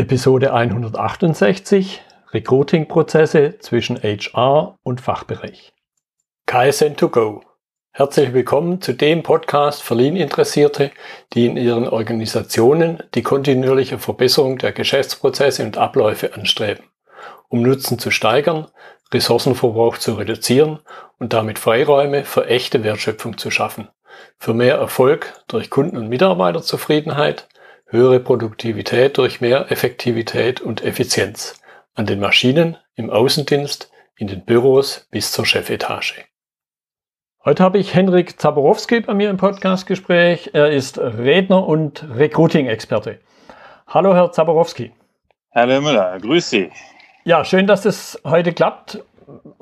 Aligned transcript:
Episode 0.00 0.54
168 0.54 2.00
Recruiting-Prozesse 2.32 3.58
zwischen 3.58 4.02
HR 4.02 4.78
und 4.82 5.02
Fachbereich. 5.02 5.74
KSN2Go. 6.48 7.42
Herzlich 7.92 8.32
willkommen 8.32 8.80
zu 8.80 8.94
dem 8.94 9.22
Podcast 9.22 9.82
für 9.82 9.94
Lean-Interessierte, 9.94 10.90
die 11.34 11.44
in 11.44 11.58
ihren 11.58 11.86
Organisationen 11.86 13.02
die 13.14 13.22
kontinuierliche 13.22 13.98
Verbesserung 13.98 14.56
der 14.56 14.72
Geschäftsprozesse 14.72 15.64
und 15.64 15.76
Abläufe 15.76 16.32
anstreben, 16.32 16.86
um 17.50 17.60
Nutzen 17.60 17.98
zu 17.98 18.10
steigern, 18.10 18.68
Ressourcenverbrauch 19.12 19.98
zu 19.98 20.14
reduzieren 20.14 20.78
und 21.18 21.34
damit 21.34 21.58
Freiräume 21.58 22.24
für 22.24 22.46
echte 22.46 22.84
Wertschöpfung 22.84 23.36
zu 23.36 23.50
schaffen, 23.50 23.88
für 24.38 24.54
mehr 24.54 24.76
Erfolg 24.76 25.44
durch 25.46 25.68
Kunden- 25.68 25.98
und 25.98 26.08
Mitarbeiterzufriedenheit, 26.08 27.49
höhere 27.90 28.20
Produktivität 28.20 29.18
durch 29.18 29.40
mehr 29.40 29.70
Effektivität 29.72 30.60
und 30.60 30.84
Effizienz 30.84 31.60
an 31.94 32.06
den 32.06 32.20
Maschinen, 32.20 32.76
im 32.94 33.10
Außendienst, 33.10 33.90
in 34.16 34.28
den 34.28 34.44
Büros 34.44 35.08
bis 35.10 35.32
zur 35.32 35.44
Chefetage. 35.44 36.24
Heute 37.44 37.64
habe 37.64 37.78
ich 37.78 37.94
Henrik 37.94 38.40
Zaborowski 38.40 39.00
bei 39.00 39.14
mir 39.14 39.28
im 39.28 39.38
Podcastgespräch. 39.38 40.50
Er 40.52 40.70
ist 40.70 40.98
Redner 40.98 41.66
und 41.66 42.06
Recruiting-Experte. 42.08 43.18
Hallo, 43.88 44.14
Herr 44.14 44.30
Zaborowski. 44.30 44.92
Herr 45.50 45.66
Müller, 45.66 46.18
grüß 46.20 46.48
Sie. 46.48 46.70
Ja, 47.24 47.44
schön, 47.44 47.66
dass 47.66 47.86
es 47.86 48.20
heute 48.24 48.52
klappt. 48.52 49.02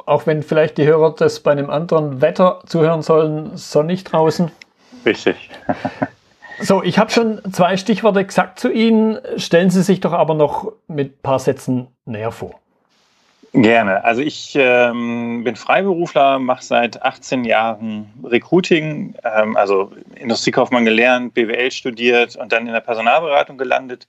Auch 0.04 0.26
wenn 0.26 0.42
vielleicht 0.42 0.76
die 0.76 0.86
Hörer 0.86 1.14
das 1.14 1.40
bei 1.40 1.52
einem 1.52 1.70
anderen 1.70 2.20
Wetter 2.20 2.60
zuhören 2.66 3.02
sollen, 3.02 3.56
sonnig 3.56 4.04
draußen. 4.04 4.50
Richtig. 5.06 5.50
So, 6.60 6.82
ich 6.82 6.98
habe 6.98 7.10
schon 7.10 7.40
zwei 7.52 7.76
Stichworte 7.76 8.24
gesagt 8.24 8.58
zu 8.58 8.70
Ihnen. 8.70 9.18
Stellen 9.36 9.70
Sie 9.70 9.82
sich 9.82 10.00
doch 10.00 10.12
aber 10.12 10.34
noch 10.34 10.72
mit 10.88 11.18
ein 11.18 11.22
paar 11.22 11.38
Sätzen 11.38 11.88
näher 12.04 12.32
vor. 12.32 12.60
Gerne. 13.52 14.04
Also 14.04 14.20
ich 14.20 14.54
ähm, 14.56 15.42
bin 15.42 15.56
Freiberufler, 15.56 16.38
mache 16.38 16.62
seit 16.62 17.02
18 17.02 17.44
Jahren 17.44 18.12
Recruiting, 18.22 19.14
ähm, 19.24 19.56
also 19.56 19.90
Industriekaufmann 20.16 20.84
gelernt, 20.84 21.32
BWL 21.32 21.70
studiert 21.70 22.36
und 22.36 22.52
dann 22.52 22.66
in 22.66 22.72
der 22.72 22.80
Personalberatung 22.80 23.56
gelandet 23.56 24.06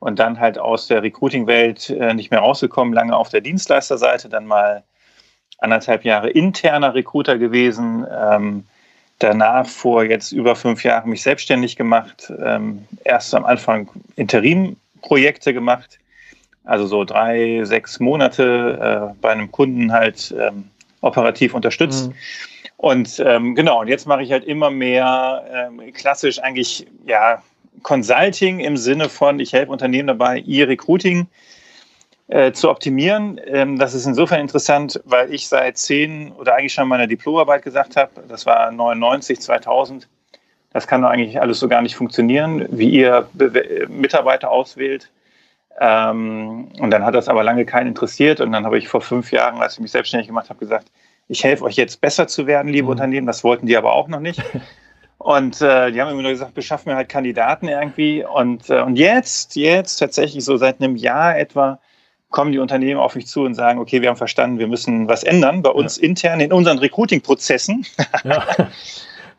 und 0.00 0.18
dann 0.18 0.40
halt 0.40 0.58
aus 0.58 0.88
der 0.88 1.02
Recruiting-Welt 1.02 1.90
äh, 1.90 2.12
nicht 2.12 2.32
mehr 2.32 2.40
rausgekommen, 2.40 2.92
lange 2.92 3.16
auf 3.16 3.28
der 3.28 3.40
Dienstleisterseite, 3.40 4.28
dann 4.28 4.46
mal 4.46 4.82
anderthalb 5.58 6.04
Jahre 6.04 6.30
interner 6.30 6.94
Recruiter 6.94 7.38
gewesen, 7.38 8.04
ähm, 8.10 8.64
danach 9.18 9.66
vor 9.66 10.04
jetzt 10.04 10.32
über 10.32 10.56
fünf 10.56 10.84
Jahren 10.84 11.10
mich 11.10 11.22
selbstständig 11.22 11.76
gemacht, 11.76 12.32
ähm, 12.44 12.86
erst 13.04 13.34
am 13.34 13.44
Anfang 13.44 13.88
Interim-Projekte 14.16 15.54
gemacht, 15.54 15.98
also 16.64 16.86
so 16.86 17.04
drei, 17.04 17.60
sechs 17.64 18.00
Monate 18.00 19.12
äh, 19.12 19.14
bei 19.20 19.30
einem 19.30 19.50
Kunden 19.50 19.92
halt 19.92 20.34
ähm, 20.38 20.64
operativ 21.00 21.54
unterstützt. 21.54 22.08
Mhm. 22.08 22.14
Und 22.76 23.22
ähm, 23.24 23.54
genau, 23.54 23.80
und 23.80 23.88
jetzt 23.88 24.06
mache 24.06 24.22
ich 24.22 24.32
halt 24.32 24.44
immer 24.44 24.70
mehr 24.70 25.44
ähm, 25.52 25.92
klassisch 25.92 26.40
eigentlich 26.40 26.86
ja 27.06 27.42
Consulting 27.82 28.60
im 28.60 28.76
Sinne 28.76 29.08
von, 29.08 29.40
ich 29.40 29.52
helfe 29.52 29.72
Unternehmen 29.72 30.08
dabei, 30.08 30.38
ihr 30.38 30.68
Recruiting 30.68 31.22
äh, 31.22 31.26
zu 32.52 32.70
optimieren. 32.70 33.40
Ähm, 33.44 33.78
das 33.78 33.94
ist 33.94 34.06
insofern 34.06 34.40
interessant, 34.40 35.00
weil 35.04 35.32
ich 35.34 35.48
seit 35.48 35.76
zehn 35.76 36.32
oder 36.32 36.54
eigentlich 36.54 36.72
schon 36.72 36.88
meiner 36.88 37.06
Diplomarbeit 37.06 37.62
gesagt 37.62 37.96
habe, 37.96 38.10
das 38.28 38.46
war 38.46 38.70
99, 38.70 39.40
2000, 39.40 40.08
das 40.72 40.86
kann 40.86 41.02
doch 41.02 41.10
eigentlich 41.10 41.40
alles 41.40 41.58
so 41.58 41.68
gar 41.68 41.82
nicht 41.82 41.96
funktionieren, 41.96 42.66
wie 42.70 42.90
ihr 42.90 43.28
Be 43.34 43.86
Mitarbeiter 43.88 44.50
auswählt. 44.50 45.10
Ähm, 45.80 46.68
und 46.78 46.90
dann 46.90 47.04
hat 47.04 47.14
das 47.14 47.28
aber 47.28 47.42
lange 47.42 47.64
keinen 47.64 47.88
interessiert. 47.88 48.40
Und 48.40 48.52
dann 48.52 48.64
habe 48.64 48.78
ich 48.78 48.88
vor 48.88 49.00
fünf 49.00 49.32
Jahren, 49.32 49.60
als 49.60 49.74
ich 49.74 49.80
mich 49.80 49.90
selbstständig 49.90 50.28
gemacht 50.28 50.48
habe, 50.48 50.58
gesagt, 50.58 50.90
ich 51.28 51.44
helfe 51.44 51.64
euch 51.64 51.76
jetzt 51.76 52.00
besser 52.00 52.26
zu 52.26 52.46
werden, 52.46 52.68
liebe 52.68 52.84
mhm. 52.84 52.90
Unternehmen. 52.90 53.26
Das 53.26 53.44
wollten 53.44 53.66
die 53.66 53.76
aber 53.76 53.92
auch 53.92 54.08
noch 54.08 54.20
nicht. 54.20 54.42
Und 55.18 55.60
äh, 55.60 55.92
die 55.92 56.00
haben 56.00 56.10
immer 56.10 56.22
nur 56.22 56.32
gesagt, 56.32 56.54
beschaffen 56.54 56.90
mir 56.90 56.96
halt 56.96 57.08
Kandidaten 57.08 57.68
irgendwie. 57.68 58.24
Und, 58.24 58.68
äh, 58.70 58.80
und 58.80 58.96
jetzt, 58.96 59.54
jetzt 59.54 59.98
tatsächlich 59.98 60.44
so 60.44 60.56
seit 60.56 60.80
einem 60.80 60.96
Jahr 60.96 61.38
etwa, 61.38 61.78
kommen 62.32 62.50
die 62.50 62.58
Unternehmen 62.58 62.98
auf 62.98 63.14
mich 63.14 63.28
zu 63.28 63.42
und 63.42 63.54
sagen, 63.54 63.78
okay, 63.78 64.02
wir 64.02 64.08
haben 64.08 64.16
verstanden, 64.16 64.58
wir 64.58 64.66
müssen 64.66 65.06
was 65.06 65.22
ändern 65.22 65.62
bei 65.62 65.70
uns 65.70 65.98
ja. 65.98 66.08
intern 66.08 66.40
in 66.40 66.52
unseren 66.52 66.78
Recruiting-Prozessen. 66.78 67.86
Ja. 68.24 68.44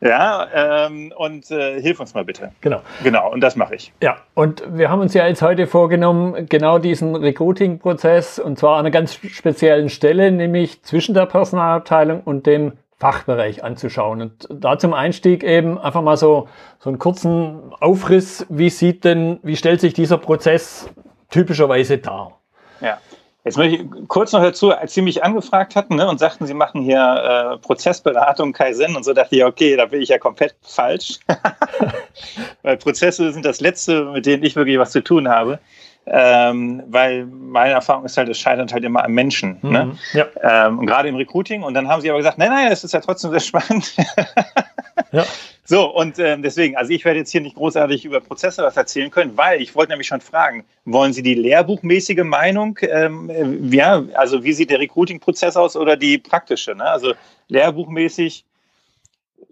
ja, 0.00 0.86
ähm, 0.86 1.12
und 1.16 1.50
äh, 1.50 1.80
hilf 1.80 2.00
uns 2.00 2.12
mal 2.12 2.24
bitte. 2.24 2.52
Genau. 2.60 2.82
Genau, 3.02 3.32
und 3.32 3.40
das 3.40 3.56
mache 3.56 3.74
ich. 3.76 3.92
Ja, 4.02 4.18
und 4.34 4.62
wir 4.68 4.90
haben 4.90 5.00
uns 5.00 5.14
ja 5.14 5.26
jetzt 5.26 5.42
heute 5.42 5.66
vorgenommen, 5.66 6.46
genau 6.48 6.78
diesen 6.78 7.16
Recruiting-Prozess 7.16 8.38
und 8.38 8.58
zwar 8.58 8.74
an 8.74 8.80
einer 8.80 8.90
ganz 8.90 9.14
speziellen 9.14 9.88
Stelle, 9.88 10.30
nämlich 10.32 10.82
zwischen 10.82 11.14
der 11.14 11.26
Personalabteilung 11.26 12.20
und 12.22 12.46
dem 12.46 12.72
Fachbereich 12.98 13.64
anzuschauen. 13.64 14.22
Und 14.22 14.48
da 14.50 14.78
zum 14.78 14.92
Einstieg 14.92 15.42
eben 15.42 15.78
einfach 15.78 16.02
mal 16.02 16.16
so, 16.16 16.48
so 16.78 16.90
einen 16.90 16.98
kurzen 16.98 17.72
Aufriss. 17.80 18.46
Wie 18.48 18.70
sieht 18.70 19.04
denn, 19.04 19.40
wie 19.42 19.56
stellt 19.56 19.80
sich 19.80 19.94
dieser 19.94 20.18
Prozess 20.18 20.88
typischerweise 21.30 21.98
dar? 21.98 22.40
Ja. 22.84 22.98
Jetzt 23.44 23.58
möchte 23.58 23.82
ich 23.82 24.08
kurz 24.08 24.32
noch 24.32 24.40
dazu, 24.42 24.70
als 24.70 24.94
Sie 24.94 25.02
mich 25.02 25.22
angefragt 25.22 25.76
hatten 25.76 25.96
ne, 25.96 26.08
und 26.08 26.18
sagten, 26.18 26.46
Sie 26.46 26.54
machen 26.54 26.80
hier 26.80 27.56
äh, 27.56 27.58
Prozessberatung, 27.58 28.54
Kaizen 28.54 28.96
und 28.96 29.04
so, 29.04 29.12
dachte 29.12 29.36
ich, 29.36 29.44
okay, 29.44 29.76
da 29.76 29.84
bin 29.84 30.00
ich 30.00 30.08
ja 30.08 30.18
komplett 30.18 30.54
falsch. 30.62 31.20
Weil 32.62 32.78
Prozesse 32.78 33.32
sind 33.32 33.44
das 33.44 33.60
Letzte, 33.60 34.06
mit 34.06 34.24
denen 34.24 34.44
ich 34.44 34.56
wirklich 34.56 34.78
was 34.78 34.92
zu 34.92 35.02
tun 35.02 35.28
habe. 35.28 35.58
Ähm, 36.06 36.82
weil 36.86 37.24
meine 37.24 37.72
Erfahrung 37.72 38.04
ist 38.04 38.18
halt, 38.18 38.28
es 38.28 38.38
scheitert 38.38 38.74
halt 38.74 38.84
immer 38.84 39.04
am 39.04 39.12
Menschen. 39.12 39.58
Mhm. 39.62 39.72
Ne? 39.72 39.98
Ja. 40.12 40.26
Ähm, 40.66 40.84
gerade 40.84 41.08
im 41.08 41.16
Recruiting. 41.16 41.62
Und 41.62 41.72
dann 41.72 41.88
haben 41.88 42.02
sie 42.02 42.10
aber 42.10 42.18
gesagt, 42.18 42.36
nein, 42.36 42.50
nein, 42.50 42.68
das 42.68 42.84
ist 42.84 42.92
ja 42.92 43.00
trotzdem 43.00 43.30
sehr 43.30 43.40
spannend. 43.40 43.94
ja. 45.12 45.24
So, 45.66 45.90
und 45.94 46.18
ähm, 46.18 46.42
deswegen, 46.42 46.76
also 46.76 46.92
ich 46.92 47.04
werde 47.06 47.20
jetzt 47.20 47.30
hier 47.30 47.40
nicht 47.40 47.56
großartig 47.56 48.04
über 48.04 48.20
Prozesse 48.20 48.62
was 48.62 48.76
erzählen 48.76 49.10
können, 49.10 49.36
weil 49.36 49.62
ich 49.62 49.74
wollte 49.74 49.92
nämlich 49.92 50.08
schon 50.08 50.20
fragen, 50.20 50.64
wollen 50.84 51.14
Sie 51.14 51.22
die 51.22 51.34
lehrbuchmäßige 51.34 52.22
Meinung, 52.22 52.78
ähm, 52.82 53.70
ja, 53.72 54.04
also 54.14 54.44
wie 54.44 54.52
sieht 54.52 54.70
der 54.70 54.80
Recruiting-Prozess 54.80 55.56
aus 55.56 55.74
oder 55.74 55.96
die 55.96 56.18
praktische? 56.18 56.74
Ne? 56.74 56.84
Also 56.84 57.14
lehrbuchmäßig 57.48 58.44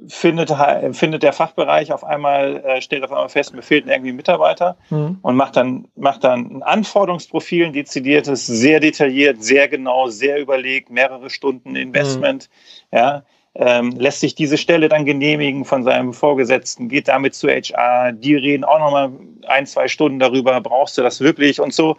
findet, 0.09 0.53
findet 0.93 1.23
der 1.23 1.33
Fachbereich 1.33 1.93
auf 1.93 2.05
einmal, 2.05 2.57
äh, 2.65 2.83
stellt 2.83 3.05
auf 3.05 3.13
einmal 3.13 3.29
fest, 3.29 3.55
mir 3.55 3.63
fehlt 3.63 3.87
irgendwie 3.87 4.11
ein 4.11 4.17
Mitarbeiter 4.17 4.77
mhm. 4.91 5.19
und 5.23 5.37
macht 5.37 5.57
dann, 5.57 5.89
macht 5.97 6.25
dann 6.25 6.57
ein 6.57 6.63
Anforderungsprofil, 6.63 7.67
ein 7.67 7.73
dezidiertes, 7.73 8.47
sehr 8.47 8.81
detailliert, 8.81 9.43
sehr 9.43 9.69
genau, 9.69 10.09
sehr 10.09 10.41
überlegt, 10.41 10.91
mehrere 10.91 11.31
Stunden 11.31 11.77
Investment, 11.77 12.49
mhm. 12.91 12.99
ja, 12.99 13.23
ähm, 13.55 13.91
lässt 13.93 14.21
sich 14.21 14.35
diese 14.35 14.57
Stelle 14.57 14.89
dann 14.89 15.05
genehmigen 15.05 15.65
von 15.65 15.85
seinem 15.85 16.13
Vorgesetzten, 16.15 16.89
geht 16.89 17.09
damit 17.09 17.35
zu 17.35 17.49
HR, 17.49 18.13
die 18.13 18.35
reden 18.35 18.65
auch 18.65 18.79
nochmal 18.79 19.13
ein, 19.47 19.67
zwei 19.67 19.89
Stunden 19.89 20.19
darüber, 20.19 20.61
brauchst 20.61 20.97
du 20.97 21.03
das 21.03 21.21
wirklich 21.21 21.61
und 21.61 21.75
so. 21.75 21.97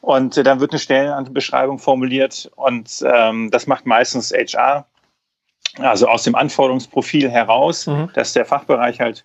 Und 0.00 0.36
äh, 0.36 0.42
dann 0.42 0.60
wird 0.60 0.72
eine 0.72 0.80
Stellenbeschreibung 0.80 1.78
formuliert 1.78 2.50
und 2.56 3.04
ähm, 3.06 3.50
das 3.50 3.66
macht 3.66 3.86
meistens 3.86 4.32
HR 4.32 4.86
also 5.76 6.08
aus 6.08 6.24
dem 6.24 6.34
Anforderungsprofil 6.34 7.30
heraus, 7.30 7.86
mhm. 7.86 8.10
das 8.14 8.32
der 8.32 8.44
Fachbereich 8.44 9.00
halt 9.00 9.24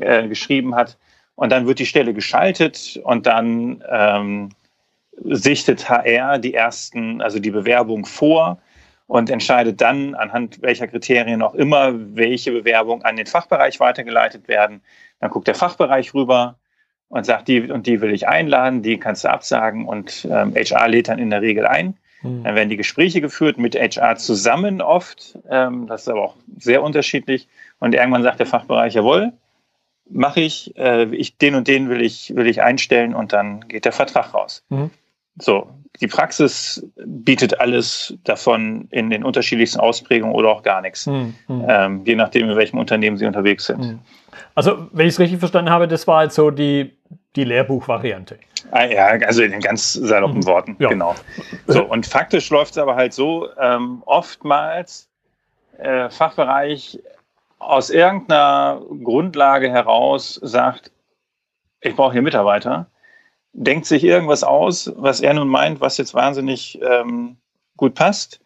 äh, 0.00 0.28
geschrieben 0.28 0.74
hat. 0.74 0.98
Und 1.34 1.50
dann 1.50 1.66
wird 1.66 1.78
die 1.78 1.86
Stelle 1.86 2.14
geschaltet 2.14 3.00
und 3.04 3.26
dann 3.26 3.82
ähm, 3.88 4.50
sichtet 5.24 5.88
HR 5.88 6.38
die 6.38 6.54
ersten, 6.54 7.22
also 7.22 7.38
die 7.38 7.50
Bewerbung 7.50 8.04
vor 8.04 8.58
und 9.08 9.30
entscheidet 9.30 9.80
dann 9.80 10.14
anhand 10.14 10.62
welcher 10.62 10.86
Kriterien 10.86 11.42
auch 11.42 11.54
immer, 11.54 11.92
welche 12.14 12.52
Bewerbung 12.52 13.02
an 13.02 13.16
den 13.16 13.26
Fachbereich 13.26 13.80
weitergeleitet 13.80 14.46
werden. 14.46 14.82
Dann 15.18 15.30
guckt 15.30 15.48
der 15.48 15.54
Fachbereich 15.54 16.14
rüber 16.14 16.56
und 17.08 17.24
sagt, 17.24 17.48
die 17.48 17.70
und 17.70 17.86
die 17.86 18.02
will 18.02 18.12
ich 18.12 18.28
einladen, 18.28 18.82
die 18.82 18.98
kannst 18.98 19.24
du 19.24 19.30
absagen 19.30 19.86
und 19.86 20.28
ähm, 20.30 20.54
HR 20.54 20.88
lädt 20.88 21.08
dann 21.08 21.18
in 21.18 21.30
der 21.30 21.40
Regel 21.40 21.66
ein. 21.66 21.96
Hm. 22.20 22.44
Dann 22.44 22.54
werden 22.54 22.68
die 22.68 22.76
Gespräche 22.76 23.22
geführt 23.22 23.56
mit 23.56 23.74
HR 23.74 24.16
zusammen 24.16 24.82
oft. 24.82 25.38
Ähm, 25.48 25.86
das 25.86 26.02
ist 26.02 26.08
aber 26.08 26.22
auch 26.22 26.36
sehr 26.58 26.82
unterschiedlich. 26.82 27.48
Und 27.80 27.94
irgendwann 27.94 28.22
sagt 28.22 28.40
der 28.40 28.46
Fachbereich, 28.46 28.92
jawohl, 28.92 29.32
mache 30.10 30.40
ich, 30.40 30.76
äh, 30.76 31.04
ich, 31.14 31.38
den 31.38 31.54
und 31.54 31.66
den 31.66 31.88
will 31.88 32.02
ich, 32.02 32.34
will 32.36 32.46
ich 32.46 32.62
einstellen 32.62 33.14
und 33.14 33.32
dann 33.32 33.66
geht 33.68 33.86
der 33.86 33.92
Vertrag 33.92 34.34
raus. 34.34 34.64
Mhm. 34.68 34.90
So, 35.40 35.68
die 36.00 36.06
Praxis 36.06 36.86
bietet 36.96 37.60
alles 37.60 38.14
davon 38.24 38.88
in 38.90 39.10
den 39.10 39.24
unterschiedlichsten 39.24 39.80
Ausprägungen 39.80 40.34
oder 40.34 40.48
auch 40.50 40.62
gar 40.62 40.80
nichts, 40.80 41.06
mhm. 41.06 41.34
ähm, 41.48 42.02
je 42.04 42.14
nachdem, 42.14 42.48
in 42.48 42.56
welchem 42.56 42.78
Unternehmen 42.78 43.16
Sie 43.16 43.26
unterwegs 43.26 43.66
sind. 43.66 43.80
Mhm. 43.80 43.98
Also, 44.54 44.88
wenn 44.92 45.06
ich 45.06 45.14
es 45.14 45.20
richtig 45.20 45.38
verstanden 45.38 45.70
habe, 45.70 45.88
das 45.88 46.06
war 46.06 46.24
jetzt 46.24 46.34
so 46.34 46.50
die, 46.50 46.96
die 47.36 47.44
Lehrbuchvariante. 47.44 48.38
Ah, 48.70 48.84
ja, 48.84 49.06
also 49.06 49.42
in 49.42 49.52
den 49.52 49.60
ganz 49.60 49.92
saloppen 49.92 50.40
mhm. 50.40 50.46
Worten, 50.46 50.76
ja. 50.78 50.88
genau. 50.88 51.14
So, 51.66 51.84
und 51.84 52.06
faktisch 52.06 52.50
läuft 52.50 52.72
es 52.72 52.78
aber 52.78 52.96
halt 52.96 53.12
so, 53.12 53.48
ähm, 53.58 54.02
oftmals 54.04 55.08
äh, 55.78 56.10
Fachbereich 56.10 56.98
aus 57.58 57.90
irgendeiner 57.90 58.82
Grundlage 59.02 59.70
heraus 59.70 60.38
sagt, 60.42 60.92
ich 61.80 61.94
brauche 61.94 62.12
hier 62.12 62.22
Mitarbeiter, 62.22 62.86
denkt 63.58 63.86
sich 63.86 64.04
irgendwas 64.04 64.44
aus, 64.44 64.92
was 64.96 65.20
er 65.20 65.34
nun 65.34 65.48
meint, 65.48 65.80
was 65.80 65.98
jetzt 65.98 66.14
wahnsinnig 66.14 66.80
ähm, 66.80 67.36
gut 67.76 67.94
passt. 67.94 68.40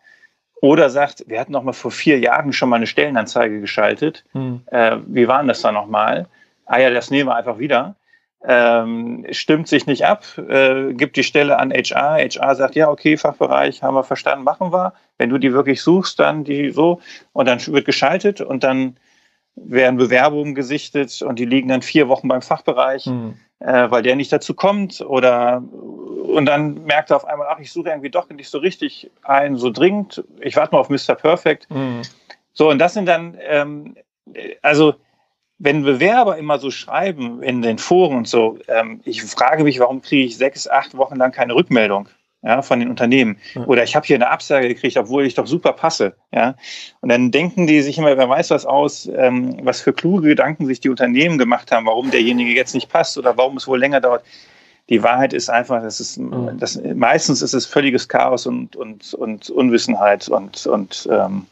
Oder 0.62 0.90
sagt, 0.90 1.24
wir 1.26 1.40
hatten 1.40 1.52
noch 1.52 1.64
mal 1.64 1.72
vor 1.72 1.90
vier 1.90 2.18
Jahren 2.18 2.52
schon 2.52 2.68
mal 2.68 2.76
eine 2.76 2.86
Stellenanzeige 2.86 3.60
geschaltet. 3.60 4.24
Hm. 4.32 4.62
Äh, 4.66 4.98
wie 5.06 5.28
waren 5.28 5.48
das 5.48 5.60
da 5.60 5.72
nochmal? 5.72 6.26
Ah 6.66 6.78
ja, 6.78 6.90
das 6.90 7.10
nehmen 7.10 7.28
wir 7.28 7.34
einfach 7.34 7.58
wieder. 7.58 7.96
Ähm, 8.44 9.26
stimmt 9.30 9.68
sich 9.68 9.86
nicht 9.86 10.04
ab, 10.04 10.24
äh, 10.38 10.94
gibt 10.94 11.16
die 11.16 11.24
Stelle 11.24 11.58
an 11.58 11.72
HR. 11.72 12.16
HR 12.18 12.54
sagt, 12.54 12.74
ja, 12.74 12.88
okay, 12.88 13.16
Fachbereich, 13.16 13.82
haben 13.82 13.94
wir 13.94 14.04
verstanden, 14.04 14.44
machen 14.44 14.72
wir. 14.72 14.94
Wenn 15.18 15.30
du 15.30 15.38
die 15.38 15.52
wirklich 15.52 15.82
suchst, 15.82 16.18
dann 16.18 16.44
die 16.44 16.70
so. 16.70 17.00
Und 17.32 17.46
dann 17.46 17.64
wird 17.66 17.84
geschaltet 17.84 18.40
und 18.40 18.64
dann 18.64 18.96
werden 19.56 19.96
Bewerbungen 19.98 20.54
gesichtet 20.54 21.22
und 21.22 21.38
die 21.38 21.44
liegen 21.44 21.68
dann 21.68 21.82
vier 21.82 22.08
Wochen 22.08 22.28
beim 22.28 22.42
Fachbereich. 22.42 23.06
Mhm 23.06 23.34
äh, 23.64 23.90
weil 23.90 24.02
der 24.02 24.16
nicht 24.16 24.32
dazu 24.32 24.54
kommt 24.54 25.00
oder 25.00 25.62
und 26.22 26.46
dann 26.46 26.84
merkt 26.84 27.10
er 27.10 27.16
auf 27.16 27.26
einmal, 27.26 27.48
ach, 27.50 27.58
ich 27.58 27.72
suche 27.72 27.90
irgendwie 27.90 28.10
doch 28.10 28.28
nicht 28.30 28.48
so 28.48 28.58
richtig 28.58 29.10
einen 29.22 29.56
so 29.56 29.70
dringend. 29.70 30.24
Ich 30.40 30.56
warte 30.56 30.74
mal 30.74 30.80
auf 30.80 30.88
Mr. 30.88 31.14
Perfect. 31.14 31.68
Mhm. 31.70 32.02
So, 32.54 32.70
und 32.70 32.78
das 32.78 32.94
sind 32.94 33.06
dann, 33.06 33.36
ähm, 33.40 33.96
also 34.62 34.94
wenn 35.58 35.82
Bewerber 35.82 36.38
immer 36.38 36.58
so 36.58 36.70
schreiben 36.70 37.42
in 37.42 37.62
den 37.62 37.78
Foren 37.78 38.16
und 38.16 38.28
so, 38.28 38.58
ähm, 38.68 39.00
ich 39.04 39.22
frage 39.22 39.64
mich, 39.64 39.78
warum 39.78 40.02
kriege 40.02 40.24
ich 40.24 40.36
sechs, 40.36 40.68
acht 40.68 40.96
Wochen 40.96 41.16
lang 41.16 41.32
keine 41.32 41.54
Rückmeldung? 41.54 42.08
Ja, 42.42 42.60
von 42.62 42.80
den 42.80 42.90
Unternehmen. 42.90 43.38
Oder 43.66 43.84
ich 43.84 43.94
habe 43.94 44.06
hier 44.06 44.16
eine 44.16 44.30
Absage 44.30 44.68
gekriegt, 44.68 44.96
obwohl 44.96 45.24
ich 45.24 45.34
doch 45.34 45.46
super 45.46 45.72
passe. 45.72 46.14
Ja? 46.32 46.56
Und 47.00 47.08
dann 47.08 47.30
denken 47.30 47.66
die 47.66 47.80
sich 47.82 47.98
immer, 47.98 48.16
wer 48.16 48.28
weiß 48.28 48.50
was 48.50 48.66
aus, 48.66 49.08
ähm, 49.14 49.56
was 49.62 49.80
für 49.80 49.92
kluge 49.92 50.28
Gedanken 50.28 50.66
sich 50.66 50.80
die 50.80 50.88
Unternehmen 50.88 51.38
gemacht 51.38 51.70
haben, 51.70 51.86
warum 51.86 52.10
derjenige 52.10 52.52
jetzt 52.52 52.74
nicht 52.74 52.88
passt 52.88 53.16
oder 53.16 53.36
warum 53.36 53.56
es 53.56 53.68
wohl 53.68 53.78
länger 53.78 54.00
dauert. 54.00 54.24
Die 54.88 55.02
Wahrheit 55.02 55.32
ist 55.32 55.48
einfach, 55.48 55.80
das 55.80 56.00
ist, 56.00 56.20
das, 56.58 56.80
meistens 56.94 57.40
ist 57.40 57.54
es 57.54 57.64
völliges 57.64 58.08
Chaos 58.08 58.46
und, 58.46 58.74
und, 58.74 59.14
und 59.14 59.48
Unwissenheit 59.48 60.28
und, 60.28 60.66
und 60.66 61.08
ähm, 61.10 61.46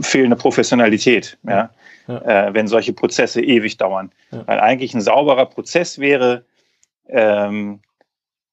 fehlende 0.00 0.36
Professionalität, 0.36 1.36
ja? 1.46 1.68
ja. 2.08 2.48
Äh, 2.48 2.54
wenn 2.54 2.66
solche 2.66 2.94
Prozesse 2.94 3.42
ewig 3.42 3.76
dauern. 3.76 4.10
Ja. 4.32 4.42
Weil 4.46 4.60
eigentlich 4.60 4.94
ein 4.94 5.02
sauberer 5.02 5.44
Prozess 5.44 5.98
wäre, 5.98 6.44
ähm, 7.08 7.80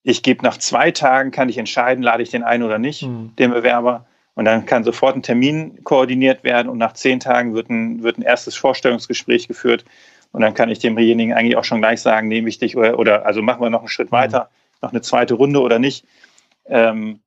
ich 0.08 0.24
gebe 0.24 0.42
nach 0.42 0.58
zwei 0.58 0.92
Tagen, 0.92 1.32
kann 1.32 1.50
ich 1.50 1.58
entscheiden, 1.58 2.02
lade 2.02 2.24
ich 2.24 2.30
den 2.30 2.42
ein 2.42 2.64
oder 2.64 2.80
nicht, 2.80 3.04
mhm. 3.04 3.36
den 3.38 3.52
Bewerber. 3.52 4.06
Und 4.36 4.46
dann 4.46 4.66
kann 4.66 4.86
sofort 4.86 5.18
ein 5.18 5.22
Termin 5.22 5.84
koordiniert 5.84 6.46
werden 6.46 6.70
und 6.70 6.78
nach 6.78 6.94
zehn 6.94 7.20
Tagen 7.20 7.54
wird 7.54 7.70
ein, 7.70 8.04
wird 8.04 8.18
ein 8.18 8.22
erstes 8.22 8.56
Vorstellungsgespräch 8.56 9.50
geführt. 9.50 9.84
Und 10.32 10.42
dann 10.42 10.54
kann 10.54 10.70
ich 10.70 10.80
demjenigen 10.80 11.34
eigentlich 11.34 11.58
auch 11.58 11.66
schon 11.66 11.82
gleich 11.82 12.02
sagen, 12.02 12.30
nehme 12.30 12.48
ich 12.48 12.58
dich 12.58 12.78
oder, 12.78 12.98
oder 12.98 13.26
also 13.26 13.42
machen 13.42 13.62
wir 13.62 13.70
noch 13.70 13.80
einen 13.80 13.90
Schritt 13.90 14.12
mhm. 14.12 14.16
weiter, 14.16 14.50
noch 14.82 14.92
eine 14.92 15.02
zweite 15.02 15.34
Runde 15.34 15.60
oder 15.60 15.78
nicht. 15.78 16.06
Ähm, 16.68 17.20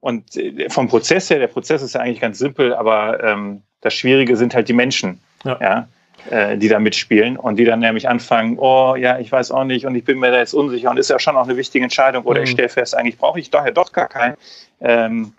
und 0.00 0.36
äh, 0.36 0.68
vom 0.68 0.88
Prozess 0.88 1.30
her, 1.30 1.38
der 1.38 1.46
Prozess 1.46 1.80
ist 1.80 1.94
ja 1.94 2.02
eigentlich 2.02 2.20
ganz 2.20 2.38
simpel, 2.38 2.74
aber 2.74 3.24
ähm, 3.24 3.62
das 3.80 3.94
Schwierige 3.94 4.36
sind 4.36 4.54
halt 4.54 4.68
die 4.68 4.74
Menschen. 4.74 5.20
Ja. 5.42 5.58
ja? 5.62 5.88
Äh, 6.30 6.56
die 6.56 6.68
da 6.68 6.78
mitspielen 6.78 7.36
und 7.36 7.56
die 7.56 7.64
dann 7.64 7.80
nämlich 7.80 8.08
anfangen, 8.08 8.58
oh 8.58 8.94
ja, 8.96 9.18
ich 9.18 9.30
weiß 9.30 9.50
auch 9.50 9.64
nicht 9.64 9.86
und 9.86 9.94
ich 9.94 10.04
bin 10.04 10.18
mir 10.18 10.30
da 10.30 10.38
jetzt 10.38 10.54
unsicher 10.54 10.90
und 10.90 10.98
ist 10.98 11.10
ja 11.10 11.18
schon 11.18 11.36
auch 11.36 11.44
eine 11.44 11.56
wichtige 11.56 11.84
Entscheidung 11.84 12.24
oder 12.24 12.40
mhm. 12.40 12.44
ich 12.44 12.50
stelle 12.50 12.68
fest, 12.68 12.96
eigentlich 12.96 13.18
brauche 13.18 13.38
ich 13.38 13.50
daher 13.50 13.72
doch 13.72 13.92
gar 13.92 14.08
keinen. 14.08 14.36
Ähm, 14.80 15.32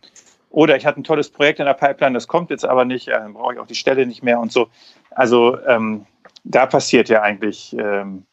oder 0.49 0.75
ich 0.77 0.85
hatte 0.85 0.99
ein 0.99 1.03
tolles 1.03 1.29
Projekt 1.29 1.59
in 1.59 1.65
der 1.65 1.73
Pipeline, 1.73 2.13
das 2.13 2.27
kommt 2.27 2.49
jetzt 2.49 2.65
aber 2.65 2.85
nicht, 2.85 3.07
ja, 3.07 3.19
dann 3.19 3.33
brauche 3.33 3.53
ich 3.53 3.59
auch 3.59 3.67
die 3.67 3.75
Stelle 3.75 4.05
nicht 4.05 4.23
mehr 4.23 4.39
und 4.39 4.51
so. 4.51 4.67
Also 5.11 5.57
ähm, 5.67 6.05
da 6.43 6.65
passiert 6.65 7.09
ja 7.09 7.21
eigentlich 7.21 7.75
ähm, 7.77 8.23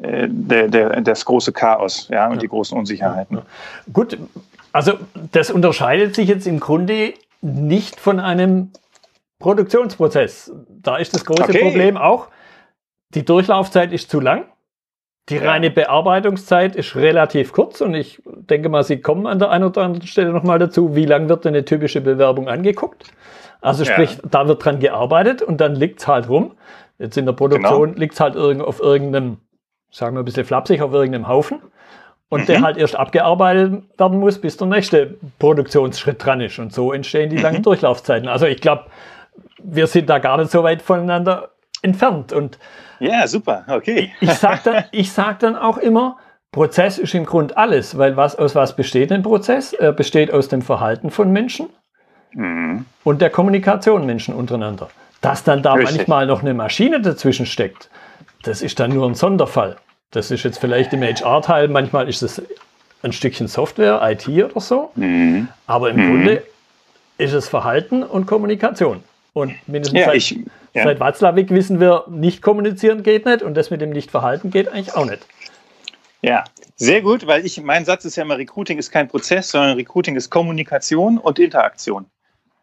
äh, 0.00 0.26
der, 0.28 0.68
der, 0.68 1.00
das 1.00 1.24
große 1.24 1.52
Chaos 1.52 2.08
ja, 2.10 2.26
und 2.26 2.34
ja. 2.34 2.40
die 2.40 2.48
großen 2.48 2.76
Unsicherheiten. 2.76 3.42
Gut, 3.92 4.18
also 4.72 4.98
das 5.32 5.50
unterscheidet 5.50 6.14
sich 6.14 6.28
jetzt 6.28 6.46
im 6.46 6.60
Grunde 6.60 7.14
nicht 7.40 8.00
von 8.00 8.20
einem 8.20 8.70
Produktionsprozess. 9.44 10.50
Da 10.70 10.96
ist 10.96 11.12
das 11.12 11.26
große 11.26 11.42
okay. 11.42 11.58
Problem 11.58 11.98
auch, 11.98 12.28
die 13.10 13.26
Durchlaufzeit 13.26 13.92
ist 13.92 14.08
zu 14.08 14.18
lang. 14.18 14.46
Die 15.28 15.36
reine 15.36 15.70
Bearbeitungszeit 15.70 16.74
ist 16.74 16.96
relativ 16.96 17.52
kurz 17.52 17.82
und 17.82 17.92
ich 17.92 18.22
denke 18.24 18.70
mal, 18.70 18.84
Sie 18.84 19.02
kommen 19.02 19.26
an 19.26 19.38
der 19.38 19.50
einen 19.50 19.64
oder 19.64 19.82
anderen 19.82 20.06
Stelle 20.06 20.32
nochmal 20.32 20.58
dazu, 20.58 20.96
wie 20.96 21.04
lang 21.04 21.28
wird 21.28 21.44
denn 21.44 21.54
eine 21.54 21.66
typische 21.66 22.00
Bewerbung 22.00 22.48
angeguckt? 22.48 23.12
Also 23.60 23.84
sprich, 23.84 24.14
ja. 24.14 24.22
da 24.30 24.48
wird 24.48 24.64
dran 24.64 24.80
gearbeitet 24.80 25.42
und 25.42 25.60
dann 25.60 25.74
liegt 25.74 26.00
es 26.00 26.08
halt 26.08 26.30
rum. 26.30 26.52
Jetzt 26.98 27.18
in 27.18 27.26
der 27.26 27.34
Produktion 27.34 27.90
genau. 27.90 28.00
liegt 28.00 28.14
es 28.14 28.20
halt 28.20 28.38
auf 28.38 28.80
irgendeinem, 28.80 29.38
sagen 29.90 30.16
wir 30.16 30.22
ein 30.22 30.24
bisschen 30.24 30.46
flapsig, 30.46 30.80
auf 30.80 30.92
irgendeinem 30.94 31.28
Haufen 31.28 31.60
und 32.30 32.42
mhm. 32.42 32.46
der 32.46 32.62
halt 32.62 32.78
erst 32.78 32.96
abgearbeitet 32.96 33.84
werden 33.98 34.20
muss, 34.20 34.38
bis 34.38 34.56
der 34.56 34.68
nächste 34.68 35.16
Produktionsschritt 35.38 36.24
dran 36.24 36.40
ist. 36.40 36.58
Und 36.58 36.72
so 36.72 36.94
entstehen 36.94 37.28
die 37.28 37.36
langen 37.36 37.58
mhm. 37.58 37.64
Durchlaufzeiten. 37.64 38.28
Also 38.28 38.46
ich 38.46 38.62
glaube, 38.62 38.86
wir 39.64 39.86
sind 39.86 40.08
da 40.08 40.18
gar 40.18 40.38
nicht 40.38 40.50
so 40.50 40.62
weit 40.62 40.82
voneinander 40.82 41.50
entfernt. 41.82 42.32
Und 42.32 42.58
ja, 43.00 43.26
super, 43.26 43.64
okay. 43.68 44.12
ich 44.20 44.32
sage 44.32 44.60
dann, 44.64 44.84
sag 45.04 45.38
dann 45.40 45.56
auch 45.56 45.78
immer, 45.78 46.18
Prozess 46.52 46.98
ist 46.98 47.14
im 47.14 47.26
Grunde 47.26 47.56
alles, 47.56 47.98
weil 47.98 48.16
was, 48.16 48.36
aus 48.36 48.54
was 48.54 48.76
besteht 48.76 49.10
ein 49.10 49.22
Prozess? 49.22 49.72
Er 49.72 49.92
besteht 49.92 50.32
aus 50.32 50.48
dem 50.48 50.62
Verhalten 50.62 51.10
von 51.10 51.32
Menschen 51.32 51.68
mhm. 52.32 52.86
und 53.02 53.20
der 53.20 53.30
Kommunikation 53.30 54.06
Menschen 54.06 54.34
untereinander. 54.34 54.88
Dass 55.20 55.42
dann 55.42 55.62
da 55.62 55.72
Richtig. 55.72 55.96
manchmal 55.96 56.26
noch 56.26 56.42
eine 56.42 56.54
Maschine 56.54 57.00
dazwischen 57.00 57.46
steckt, 57.46 57.90
das 58.44 58.62
ist 58.62 58.78
dann 58.78 58.92
nur 58.92 59.08
ein 59.08 59.14
Sonderfall. 59.14 59.76
Das 60.10 60.30
ist 60.30 60.44
jetzt 60.44 60.58
vielleicht 60.58 60.92
im 60.92 61.02
HR-Teil, 61.02 61.68
manchmal 61.68 62.08
ist 62.08 62.22
es 62.22 62.40
ein 63.02 63.12
Stückchen 63.12 63.48
Software, 63.48 64.00
IT 64.04 64.28
oder 64.28 64.60
so. 64.60 64.92
Mhm. 64.94 65.48
Aber 65.66 65.90
im 65.90 65.96
mhm. 65.96 66.06
Grunde 66.08 66.42
ist 67.18 67.32
es 67.32 67.48
Verhalten 67.48 68.02
und 68.02 68.26
Kommunikation. 68.26 69.02
Und 69.34 69.54
mindestens 69.66 70.00
ja, 70.00 70.06
seit, 70.06 70.16
ich, 70.16 70.38
ja. 70.72 70.84
seit 70.84 71.00
Watzlawick 71.00 71.50
wissen 71.50 71.80
wir, 71.80 72.04
nicht 72.08 72.40
kommunizieren 72.40 73.02
geht 73.02 73.26
nicht 73.26 73.42
und 73.42 73.54
das 73.54 73.70
mit 73.70 73.80
dem 73.80 73.90
Nicht-Verhalten 73.90 74.50
geht 74.50 74.68
eigentlich 74.68 74.94
auch 74.94 75.04
nicht. 75.04 75.26
Ja, 76.22 76.44
sehr 76.76 77.02
gut, 77.02 77.26
weil 77.26 77.44
ich, 77.44 77.60
mein 77.60 77.84
Satz 77.84 78.04
ist 78.06 78.16
ja 78.16 78.22
immer, 78.22 78.38
Recruiting 78.38 78.78
ist 78.78 78.90
kein 78.90 79.08
Prozess, 79.08 79.50
sondern 79.50 79.76
Recruiting 79.76 80.16
ist 80.16 80.30
Kommunikation 80.30 81.18
und 81.18 81.38
Interaktion. 81.38 82.06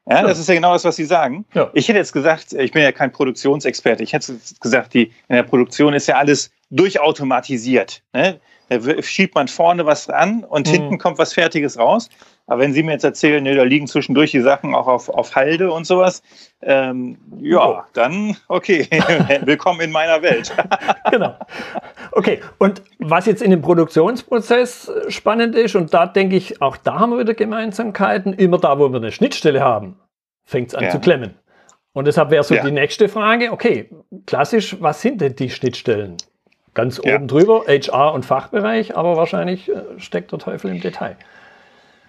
Ja, 0.09 0.21
ja. 0.21 0.27
das 0.27 0.39
ist 0.39 0.49
ja 0.49 0.55
genau 0.55 0.73
das, 0.73 0.83
was 0.83 0.95
Sie 0.95 1.05
sagen. 1.05 1.45
Ja. 1.53 1.69
Ich 1.73 1.87
hätte 1.87 1.99
jetzt 1.99 2.13
gesagt, 2.13 2.53
ich 2.53 2.71
bin 2.71 2.81
ja 2.81 2.91
kein 2.91 3.11
Produktionsexperte, 3.11 4.01
ich 4.01 4.13
hätte 4.13 4.35
gesagt, 4.59 4.93
die, 4.93 5.11
in 5.27 5.35
der 5.35 5.43
Produktion 5.43 5.93
ist 5.93 6.07
ja 6.07 6.15
alles 6.15 6.51
durchautomatisiert. 6.71 8.01
Ne? 8.13 8.39
Da 8.71 9.03
schiebt 9.03 9.35
man 9.35 9.49
vorne 9.49 9.85
was 9.85 10.09
an 10.09 10.45
und 10.45 10.67
mhm. 10.67 10.71
hinten 10.71 10.97
kommt 10.97 11.17
was 11.17 11.33
Fertiges 11.33 11.77
raus. 11.77 12.07
Aber 12.47 12.61
wenn 12.61 12.71
Sie 12.71 12.83
mir 12.83 12.93
jetzt 12.93 13.03
erzählen, 13.03 13.43
nee, 13.43 13.53
da 13.53 13.63
liegen 13.63 13.85
zwischendurch 13.85 14.31
die 14.31 14.39
Sachen 14.39 14.73
auch 14.73 14.87
auf, 14.87 15.09
auf 15.09 15.35
Halde 15.35 15.73
und 15.73 15.85
sowas, 15.85 16.23
ähm, 16.61 17.17
ja, 17.41 17.85
dann 17.91 18.37
okay, 18.47 18.87
willkommen 19.45 19.81
in 19.81 19.91
meiner 19.91 20.21
Welt. 20.21 20.55
genau. 21.11 21.35
Okay, 22.13 22.39
und 22.59 22.81
was 22.99 23.25
jetzt 23.25 23.41
in 23.41 23.51
dem 23.51 23.61
Produktionsprozess 23.61 24.89
spannend 25.09 25.55
ist, 25.55 25.75
und 25.75 25.93
da 25.93 26.05
denke 26.05 26.37
ich, 26.37 26.61
auch 26.61 26.77
da 26.77 26.99
haben 26.99 27.11
wir 27.11 27.19
wieder 27.19 27.33
Gemeinsamkeiten, 27.33 28.33
immer 28.33 28.57
da, 28.57 28.79
wo 28.79 28.87
wir 28.87 28.97
eine 28.97 29.11
Schnittstelle 29.11 29.59
haben, 29.59 29.99
fängt 30.45 30.69
es 30.69 30.75
an 30.75 30.85
ja. 30.85 30.91
zu 30.91 30.99
klemmen. 30.99 31.35
Und 31.91 32.07
deshalb 32.07 32.31
wäre 32.31 32.43
so 32.45 32.55
ja. 32.55 32.63
die 32.63 32.71
nächste 32.71 33.09
Frage, 33.09 33.51
okay, 33.51 33.89
klassisch, 34.25 34.77
was 34.79 35.01
sind 35.01 35.19
denn 35.19 35.35
die 35.35 35.49
Schnittstellen? 35.49 36.15
Ganz 36.73 37.01
ja. 37.03 37.15
oben 37.15 37.27
drüber, 37.27 37.65
HR 37.67 38.13
und 38.13 38.25
Fachbereich, 38.25 38.95
aber 38.95 39.17
wahrscheinlich 39.17 39.69
äh, 39.69 39.81
steckt 39.97 40.31
der 40.31 40.39
Teufel 40.39 40.71
im 40.71 40.79
Detail. 40.79 41.17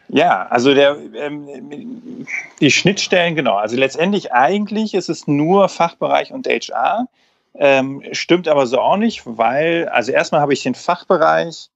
Ja, 0.09 0.47
also 0.49 0.75
der, 0.75 0.99
ähm, 1.15 2.27
die 2.61 2.71
Schnittstellen, 2.71 3.35
genau. 3.35 3.57
Also 3.57 3.77
letztendlich 3.77 4.33
eigentlich 4.33 4.95
ist 4.95 5.09
es 5.09 5.27
nur 5.27 5.69
Fachbereich 5.69 6.33
und 6.33 6.47
HR. 6.47 7.07
Ähm, 7.55 8.03
stimmt 8.13 8.47
aber 8.47 8.67
so 8.67 8.79
auch 8.79 8.97
nicht, 8.97 9.23
weil, 9.25 9.89
also 9.89 10.13
erstmal 10.13 10.41
habe 10.41 10.53
ich 10.53 10.63
den 10.63 10.75
Fachbereich, 10.75 11.71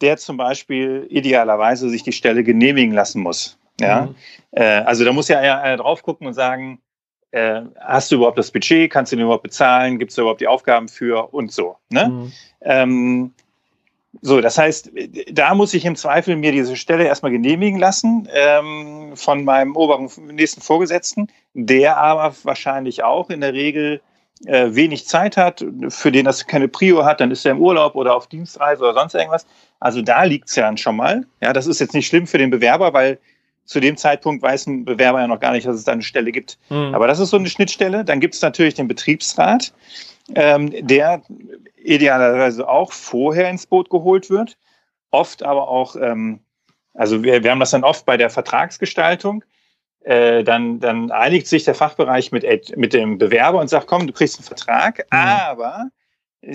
der 0.00 0.16
zum 0.16 0.36
Beispiel 0.36 1.06
idealerweise 1.10 1.88
sich 1.88 2.02
die 2.02 2.12
Stelle 2.12 2.44
genehmigen 2.44 2.92
lassen 2.92 3.22
muss. 3.22 3.56
Ja, 3.80 4.06
mhm. 4.06 4.14
äh, 4.52 4.64
also 4.64 5.04
da 5.04 5.12
muss 5.12 5.28
ja 5.28 5.38
einer 5.38 5.76
drauf 5.76 6.02
gucken 6.02 6.26
und 6.26 6.34
sagen, 6.34 6.80
äh, 7.32 7.62
hast 7.80 8.10
du 8.10 8.16
überhaupt 8.16 8.38
das 8.38 8.50
Budget, 8.50 8.90
kannst 8.90 9.12
du 9.12 9.16
den 9.16 9.24
überhaupt 9.24 9.42
bezahlen, 9.42 9.98
gibt 9.98 10.12
es 10.12 10.18
überhaupt 10.18 10.40
die 10.40 10.48
Aufgaben 10.48 10.88
für 10.88 11.32
und 11.32 11.52
so. 11.52 11.76
Ne? 11.90 12.08
Mhm. 12.08 12.32
Ähm, 12.62 13.34
so, 14.22 14.40
das 14.40 14.56
heißt, 14.56 14.90
da 15.30 15.54
muss 15.54 15.74
ich 15.74 15.84
im 15.84 15.96
Zweifel 15.96 16.36
mir 16.36 16.52
diese 16.52 16.76
Stelle 16.76 17.04
erstmal 17.04 17.32
genehmigen 17.32 17.78
lassen 17.78 18.28
ähm, 18.32 19.12
von 19.14 19.44
meinem 19.44 19.76
oberen 19.76 20.10
nächsten 20.32 20.62
Vorgesetzten, 20.62 21.28
der 21.54 21.98
aber 21.98 22.34
wahrscheinlich 22.42 23.04
auch 23.04 23.28
in 23.30 23.40
der 23.42 23.52
Regel 23.52 24.00
äh, 24.44 24.74
wenig 24.74 25.06
Zeit 25.06 25.36
hat, 25.36 25.64
für 25.88 26.12
den 26.12 26.24
das 26.24 26.46
keine 26.46 26.68
Prio 26.68 27.04
hat, 27.04 27.20
dann 27.20 27.30
ist 27.30 27.44
er 27.44 27.52
im 27.52 27.60
Urlaub 27.60 27.94
oder 27.94 28.14
auf 28.14 28.26
Dienstreise 28.26 28.82
oder 28.82 28.94
sonst 28.94 29.14
irgendwas. 29.14 29.46
Also 29.80 30.02
da 30.02 30.24
liegt 30.24 30.48
es 30.48 30.56
ja 30.56 30.64
dann 30.64 30.76
schon 30.76 30.96
mal. 30.96 31.26
Ja, 31.40 31.52
das 31.52 31.66
ist 31.66 31.80
jetzt 31.80 31.94
nicht 31.94 32.06
schlimm 32.06 32.26
für 32.26 32.38
den 32.38 32.50
Bewerber, 32.50 32.92
weil 32.92 33.18
zu 33.66 33.80
dem 33.80 33.96
Zeitpunkt 33.96 34.42
weiß 34.42 34.66
ein 34.68 34.84
Bewerber 34.84 35.20
ja 35.20 35.26
noch 35.26 35.40
gar 35.40 35.52
nicht, 35.52 35.66
dass 35.66 35.76
es 35.76 35.84
da 35.84 35.92
eine 35.92 36.02
Stelle 36.02 36.32
gibt. 36.32 36.58
Mhm. 36.70 36.94
Aber 36.94 37.06
das 37.06 37.18
ist 37.18 37.30
so 37.30 37.36
eine 37.36 37.48
Schnittstelle. 37.48 38.04
Dann 38.04 38.20
gibt 38.20 38.34
es 38.34 38.42
natürlich 38.42 38.74
den 38.74 38.88
Betriebsrat, 38.88 39.72
ähm, 40.34 40.72
der 40.86 41.22
idealerweise 41.76 42.68
auch 42.68 42.92
vorher 42.92 43.50
ins 43.50 43.66
Boot 43.66 43.90
geholt 43.90 44.30
wird. 44.30 44.56
oft 45.10 45.42
aber 45.42 45.68
auch, 45.68 45.96
ähm, 45.96 46.40
also 46.94 47.22
wir, 47.22 47.42
wir 47.42 47.50
haben 47.50 47.60
das 47.60 47.70
dann 47.70 47.84
oft 47.84 48.04
bei 48.06 48.16
der 48.16 48.28
Vertragsgestaltung, 48.28 49.44
äh, 50.00 50.44
dann, 50.44 50.78
dann 50.80 51.10
einigt 51.10 51.46
sich 51.46 51.64
der 51.64 51.74
Fachbereich 51.74 52.32
mit, 52.32 52.44
mit 52.76 52.92
dem 52.92 53.18
Bewerber 53.18 53.60
und 53.60 53.68
sagt, 53.68 53.86
komm, 53.86 54.06
du 54.06 54.12
kriegst 54.12 54.38
einen 54.38 54.46
Vertrag, 54.46 54.98
mhm. 54.98 55.18
aber 55.18 55.88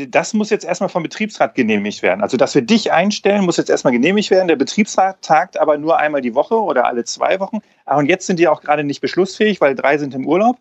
das 0.08 0.34
muss 0.34 0.50
jetzt 0.50 0.64
erstmal 0.64 0.90
vom 0.90 1.04
Betriebsrat 1.04 1.56
genehmigt 1.56 2.02
werden. 2.02 2.22
Also, 2.22 2.38
dass 2.38 2.56
wir 2.56 2.62
dich 2.62 2.92
einstellen, 2.92 3.44
muss 3.44 3.58
jetzt 3.58 3.70
erstmal 3.70 3.92
genehmigt 3.92 4.32
werden. 4.32 4.48
Der 4.48 4.56
Betriebsrat 4.56 5.22
tagt 5.22 5.60
aber 5.60 5.78
nur 5.78 5.98
einmal 5.98 6.22
die 6.22 6.34
Woche 6.34 6.56
oder 6.56 6.86
alle 6.86 7.04
zwei 7.04 7.40
Wochen. 7.40 7.60
Ah, 7.86 7.98
und 7.98 8.06
jetzt 8.06 8.26
sind 8.26 8.40
die 8.40 8.48
auch 8.48 8.62
gerade 8.62 8.84
nicht 8.84 9.02
beschlussfähig, 9.02 9.60
weil 9.60 9.76
drei 9.76 9.98
sind 9.98 10.14
im 10.14 10.26
Urlaub 10.26 10.58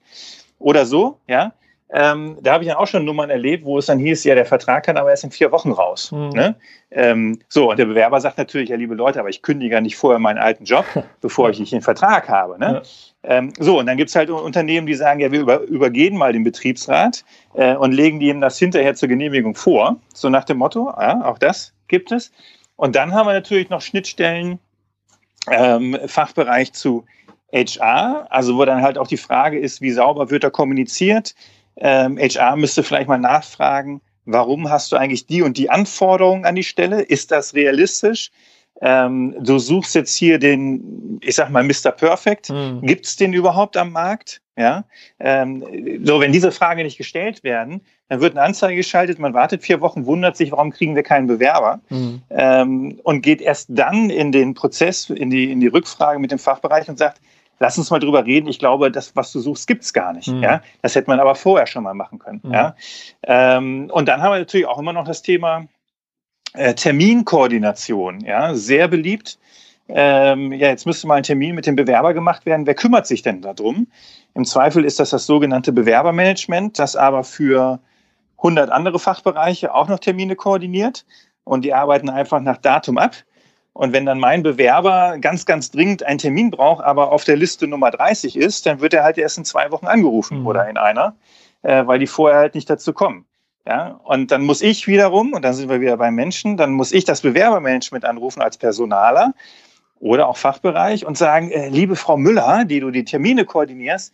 oder 0.58 0.84
so, 0.84 1.18
ja. 1.28 1.52
Ähm, 1.92 2.38
da 2.40 2.52
habe 2.52 2.62
ich 2.62 2.68
dann 2.70 2.78
auch 2.78 2.86
schon 2.86 3.04
Nummern 3.04 3.30
erlebt, 3.30 3.64
wo 3.64 3.78
es 3.78 3.86
dann 3.86 3.98
hieß, 3.98 4.22
ja, 4.24 4.36
der 4.36 4.46
Vertrag 4.46 4.84
kann 4.84 4.96
aber 4.96 5.10
erst 5.10 5.24
in 5.24 5.32
vier 5.32 5.50
Wochen 5.50 5.72
raus. 5.72 6.12
Mhm. 6.12 6.28
Ne? 6.28 6.54
Ähm, 6.92 7.38
so, 7.48 7.70
und 7.70 7.78
der 7.78 7.86
Bewerber 7.86 8.20
sagt 8.20 8.38
natürlich, 8.38 8.68
ja, 8.68 8.76
liebe 8.76 8.94
Leute, 8.94 9.18
aber 9.18 9.28
ich 9.28 9.42
kündige 9.42 9.74
ja 9.74 9.80
nicht 9.80 9.96
vorher 9.96 10.20
meinen 10.20 10.38
alten 10.38 10.64
Job, 10.64 10.84
bevor 11.20 11.50
ich 11.50 11.58
nicht 11.58 11.72
den 11.72 11.82
Vertrag 11.82 12.28
habe. 12.28 12.58
Ne? 12.58 12.82
Ja. 13.24 13.30
Ähm, 13.38 13.52
so, 13.58 13.80
und 13.80 13.86
dann 13.86 13.96
gibt 13.96 14.10
es 14.10 14.16
halt 14.16 14.30
Unternehmen, 14.30 14.86
die 14.86 14.94
sagen, 14.94 15.18
ja, 15.18 15.32
wir 15.32 15.40
über, 15.40 15.62
übergehen 15.62 16.16
mal 16.16 16.32
den 16.32 16.44
Betriebsrat 16.44 17.24
äh, 17.54 17.74
und 17.74 17.92
legen 17.92 18.20
ihm 18.20 18.40
das 18.40 18.58
hinterher 18.58 18.94
zur 18.94 19.08
Genehmigung 19.08 19.56
vor. 19.56 19.96
So 20.14 20.28
nach 20.28 20.44
dem 20.44 20.58
Motto, 20.58 20.92
ja, 20.96 21.24
auch 21.24 21.38
das 21.38 21.72
gibt 21.88 22.12
es. 22.12 22.30
Und 22.76 22.94
dann 22.94 23.12
haben 23.12 23.26
wir 23.26 23.34
natürlich 23.34 23.68
noch 23.68 23.82
Schnittstellen, 23.82 24.58
ähm, 25.50 25.98
Fachbereich 26.06 26.72
zu 26.72 27.04
HR, 27.52 28.26
also 28.30 28.56
wo 28.56 28.64
dann 28.64 28.82
halt 28.82 28.96
auch 28.96 29.06
die 29.06 29.16
Frage 29.16 29.58
ist, 29.58 29.80
wie 29.80 29.90
sauber 29.90 30.30
wird 30.30 30.44
da 30.44 30.50
kommuniziert, 30.50 31.34
ähm, 31.80 32.18
HR 32.18 32.56
müsste 32.56 32.82
vielleicht 32.82 33.08
mal 33.08 33.18
nachfragen, 33.18 34.00
warum 34.24 34.70
hast 34.70 34.92
du 34.92 34.96
eigentlich 34.96 35.26
die 35.26 35.42
und 35.42 35.56
die 35.56 35.70
Anforderungen 35.70 36.44
an 36.44 36.54
die 36.54 36.64
Stelle? 36.64 37.02
Ist 37.02 37.30
das 37.30 37.54
realistisch? 37.54 38.30
Ähm, 38.82 39.36
du 39.40 39.58
suchst 39.58 39.94
jetzt 39.94 40.14
hier 40.14 40.38
den, 40.38 41.20
ich 41.22 41.34
sag 41.34 41.50
mal, 41.50 41.62
Mr. 41.62 41.90
Perfect. 41.90 42.50
Mhm. 42.50 42.80
Gibt 42.82 43.06
es 43.06 43.16
den 43.16 43.32
überhaupt 43.32 43.76
am 43.76 43.92
Markt? 43.92 44.40
Ja, 44.56 44.84
ähm, 45.18 45.64
so 46.04 46.20
wenn 46.20 46.32
diese 46.32 46.52
Fragen 46.52 46.82
nicht 46.82 46.98
gestellt 46.98 47.42
werden, 47.42 47.80
dann 48.08 48.20
wird 48.20 48.36
eine 48.36 48.44
Anzeige 48.44 48.76
geschaltet, 48.76 49.18
man 49.18 49.32
wartet 49.32 49.62
vier 49.62 49.80
Wochen, 49.80 50.04
wundert 50.04 50.36
sich, 50.36 50.52
warum 50.52 50.70
kriegen 50.70 50.94
wir 50.94 51.02
keinen 51.02 51.26
Bewerber 51.26 51.80
mhm. 51.88 52.20
ähm, 52.28 53.00
und 53.02 53.22
geht 53.22 53.40
erst 53.40 53.68
dann 53.70 54.10
in 54.10 54.32
den 54.32 54.52
Prozess, 54.52 55.08
in 55.08 55.30
die, 55.30 55.50
in 55.50 55.60
die 55.60 55.68
Rückfrage 55.68 56.18
mit 56.18 56.30
dem 56.30 56.38
Fachbereich 56.38 56.90
und 56.90 56.98
sagt, 56.98 57.22
lass 57.60 57.78
uns 57.78 57.90
mal 57.90 58.00
drüber 58.00 58.24
reden. 58.24 58.48
Ich 58.48 58.58
glaube, 58.58 58.90
das, 58.90 59.14
was 59.14 59.30
du 59.32 59.38
suchst, 59.38 59.68
gibt's 59.68 59.92
gar 59.92 60.12
nicht. 60.12 60.28
Mhm. 60.28 60.42
Ja, 60.42 60.62
das 60.82 60.94
hätte 60.96 61.08
man 61.08 61.20
aber 61.20 61.36
vorher 61.36 61.66
schon 61.66 61.84
mal 61.84 61.94
machen 61.94 62.18
können. 62.18 62.40
Mhm. 62.42 62.52
Ja, 62.52 62.74
ähm, 63.22 63.90
und 63.92 64.08
dann 64.08 64.20
haben 64.20 64.32
wir 64.32 64.38
natürlich 64.40 64.66
auch 64.66 64.78
immer 64.78 64.92
noch 64.92 65.04
das 65.04 65.22
Thema 65.22 65.66
äh, 66.54 66.74
Terminkoordination. 66.74 68.20
Ja, 68.24 68.54
sehr 68.54 68.88
beliebt. 68.88 69.38
Ähm, 69.88 70.52
ja, 70.52 70.68
jetzt 70.68 70.86
müsste 70.86 71.06
mal 71.06 71.16
ein 71.16 71.22
Termin 71.22 71.54
mit 71.54 71.66
dem 71.66 71.76
Bewerber 71.76 72.14
gemacht 72.14 72.46
werden. 72.46 72.66
Wer 72.66 72.74
kümmert 72.74 73.06
sich 73.06 73.22
denn 73.22 73.42
darum? 73.42 73.88
Im 74.34 74.44
Zweifel 74.44 74.84
ist 74.84 74.98
das 75.00 75.10
das 75.10 75.26
sogenannte 75.26 75.72
Bewerbermanagement, 75.72 76.78
das 76.78 76.96
aber 76.96 77.24
für 77.24 77.80
100 78.38 78.70
andere 78.70 78.98
Fachbereiche 78.98 79.74
auch 79.74 79.88
noch 79.88 79.98
Termine 79.98 80.36
koordiniert. 80.36 81.04
Und 81.44 81.64
die 81.64 81.74
arbeiten 81.74 82.08
einfach 82.08 82.40
nach 82.40 82.58
Datum 82.58 82.98
ab. 82.98 83.16
Und 83.80 83.94
wenn 83.94 84.04
dann 84.04 84.18
mein 84.18 84.42
Bewerber 84.42 85.16
ganz, 85.22 85.46
ganz 85.46 85.70
dringend 85.70 86.02
einen 86.02 86.18
Termin 86.18 86.50
braucht, 86.50 86.84
aber 86.84 87.12
auf 87.12 87.24
der 87.24 87.38
Liste 87.38 87.66
Nummer 87.66 87.90
30 87.90 88.36
ist, 88.36 88.66
dann 88.66 88.82
wird 88.82 88.92
er 88.92 89.04
halt 89.04 89.16
erst 89.16 89.38
in 89.38 89.46
zwei 89.46 89.70
Wochen 89.70 89.86
angerufen 89.86 90.40
mhm. 90.40 90.46
oder 90.46 90.68
in 90.68 90.76
einer, 90.76 91.16
äh, 91.62 91.86
weil 91.86 91.98
die 91.98 92.06
vorher 92.06 92.40
halt 92.40 92.54
nicht 92.54 92.68
dazu 92.68 92.92
kommen. 92.92 93.24
Ja, 93.66 93.98
und 94.04 94.32
dann 94.32 94.42
muss 94.42 94.60
ich 94.60 94.86
wiederum, 94.86 95.32
und 95.32 95.46
dann 95.46 95.54
sind 95.54 95.70
wir 95.70 95.80
wieder 95.80 95.96
beim 95.96 96.14
Menschen, 96.14 96.58
dann 96.58 96.72
muss 96.72 96.92
ich 96.92 97.06
das 97.06 97.22
Bewerbermanagement 97.22 98.04
anrufen 98.04 98.42
als 98.42 98.58
Personaler 98.58 99.32
oder 99.98 100.28
auch 100.28 100.36
Fachbereich 100.36 101.06
und 101.06 101.16
sagen, 101.16 101.50
äh, 101.50 101.70
liebe 101.70 101.96
Frau 101.96 102.18
Müller, 102.18 102.66
die 102.66 102.80
du 102.80 102.90
die 102.90 103.06
Termine 103.06 103.46
koordinierst, 103.46 104.12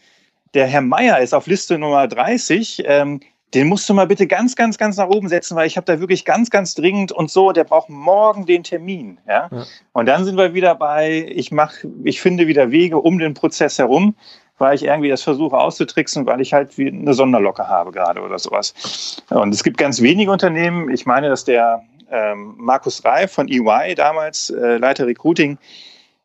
der 0.54 0.68
Herr 0.68 0.80
Meier 0.80 1.18
ist 1.18 1.34
auf 1.34 1.48
Liste 1.48 1.76
Nummer 1.76 2.06
30, 2.06 2.84
ähm, 2.86 3.18
den 3.54 3.68
musst 3.68 3.88
du 3.88 3.94
mal 3.94 4.06
bitte 4.06 4.26
ganz, 4.26 4.56
ganz, 4.56 4.76
ganz 4.76 4.96
nach 4.96 5.08
oben 5.08 5.28
setzen, 5.28 5.56
weil 5.56 5.66
ich 5.66 5.76
habe 5.76 5.84
da 5.84 6.00
wirklich 6.00 6.24
ganz, 6.24 6.50
ganz 6.50 6.74
dringend 6.74 7.12
und 7.12 7.30
so, 7.30 7.52
der 7.52 7.64
braucht 7.64 7.88
morgen 7.88 8.44
den 8.46 8.64
Termin. 8.64 9.18
Ja? 9.26 9.48
ja. 9.50 9.64
Und 9.92 10.06
dann 10.06 10.24
sind 10.24 10.36
wir 10.36 10.52
wieder 10.52 10.74
bei, 10.74 11.26
ich 11.30 11.52
mache, 11.52 11.88
ich 12.04 12.20
finde 12.20 12.46
wieder 12.48 12.70
Wege 12.70 12.98
um 12.98 13.18
den 13.18 13.34
Prozess 13.34 13.78
herum, 13.78 14.14
weil 14.58 14.74
ich 14.74 14.84
irgendwie 14.84 15.08
das 15.08 15.22
versuche 15.22 15.56
auszutricksen, 15.56 16.26
weil 16.26 16.40
ich 16.40 16.52
halt 16.52 16.76
wie 16.78 16.88
eine 16.88 17.14
Sonderlocke 17.14 17.68
habe 17.68 17.92
gerade 17.92 18.20
oder 18.20 18.38
sowas. 18.38 19.22
Und 19.30 19.54
es 19.54 19.62
gibt 19.62 19.78
ganz 19.78 20.00
wenige 20.00 20.30
Unternehmen, 20.30 20.90
ich 20.90 21.06
meine, 21.06 21.28
dass 21.28 21.44
der 21.44 21.82
ähm, 22.10 22.54
Markus 22.56 23.04
Reif 23.04 23.32
von 23.32 23.48
EY 23.48 23.94
damals, 23.94 24.50
äh, 24.50 24.78
Leiter 24.78 25.06
Recruiting, 25.06 25.58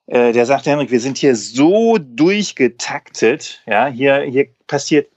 äh, 0.08 0.32
der 0.32 0.46
sagte, 0.46 0.70
Henrik, 0.70 0.92
wir 0.92 1.00
sind 1.00 1.18
hier 1.18 1.36
so 1.36 1.98
durchgetaktet, 1.98 3.62
ja, 3.66 3.88
hier, 3.88 4.22
hier 4.22 4.48
passiert 4.68 5.08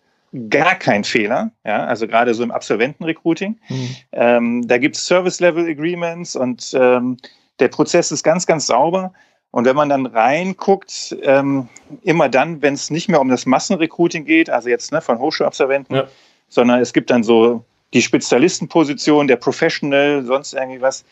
gar 0.50 0.74
kein 0.74 1.04
Fehler, 1.04 1.52
ja, 1.64 1.84
also 1.84 2.06
gerade 2.06 2.34
so 2.34 2.42
im 2.42 2.50
Absolventenrecruiting. 2.50 3.58
Mhm. 3.68 3.96
Ähm, 4.12 4.68
da 4.68 4.78
gibt 4.78 4.96
es 4.96 5.06
Service-Level-Agreements 5.06 6.36
und 6.36 6.74
ähm, 6.78 7.16
der 7.60 7.68
Prozess 7.68 8.10
ist 8.10 8.24
ganz, 8.24 8.46
ganz 8.46 8.66
sauber. 8.66 9.12
Und 9.52 9.66
wenn 9.66 9.76
man 9.76 9.88
dann 9.88 10.06
reinguckt, 10.06 11.16
ähm, 11.22 11.68
immer 12.02 12.28
dann, 12.28 12.60
wenn 12.60 12.74
es 12.74 12.90
nicht 12.90 13.08
mehr 13.08 13.20
um 13.20 13.28
das 13.28 13.46
Massenrecruiting 13.46 14.24
geht, 14.24 14.50
also 14.50 14.68
jetzt 14.68 14.90
ne, 14.90 15.00
von 15.00 15.20
Hochschulabsolventen, 15.20 15.94
ja. 15.94 16.04
sondern 16.48 16.80
es 16.80 16.92
gibt 16.92 17.10
dann 17.10 17.22
so 17.22 17.64
die 17.92 18.02
Spezialistenposition, 18.02 19.28
der 19.28 19.36
Professional, 19.36 20.24
sonst 20.24 20.54
irgendwie 20.54 20.80
was, 20.80 21.04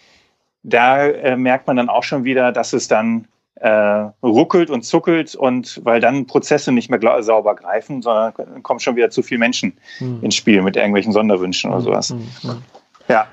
da 0.64 1.06
äh, 1.06 1.36
merkt 1.36 1.68
man 1.68 1.76
dann 1.76 1.88
auch 1.88 2.02
schon 2.02 2.24
wieder, 2.24 2.50
dass 2.50 2.72
es 2.72 2.88
dann 2.88 3.28
äh, 3.62 4.11
ruckelt 4.25 4.71
und 4.71 4.83
zuckelt 4.83 5.37
und 5.37 5.81
weil 5.85 6.00
dann 6.00 6.26
Prozesse 6.26 6.73
nicht 6.73 6.90
mehr 6.90 7.23
sauber 7.23 7.54
greifen, 7.54 8.02
sondern 8.02 8.62
kommen 8.64 8.81
schon 8.81 8.97
wieder 8.97 9.11
zu 9.11 9.23
viele 9.23 9.38
Menschen 9.38 9.78
mhm. 10.00 10.19
ins 10.23 10.35
Spiel 10.35 10.62
mit 10.62 10.75
irgendwelchen 10.75 11.12
Sonderwünschen 11.12 11.71
oder 11.71 11.78
hm, 11.78 11.85
sowas. 11.85 12.11
Mhm. 12.11 12.62
Ja. 13.07 13.26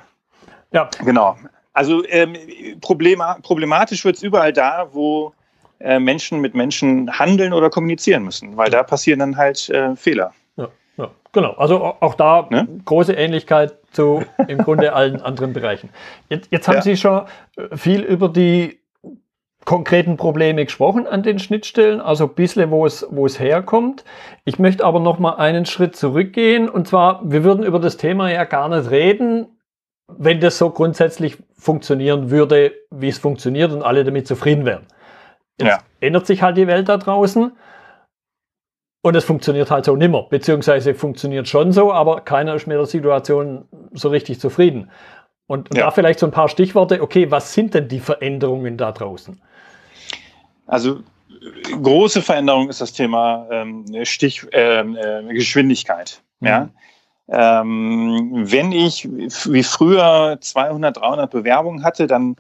Ja. 0.72 0.90
Genau. 1.04 1.36
Also 1.74 2.04
ähm, 2.08 2.36
problematisch 2.82 4.06
wird 4.06 4.18
es 4.18 4.24
überall 4.24 4.54
da, 4.54 4.90
wo 4.92 5.34
äh, 5.80 5.98
Menschen 5.98 6.42
mit 6.42 6.54
Menschen 6.54 7.18
handeln 7.18 7.52
oder 7.52 7.72
kommunizieren 7.72 8.24
müssen, 8.24 8.56
weil 8.56 8.70
da 8.70 8.84
passieren 8.84 9.20
dann 9.20 9.36
halt 9.36 9.68
äh, 9.70 9.96
Fehler. 9.96 10.34
Ja, 10.58 10.68
ja, 10.98 11.10
genau. 11.32 11.54
Also 11.54 11.96
auch 12.00 12.14
da 12.14 12.48
ne? 12.52 12.68
große 12.86 13.14
Ähnlichkeit 13.14 13.74
zu 13.94 14.24
im 14.48 14.60
Grunde 14.60 14.94
allen 14.94 15.22
anderen 15.22 15.54
Bereichen. 15.54 15.90
Jetzt, 16.30 16.52
jetzt 16.52 16.68
haben 16.68 16.76
ja. 16.76 16.82
Sie 16.84 16.98
schon 16.98 17.24
äh, 17.58 17.76
viel 17.76 18.02
über 18.02 18.30
die 18.30 18.79
konkreten 19.66 20.18
Probleme 20.18 20.66
gesprochen 20.66 21.06
an 21.06 21.24
den 21.24 21.40
Schnittstellen, 21.40 22.02
also 22.02 22.26
ein 22.26 22.34
bisschen, 22.34 22.72
wo 22.72 22.86
es, 22.86 23.06
wo 23.10 23.26
es 23.26 23.40
herkommt. 23.40 24.04
Ich 24.46 24.58
möchte 24.58 24.86
aber 24.86 25.00
noch 25.00 25.20
mal 25.20 25.36
einen 25.36 25.66
Schritt 25.66 25.96
zurückgehen 25.96 26.70
und 26.70 26.88
zwar, 26.88 27.22
wir 27.30 27.44
würden 27.44 27.64
über 27.64 27.80
das 27.80 27.98
Thema 27.98 28.32
ja 28.32 28.46
gar 28.46 28.70
nicht 28.70 28.90
reden, 28.90 29.48
wenn 30.08 30.40
das 30.40 30.58
so 30.58 30.72
grundsätzlich 30.72 31.38
funktionieren 31.58 32.32
würde, 32.32 32.74
wie 32.90 33.10
es 33.10 33.20
funktioniert 33.20 33.72
und 33.72 33.84
alle 33.84 34.04
damit 34.04 34.28
zufrieden 34.28 34.66
wären. 34.66 34.88
Jetzt 35.60 35.70
ja. 35.70 35.80
ändert 36.00 36.26
sich 36.26 36.42
halt 36.42 36.58
die 36.58 36.68
Welt 36.68 36.90
da 36.90 36.98
draußen 36.98 37.52
und 39.02 39.16
es 39.16 39.24
funktioniert 39.24 39.72
halt 39.72 39.86
so 39.86 39.96
nimmer, 39.96 40.24
beziehungsweise 40.30 40.94
funktioniert 40.94 41.48
schon 41.48 41.72
so, 41.72 41.94
aber 41.94 42.22
keiner 42.22 42.56
ist 42.56 42.68
mit 42.68 42.78
der 42.78 42.86
Situation 42.86 43.66
so 43.94 44.10
richtig 44.10 44.40
zufrieden. 44.40 44.90
Und, 45.50 45.72
und 45.72 45.78
ja. 45.78 45.86
da 45.86 45.92
vielleicht 45.92 46.20
so 46.20 46.28
ein 46.28 46.32
paar 46.32 46.48
Stichworte, 46.48 47.02
okay, 47.02 47.32
was 47.32 47.56
sind 47.56 47.74
denn 47.74 47.88
die 47.88 48.00
Veränderungen 48.00 48.78
da 48.78 48.92
draußen? 48.92 49.42
Also 50.68 51.00
große 51.82 52.22
Veränderung 52.22 52.70
ist 52.70 52.82
das 52.82 52.94
Thema 52.94 53.48
ähm, 53.50 53.84
Stich, 54.04 54.46
äh, 54.54 54.82
äh, 54.82 55.34
Geschwindigkeit. 55.34 56.22
Mhm. 56.40 56.48
Ja? 56.48 56.70
Ähm, 57.30 58.30
wenn 58.46 58.72
ich 58.72 59.10
wie 59.10 59.64
früher 59.64 60.38
200, 60.40 60.98
300 60.98 61.32
Bewerbungen 61.32 61.84
hatte, 61.84 62.06
dann, 62.06 62.36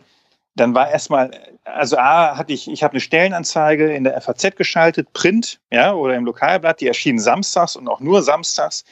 dann 0.56 0.76
war 0.76 0.92
erstmal, 0.92 1.32
also 1.64 1.98
A, 1.98 2.38
hatte 2.38 2.54
ich, 2.54 2.70
ich 2.70 2.84
habe 2.84 2.92
eine 2.92 3.02
Stellenanzeige 3.02 3.92
in 3.92 4.04
der 4.04 4.22
FAZ 4.22 4.56
geschaltet, 4.56 5.14
Print, 5.14 5.60
ja, 5.72 5.94
oder 5.94 6.14
im 6.14 6.26
Lokalblatt, 6.26 6.80
die 6.80 6.88
erschien 6.88 7.18
samstags 7.18 7.76
und 7.76 7.88
auch 7.88 8.02
nur 8.02 8.22
samstags. 8.22 8.86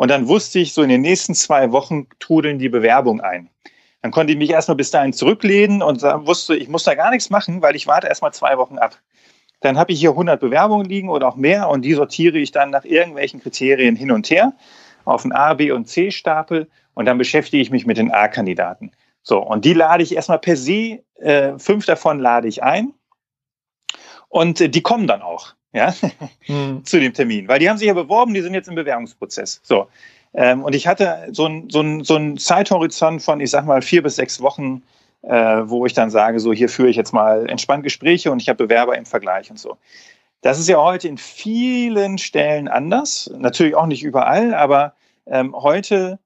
Und 0.00 0.08
dann 0.08 0.28
wusste 0.28 0.60
ich, 0.60 0.72
so 0.72 0.80
in 0.80 0.88
den 0.88 1.02
nächsten 1.02 1.34
zwei 1.34 1.72
Wochen 1.72 2.06
trudeln 2.20 2.58
die 2.58 2.70
Bewerbungen 2.70 3.20
ein. 3.20 3.50
Dann 4.00 4.12
konnte 4.12 4.32
ich 4.32 4.38
mich 4.38 4.48
erstmal 4.48 4.78
bis 4.78 4.90
dahin 4.90 5.12
zurücklehnen 5.12 5.82
und 5.82 6.00
wusste, 6.00 6.56
ich 6.56 6.70
muss 6.70 6.84
da 6.84 6.94
gar 6.94 7.10
nichts 7.10 7.28
machen, 7.28 7.60
weil 7.60 7.76
ich 7.76 7.86
warte 7.86 8.06
erstmal 8.06 8.32
zwei 8.32 8.56
Wochen 8.56 8.78
ab. 8.78 8.96
Dann 9.60 9.76
habe 9.76 9.92
ich 9.92 10.00
hier 10.00 10.12
100 10.12 10.40
Bewerbungen 10.40 10.86
liegen 10.86 11.10
oder 11.10 11.28
auch 11.28 11.36
mehr 11.36 11.68
und 11.68 11.82
die 11.82 11.92
sortiere 11.92 12.38
ich 12.38 12.50
dann 12.50 12.70
nach 12.70 12.86
irgendwelchen 12.86 13.42
Kriterien 13.42 13.94
hin 13.94 14.10
und 14.10 14.30
her 14.30 14.54
auf 15.04 15.24
einen 15.24 15.32
A, 15.32 15.52
B 15.52 15.70
und 15.70 15.86
C 15.86 16.10
Stapel 16.10 16.70
und 16.94 17.04
dann 17.04 17.18
beschäftige 17.18 17.62
ich 17.62 17.70
mich 17.70 17.84
mit 17.84 17.98
den 17.98 18.10
A-Kandidaten. 18.10 18.92
So, 19.22 19.42
und 19.42 19.66
die 19.66 19.74
lade 19.74 20.02
ich 20.02 20.16
erstmal 20.16 20.38
per 20.38 20.56
se, 20.56 21.00
äh, 21.16 21.58
fünf 21.58 21.84
davon 21.84 22.20
lade 22.20 22.48
ich 22.48 22.62
ein 22.62 22.94
und 24.30 24.62
äh, 24.62 24.70
die 24.70 24.80
kommen 24.80 25.06
dann 25.06 25.20
auch 25.20 25.52
ja, 25.72 25.94
hm. 26.46 26.82
zu 26.84 27.00
dem 27.00 27.12
Termin, 27.12 27.48
weil 27.48 27.58
die 27.58 27.68
haben 27.68 27.78
sich 27.78 27.88
ja 27.88 27.94
beworben, 27.94 28.34
die 28.34 28.40
sind 28.40 28.54
jetzt 28.54 28.68
im 28.68 28.74
Bewerbungsprozess. 28.74 29.60
So, 29.62 29.88
ähm, 30.34 30.64
und 30.64 30.74
ich 30.74 30.86
hatte 30.86 31.28
so 31.32 31.46
einen 31.46 31.70
so 31.70 32.02
so 32.02 32.16
ein 32.16 32.36
Zeithorizont 32.38 33.22
von, 33.22 33.40
ich 33.40 33.50
sag 33.50 33.66
mal, 33.66 33.82
vier 33.82 34.02
bis 34.02 34.16
sechs 34.16 34.40
Wochen 34.40 34.82
äh, 35.22 35.62
wo 35.64 35.86
ich 35.86 35.92
dann 35.92 36.10
sage, 36.10 36.40
so 36.40 36.52
hier 36.52 36.68
führe 36.68 36.88
ich 36.88 36.96
jetzt 36.96 37.12
mal 37.12 37.48
entspannt 37.48 37.84
Gespräche 37.84 38.30
und 38.30 38.40
ich 38.40 38.48
habe 38.48 38.66
Bewerber 38.66 38.96
im 38.96 39.06
Vergleich 39.06 39.50
und 39.50 39.58
so. 39.58 39.76
Das 40.42 40.58
ist 40.58 40.68
ja 40.68 40.78
heute 40.78 41.08
in 41.08 41.18
vielen 41.18 42.16
Stellen 42.16 42.68
anders, 42.68 43.30
natürlich 43.36 43.74
auch 43.74 43.86
nicht 43.86 44.02
überall, 44.02 44.54
aber 44.54 44.94
ähm, 45.26 45.54
heute 45.54 46.18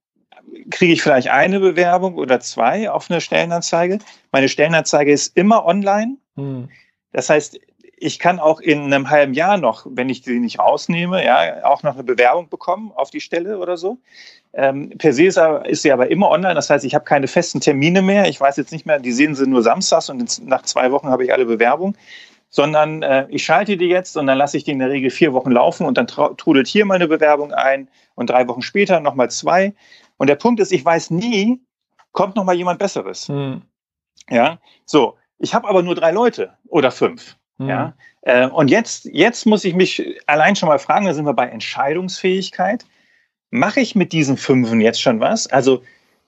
kriege 0.71 0.93
ich 0.93 1.03
vielleicht 1.03 1.29
eine 1.29 1.59
Bewerbung 1.59 2.15
oder 2.17 2.39
zwei 2.39 2.91
auf 2.91 3.11
eine 3.11 3.21
Stellenanzeige. 3.21 3.99
Meine 4.31 4.49
Stellenanzeige 4.49 5.11
ist 5.11 5.37
immer 5.37 5.65
online. 5.65 6.17
Hm. 6.37 6.69
Das 7.13 7.31
heißt, 7.31 7.59
ich 7.97 8.19
kann 8.19 8.39
auch 8.39 8.61
in 8.61 8.83
einem 8.83 9.11
halben 9.11 9.35
Jahr 9.35 9.57
noch, 9.57 9.87
wenn 9.89 10.09
ich 10.09 10.23
die 10.23 10.39
nicht 10.39 10.59
rausnehme, 10.59 11.25
ja, 11.25 11.65
auch 11.65 11.83
noch 11.83 11.95
eine 11.95 12.05
Bewerbung 12.05 12.49
bekommen 12.49 12.93
auf 12.95 13.11
die 13.11 13.21
Stelle 13.21 13.59
oder 13.59 13.77
so. 13.77 13.99
Ähm, 14.53 14.91
per 14.99 15.13
se 15.13 15.25
ist, 15.25 15.39
ist, 15.67 15.83
sie 15.83 15.93
aber 15.93 16.11
immer 16.11 16.31
online. 16.31 16.55
Das 16.55 16.71
heißt, 16.71 16.85
ich 16.85 16.95
habe 16.95 17.05
keine 17.05 17.27
festen 17.27 17.61
Termine 17.61 18.03
mehr. 18.03 18.29
Ich 18.29 18.41
weiß 18.41 18.57
jetzt 18.57 18.73
nicht 18.73 18.87
mehr, 18.87 19.01
die 19.01 19.13
sehen 19.13 19.35
sie 19.35 19.47
nur 19.47 19.63
samstags 19.63 20.11
und 20.11 20.47
nach 20.47 20.63
zwei 20.63 20.93
Wochen 20.93 21.09
habe 21.09 21.25
ich 21.25 21.33
alle 21.33 21.45
Bewerbungen. 21.45 21.97
Sondern 22.51 23.03
äh, 23.03 23.27
ich 23.31 23.45
schalte 23.45 23.77
die 23.77 23.87
jetzt 23.87 24.17
und 24.17 24.29
dann 24.29 24.39
lasse 24.39 24.57
ich 24.57 24.63
die 24.63 24.71
in 24.71 24.79
der 24.79 24.91
Regel 24.91 25.11
vier 25.11 25.33
Wochen 25.33 25.51
laufen 25.51 25.87
und 25.87 25.99
dann 25.99 26.07
trudelt 26.07 26.69
hier 26.69 26.85
mal 26.85 26.95
eine 26.95 27.09
Bewerbung 27.09 27.53
ein 27.53 27.89
und 28.15 28.31
drei 28.31 28.47
Wochen 28.47 28.63
später 28.63 29.01
nochmal 29.01 29.29
zwei. 29.31 29.75
Und 30.19 30.29
der 30.29 30.37
Punkt 30.37 30.61
ist, 30.61 30.71
ich 30.71 30.85
weiß 30.85 31.11
nie, 31.11 31.61
kommt 32.13 32.37
nochmal 32.37 32.55
jemand 32.55 32.79
Besseres. 32.79 33.29
Hm. 33.29 33.63
Ja, 34.31 34.59
so. 34.85 35.17
Ich 35.39 35.53
habe 35.53 35.69
aber 35.69 35.83
nur 35.83 35.97
drei 35.97 36.13
Leute 36.13 36.57
oder 36.69 36.93
fünf. 36.93 37.37
Mhm. 37.59 37.69
Ja? 37.69 37.95
Äh, 38.23 38.47
und 38.49 38.69
jetzt, 38.69 39.07
jetzt 39.07 39.47
muss 39.47 39.65
ich 39.65 39.75
mich 39.75 40.21
allein 40.27 40.57
schon 40.57 40.69
mal 40.69 40.79
fragen, 40.79 41.07
da 41.07 41.15
sind 41.15 41.27
wir 41.27 41.35
bei 41.35 41.47
Entscheidungsfähigkeit. 41.47 42.85
Mache 43.51 43.81
ich 43.81 43.95
mit 43.95 44.13
diesen 44.13 44.37
Fünfen 44.37 44.81
jetzt 44.81 45.01
schon 45.01 45.21
was? 45.21 45.47
Also 45.47 45.83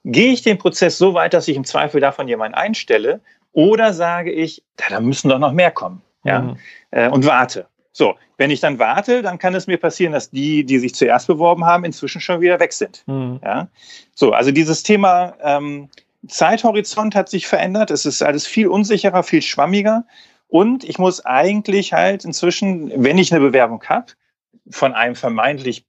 gehe 0.05 0.33
ich 0.33 0.43
den 0.43 0.59
Prozess 0.59 0.99
so 0.99 1.15
weit, 1.15 1.35
dass 1.35 1.49
ich 1.49 1.57
im 1.57 1.65
Zweifel 1.65 2.01
davon 2.01 2.29
jemanden 2.29 2.55
einstelle? 2.55 3.21
Oder 3.53 3.93
sage 3.93 4.31
ich, 4.31 4.63
da, 4.77 5.01
müssen 5.01 5.29
doch 5.29 5.39
noch 5.39 5.53
mehr 5.53 5.71
kommen. 5.71 6.03
Ja? 6.25 6.43
Mhm. 6.43 6.57
Äh, 6.91 7.09
und 7.09 7.25
warte. 7.27 7.67
So, 7.93 8.15
wenn 8.37 8.51
ich 8.51 8.61
dann 8.61 8.79
warte, 8.79 9.23
dann 9.23 9.39
kann 9.39 9.55
es 9.55 9.67
mir 9.67 9.79
passieren, 9.79 10.13
dass 10.13 10.31
die, 10.31 10.65
die 10.65 10.79
sich 10.79 10.95
zuerst 10.95 11.27
beworben 11.27 11.65
haben, 11.65 11.85
inzwischen 11.85 12.21
schon 12.21 12.43
wieder 12.43 12.61
weg 12.61 12.75
sind. 12.75 13.03
Mhm. 13.07 13.41
Ja? 13.43 13.69
So, 14.15 14.33
also 14.33 14.53
dieses 14.53 14.83
Thema 14.83 15.35
ähm, 15.41 15.89
Zeithorizont 16.29 17.15
hat 17.15 17.31
sich 17.31 17.47
verändert. 17.47 17.91
Es 17.91 18.05
ist 18.05 18.23
alles 18.23 18.47
viel 18.47 18.69
unsicherer, 18.69 19.23
viel 19.23 19.43
schwammiger. 19.43 20.05
Und 20.57 20.85
ich 20.85 20.99
muss 20.99 21.23
eigentlich 21.27 21.93
halt 21.93 22.25
inzwischen, 22.25 22.91
wenn 23.05 23.19
ich 23.19 23.31
eine 23.31 23.45
Bewerbung 23.45 23.85
habe, 23.85 24.15
von 24.71 24.95
einem 24.95 25.15
vermeintlich 25.15 25.85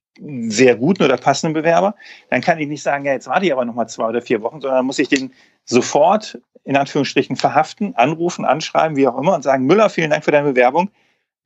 sehr 0.48 0.76
guten 0.76 1.04
oder 1.04 1.16
passenden 1.16 1.54
Bewerber, 1.54 1.94
dann 2.28 2.42
kann 2.42 2.58
ich 2.58 2.68
nicht 2.68 2.82
sagen, 2.82 3.06
ja, 3.06 3.12
jetzt 3.12 3.28
warte 3.28 3.46
ich 3.46 3.52
aber 3.52 3.64
noch 3.64 3.72
mal 3.72 3.86
zwei 3.86 4.04
oder 4.04 4.20
vier 4.20 4.42
Wochen, 4.42 4.60
sondern 4.60 4.84
muss 4.84 4.98
ich 4.98 5.08
den 5.08 5.32
sofort 5.64 6.38
in 6.64 6.76
Anführungsstrichen 6.76 7.36
verhaften, 7.36 7.94
anrufen, 7.96 8.44
anschreiben, 8.44 8.94
wie 8.98 9.08
auch 9.08 9.16
immer 9.16 9.34
und 9.34 9.42
sagen, 9.42 9.64
Müller, 9.64 9.88
vielen 9.88 10.10
Dank 10.10 10.22
für 10.22 10.32
deine 10.32 10.52
Bewerbung. 10.52 10.90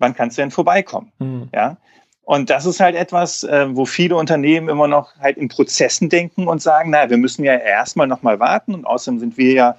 Wann 0.01 0.15
kannst 0.15 0.37
du 0.37 0.43
denn 0.43 0.51
vorbeikommen? 0.51 1.13
Mhm. 1.21 1.49
Ja. 1.55 1.77
Und 2.23 2.51
das 2.51 2.67
ist 2.67 2.81
halt 2.81 2.97
etwas, 2.97 3.45
äh, 3.45 3.69
wo 3.71 3.85
viele 3.85 4.17
Unternehmen 4.17 4.69
immer 4.69 4.89
noch 4.89 5.15
halt 5.21 5.37
in 5.37 5.47
Prozessen 5.47 6.09
denken 6.09 6.49
und 6.49 6.61
sagen, 6.61 6.91
na, 6.91 7.09
wir 7.09 7.19
müssen 7.19 7.45
ja 7.45 7.55
erstmal 7.55 8.09
noch 8.09 8.23
mal 8.23 8.41
warten 8.41 8.75
und 8.75 8.85
außerdem 8.85 9.21
sind 9.21 9.37
wir 9.37 9.53
ja 9.53 9.77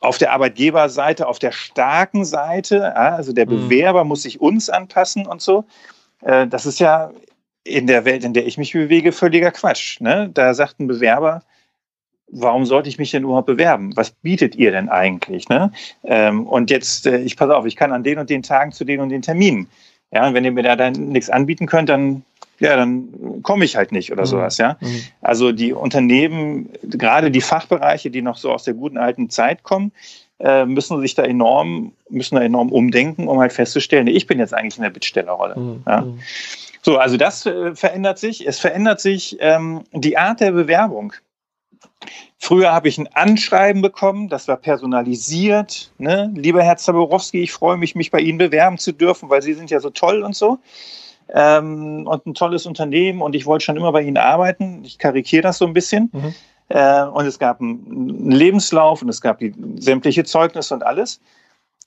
auf 0.00 0.18
der 0.18 0.32
Arbeitgeberseite, 0.32 1.26
auf 1.26 1.38
der 1.38 1.52
starken 1.52 2.24
Seite, 2.24 2.96
also 2.96 3.32
der 3.32 3.46
mhm. 3.46 3.68
Bewerber 3.68 4.04
muss 4.04 4.22
sich 4.22 4.40
uns 4.40 4.68
anpassen 4.68 5.26
und 5.26 5.40
so. 5.40 5.64
Äh, 6.22 6.46
das 6.46 6.66
ist 6.66 6.80
ja 6.80 7.10
in 7.64 7.86
der 7.86 8.04
Welt, 8.04 8.24
in 8.24 8.34
der 8.34 8.46
ich 8.46 8.58
mich 8.58 8.72
bewege, 8.72 9.12
völliger 9.12 9.50
Quatsch. 9.50 10.00
Ne? 10.00 10.30
Da 10.32 10.54
sagt 10.54 10.78
ein 10.78 10.86
Bewerber, 10.86 11.42
warum 12.28 12.66
sollte 12.66 12.88
ich 12.88 12.98
mich 12.98 13.10
denn 13.10 13.24
überhaupt 13.24 13.46
bewerben? 13.46 13.96
Was 13.96 14.10
bietet 14.10 14.54
ihr 14.54 14.70
denn 14.70 14.88
eigentlich? 14.88 15.48
Ne? 15.48 15.72
Ähm, 16.04 16.46
und 16.46 16.70
jetzt, 16.70 17.06
äh, 17.06 17.18
ich 17.18 17.36
pass 17.36 17.50
auf, 17.50 17.66
ich 17.66 17.76
kann 17.76 17.92
an 17.92 18.04
den 18.04 18.18
und 18.18 18.30
den 18.30 18.42
Tagen 18.42 18.72
zu 18.72 18.84
den 18.84 19.00
und 19.00 19.08
den 19.08 19.22
Terminen. 19.22 19.68
Ja, 20.12 20.26
und 20.26 20.34
wenn 20.34 20.44
ihr 20.44 20.52
mir 20.52 20.62
da 20.62 20.76
dann 20.76 20.92
nichts 21.08 21.30
anbieten 21.30 21.66
könnt, 21.66 21.88
dann 21.88 22.24
ja, 22.58 22.76
dann 22.76 23.42
komme 23.42 23.64
ich 23.64 23.76
halt 23.76 23.92
nicht 23.92 24.12
oder 24.12 24.22
mhm. 24.22 24.26
sowas, 24.26 24.58
ja. 24.58 24.76
Mhm. 24.80 25.02
Also 25.20 25.52
die 25.52 25.72
Unternehmen, 25.72 26.70
gerade 26.82 27.30
die 27.30 27.40
Fachbereiche, 27.40 28.10
die 28.10 28.22
noch 28.22 28.36
so 28.36 28.52
aus 28.52 28.64
der 28.64 28.74
guten 28.74 28.98
alten 28.98 29.30
Zeit 29.30 29.62
kommen, 29.62 29.92
äh, 30.38 30.64
müssen 30.66 31.00
sich 31.00 31.14
da 31.14 31.22
enorm, 31.22 31.92
müssen 32.08 32.36
da 32.36 32.42
enorm 32.42 32.70
umdenken, 32.70 33.28
um 33.28 33.40
halt 33.40 33.52
festzustellen, 33.52 34.06
ich 34.06 34.26
bin 34.26 34.38
jetzt 34.38 34.54
eigentlich 34.54 34.76
in 34.76 34.82
der 34.82 34.90
Bittstellerrolle. 34.90 35.56
Mhm. 35.58 35.82
Ja. 35.86 36.06
So, 36.82 36.98
also 36.98 37.16
das 37.16 37.44
äh, 37.46 37.74
verändert 37.74 38.18
sich. 38.18 38.46
Es 38.46 38.60
verändert 38.60 39.00
sich 39.00 39.36
ähm, 39.40 39.82
die 39.92 40.16
Art 40.16 40.40
der 40.40 40.52
Bewerbung. 40.52 41.14
Früher 42.38 42.72
habe 42.72 42.88
ich 42.88 42.98
ein 42.98 43.08
Anschreiben 43.14 43.82
bekommen, 43.82 44.28
das 44.28 44.46
war 44.46 44.56
personalisiert. 44.56 45.90
Ne? 45.98 46.30
Lieber 46.34 46.62
Herr 46.62 46.76
Zaborowski, 46.76 47.42
ich 47.42 47.52
freue 47.52 47.76
mich, 47.76 47.94
mich 47.94 48.10
bei 48.10 48.20
Ihnen 48.20 48.38
bewerben 48.38 48.78
zu 48.78 48.92
dürfen, 48.92 49.30
weil 49.30 49.42
Sie 49.42 49.54
sind 49.54 49.70
ja 49.70 49.80
so 49.80 49.90
toll 49.90 50.22
und 50.22 50.36
so 50.36 50.58
ähm, 51.32 52.06
und 52.06 52.26
ein 52.26 52.34
tolles 52.34 52.66
Unternehmen 52.66 53.22
und 53.22 53.34
ich 53.34 53.46
wollte 53.46 53.64
schon 53.64 53.76
immer 53.76 53.92
bei 53.92 54.02
Ihnen 54.02 54.16
arbeiten. 54.16 54.82
Ich 54.84 54.98
karikiere 54.98 55.42
das 55.42 55.58
so 55.58 55.66
ein 55.66 55.72
bisschen. 55.72 56.10
Mhm. 56.12 56.34
Äh, 56.68 57.02
und 57.04 57.26
es 57.26 57.38
gab 57.38 57.60
einen 57.60 58.30
Lebenslauf 58.30 59.02
und 59.02 59.08
es 59.08 59.20
gab 59.20 59.38
die 59.38 59.54
sämtliche 59.78 60.24
Zeugnisse 60.24 60.74
und 60.74 60.82
alles. 60.82 61.20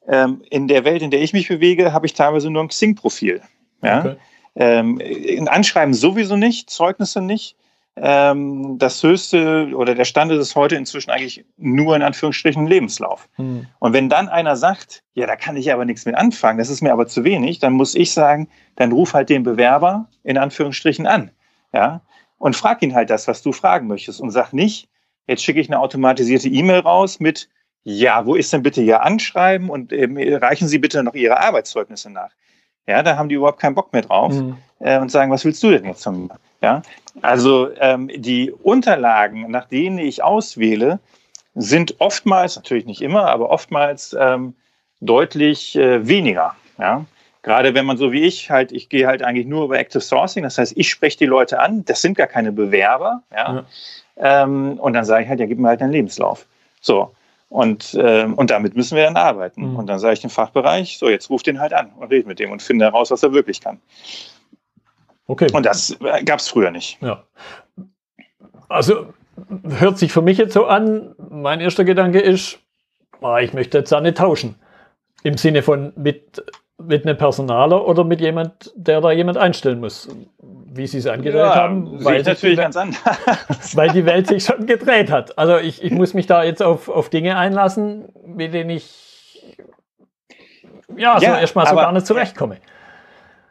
Ähm, 0.08 0.42
in 0.50 0.68
der 0.68 0.86
Welt, 0.86 1.02
in 1.02 1.12
der 1.12 1.22
ich 1.22 1.34
mich 1.34 1.48
bewege, 1.48 1.94
habe 1.94 2.06
ich 2.06 2.14
teilweise 2.14 2.50
nur 2.50 2.64
ein 2.64 2.70
Xing-Profil. 2.70 3.42
Ja? 3.82 4.00
Okay. 4.00 4.16
Ähm, 4.56 5.00
ein 5.02 5.48
Anschreiben 5.48 5.94
sowieso 5.94 6.36
nicht, 6.36 6.70
Zeugnisse 6.70 7.22
nicht. 7.22 7.56
Ähm, 8.02 8.78
das 8.78 9.04
höchste 9.04 9.72
oder 9.76 9.94
der 9.94 10.06
Stand 10.06 10.32
ist 10.32 10.56
heute 10.56 10.76
inzwischen 10.76 11.12
eigentlich 11.12 11.46
nur 11.58 11.96
in 11.96 12.02
Anführungsstrichen 12.02 12.66
Lebenslauf. 12.66 13.28
Hm. 13.36 13.68
Und 13.80 13.94
wenn 13.94 14.08
dann 14.08 14.30
einer 14.30 14.56
sagt, 14.56 15.04
ja, 15.14 15.28
da 15.28 15.36
kann 15.36 15.58
ich 15.58 15.72
aber 15.74 15.84
nichts 15.84 16.06
mit 16.06 16.16
anfangen, 16.16 16.60
das 16.60 16.70
ist 16.70 16.82
mir 16.82 16.94
aber 16.94 17.08
zu 17.08 17.24
wenig, 17.26 17.60
dann 17.60 17.74
muss 17.74 17.96
ich 17.96 18.14
sagen, 18.14 18.48
dann 18.78 18.94
ruf 18.94 19.14
halt 19.14 19.30
den 19.30 19.44
Bewerber 19.44 20.08
in 20.24 20.38
Anführungsstrichen 20.38 21.08
an. 21.08 21.32
Ja, 21.74 22.02
und 22.38 22.56
frag 22.56 22.82
ihn 22.82 22.96
halt 22.96 23.10
das, 23.10 23.28
was 23.28 23.42
du 23.42 23.52
fragen 23.52 23.88
möchtest 23.88 24.22
und 24.22 24.32
sag 24.32 24.54
nicht, 24.54 24.88
jetzt 25.28 25.44
schicke 25.44 25.60
ich 25.60 25.70
eine 25.70 25.80
automatisierte 25.80 26.48
E-Mail 26.48 26.80
raus 26.80 27.20
mit, 27.20 27.50
ja, 27.84 28.26
wo 28.26 28.36
ist 28.36 28.52
denn 28.54 28.64
bitte 28.64 28.82
Ihr 28.82 29.04
Anschreiben 29.04 29.70
und 29.70 29.92
ähm, 29.92 30.18
reichen 30.18 30.68
Sie 30.68 30.80
bitte 30.80 31.04
noch 31.04 31.14
Ihre 31.16 31.40
Arbeitszeugnisse 31.40 32.10
nach. 32.10 32.32
Ja, 32.88 33.04
da 33.04 33.18
haben 33.18 33.30
die 33.30 33.36
überhaupt 33.36 33.60
keinen 33.60 33.76
Bock 33.76 33.94
mehr 33.94 34.02
drauf 34.02 34.34
mhm. 34.34 34.58
Äh, 34.80 35.00
und 35.00 35.12
sagen, 35.12 35.32
was 35.32 35.46
willst 35.46 35.62
du 35.64 35.72
denn 35.72 35.86
jetzt 35.86 36.04
von 36.04 36.28
mir? 36.28 36.36
Ja, 36.62 36.82
also 37.22 37.70
ähm, 37.80 38.10
die 38.14 38.52
Unterlagen, 38.52 39.50
nach 39.50 39.66
denen 39.66 39.98
ich 39.98 40.24
auswähle, 40.24 41.00
sind 41.56 41.96
oftmals, 42.00 42.56
natürlich 42.56 42.86
nicht 42.86 43.02
immer, 43.02 43.28
aber 43.28 43.50
oftmals 43.50 44.16
ähm, 44.20 44.54
deutlich 45.02 45.76
äh, 45.76 46.08
weniger. 46.08 46.56
Ja? 46.78 47.06
Gerade 47.42 47.74
wenn 47.74 47.86
man 47.86 47.98
so 47.98 48.12
wie 48.12 48.22
ich 48.22 48.52
halt, 48.52 48.72
ich 48.72 48.90
gehe 48.90 49.08
halt 49.08 49.24
eigentlich 49.24 49.48
nur 49.48 49.66
über 49.66 49.80
Active 49.80 50.02
Sourcing, 50.02 50.44
das 50.44 50.58
heißt, 50.58 50.74
ich 50.76 50.90
spreche 50.90 51.18
die 51.18 51.26
Leute 51.26 51.60
an, 51.60 51.86
das 51.86 52.02
sind 52.02 52.18
gar 52.18 52.28
keine 52.28 52.52
Bewerber. 52.52 53.24
Ja? 53.32 53.54
ja. 54.18 54.44
Ähm, 54.44 54.78
und 54.80 54.94
dann 54.94 55.06
sage 55.06 55.24
ich 55.24 55.30
halt, 55.30 55.40
ja, 55.40 55.46
gib 55.46 55.60
mir 55.60 55.70
halt 55.70 55.82
einen 55.82 55.94
Lebenslauf. 55.94 56.46
So. 56.82 57.12
Und, 57.50 57.98
ähm, 58.00 58.36
und 58.36 58.52
damit 58.52 58.76
müssen 58.76 58.96
wir 58.96 59.06
dann 59.06 59.18
arbeiten. 59.18 59.72
Mhm. 59.72 59.76
Und 59.78 59.88
dann 59.88 60.00
sage 60.00 60.14
ich 60.14 60.20
dem 60.20 60.30
Fachbereich, 60.30 60.98
so, 61.00 61.10
jetzt 61.10 61.30
ruf 61.30 61.42
den 61.42 61.60
halt 61.60 61.74
an 61.74 61.92
und 61.98 62.12
red 62.12 62.28
mit 62.28 62.40
dem 62.40 62.52
und 62.52 62.62
finde 62.62 62.86
heraus, 62.86 63.10
was 63.10 63.24
er 63.24 63.34
wirklich 63.34 63.60
kann. 63.60 63.80
Okay. 65.30 65.48
Und 65.54 65.64
das 65.64 65.96
gab 66.26 66.40
es 66.40 66.50
früher 66.50 66.72
nicht. 66.72 66.98
Ja. 67.02 67.24
Also 68.68 69.14
hört 69.64 70.00
sich 70.00 70.12
für 70.12 70.24
mich 70.24 70.40
jetzt 70.40 70.54
so 70.54 70.66
an, 70.66 71.14
mein 71.30 71.62
erster 71.62 71.84
Gedanke 71.84 72.20
ist, 72.20 72.58
ah, 73.22 73.38
ich 73.38 73.54
möchte 73.54 73.78
jetzt 73.78 73.92
da 73.92 74.02
nicht 74.02 74.18
tauschen. 74.18 74.56
Im 75.22 75.38
Sinne 75.38 75.62
von 75.62 75.94
mit, 75.96 76.44
mit 76.80 77.06
einem 77.06 77.16
Personaler 77.16 77.88
oder 77.88 78.04
mit 78.06 78.22
jemand, 78.22 78.72
der 78.76 79.02
da 79.02 79.12
jemand 79.12 79.38
einstellen 79.38 79.80
muss. 79.80 80.10
Wie 80.42 80.88
Sie 80.88 80.98
es 80.98 81.06
angedreht 81.06 81.42
ja, 81.42 81.56
haben. 81.56 82.04
Weil 82.04 82.24
natürlich 82.24 82.58
ganz 82.58 82.76
anders. 82.76 83.76
Weil 83.76 83.90
die 83.90 84.08
Welt 84.08 84.26
sich 84.26 84.44
schon 84.46 84.66
gedreht 84.66 85.12
hat. 85.12 85.38
Also 85.38 85.58
ich, 85.58 85.84
ich 85.84 85.92
muss 85.92 86.16
mich 86.16 86.26
da 86.26 86.44
jetzt 86.44 86.64
auf, 86.64 86.90
auf 86.90 87.10
Dinge 87.10 87.38
einlassen, 87.38 88.06
mit 88.26 88.56
denen 88.56 88.72
ich 88.72 89.54
ja, 90.98 91.20
so 91.20 91.26
ja, 91.26 91.40
erstmal 91.40 91.68
so 91.68 91.76
gar 91.76 91.92
nicht 91.92 92.08
zurechtkomme. 92.08 92.58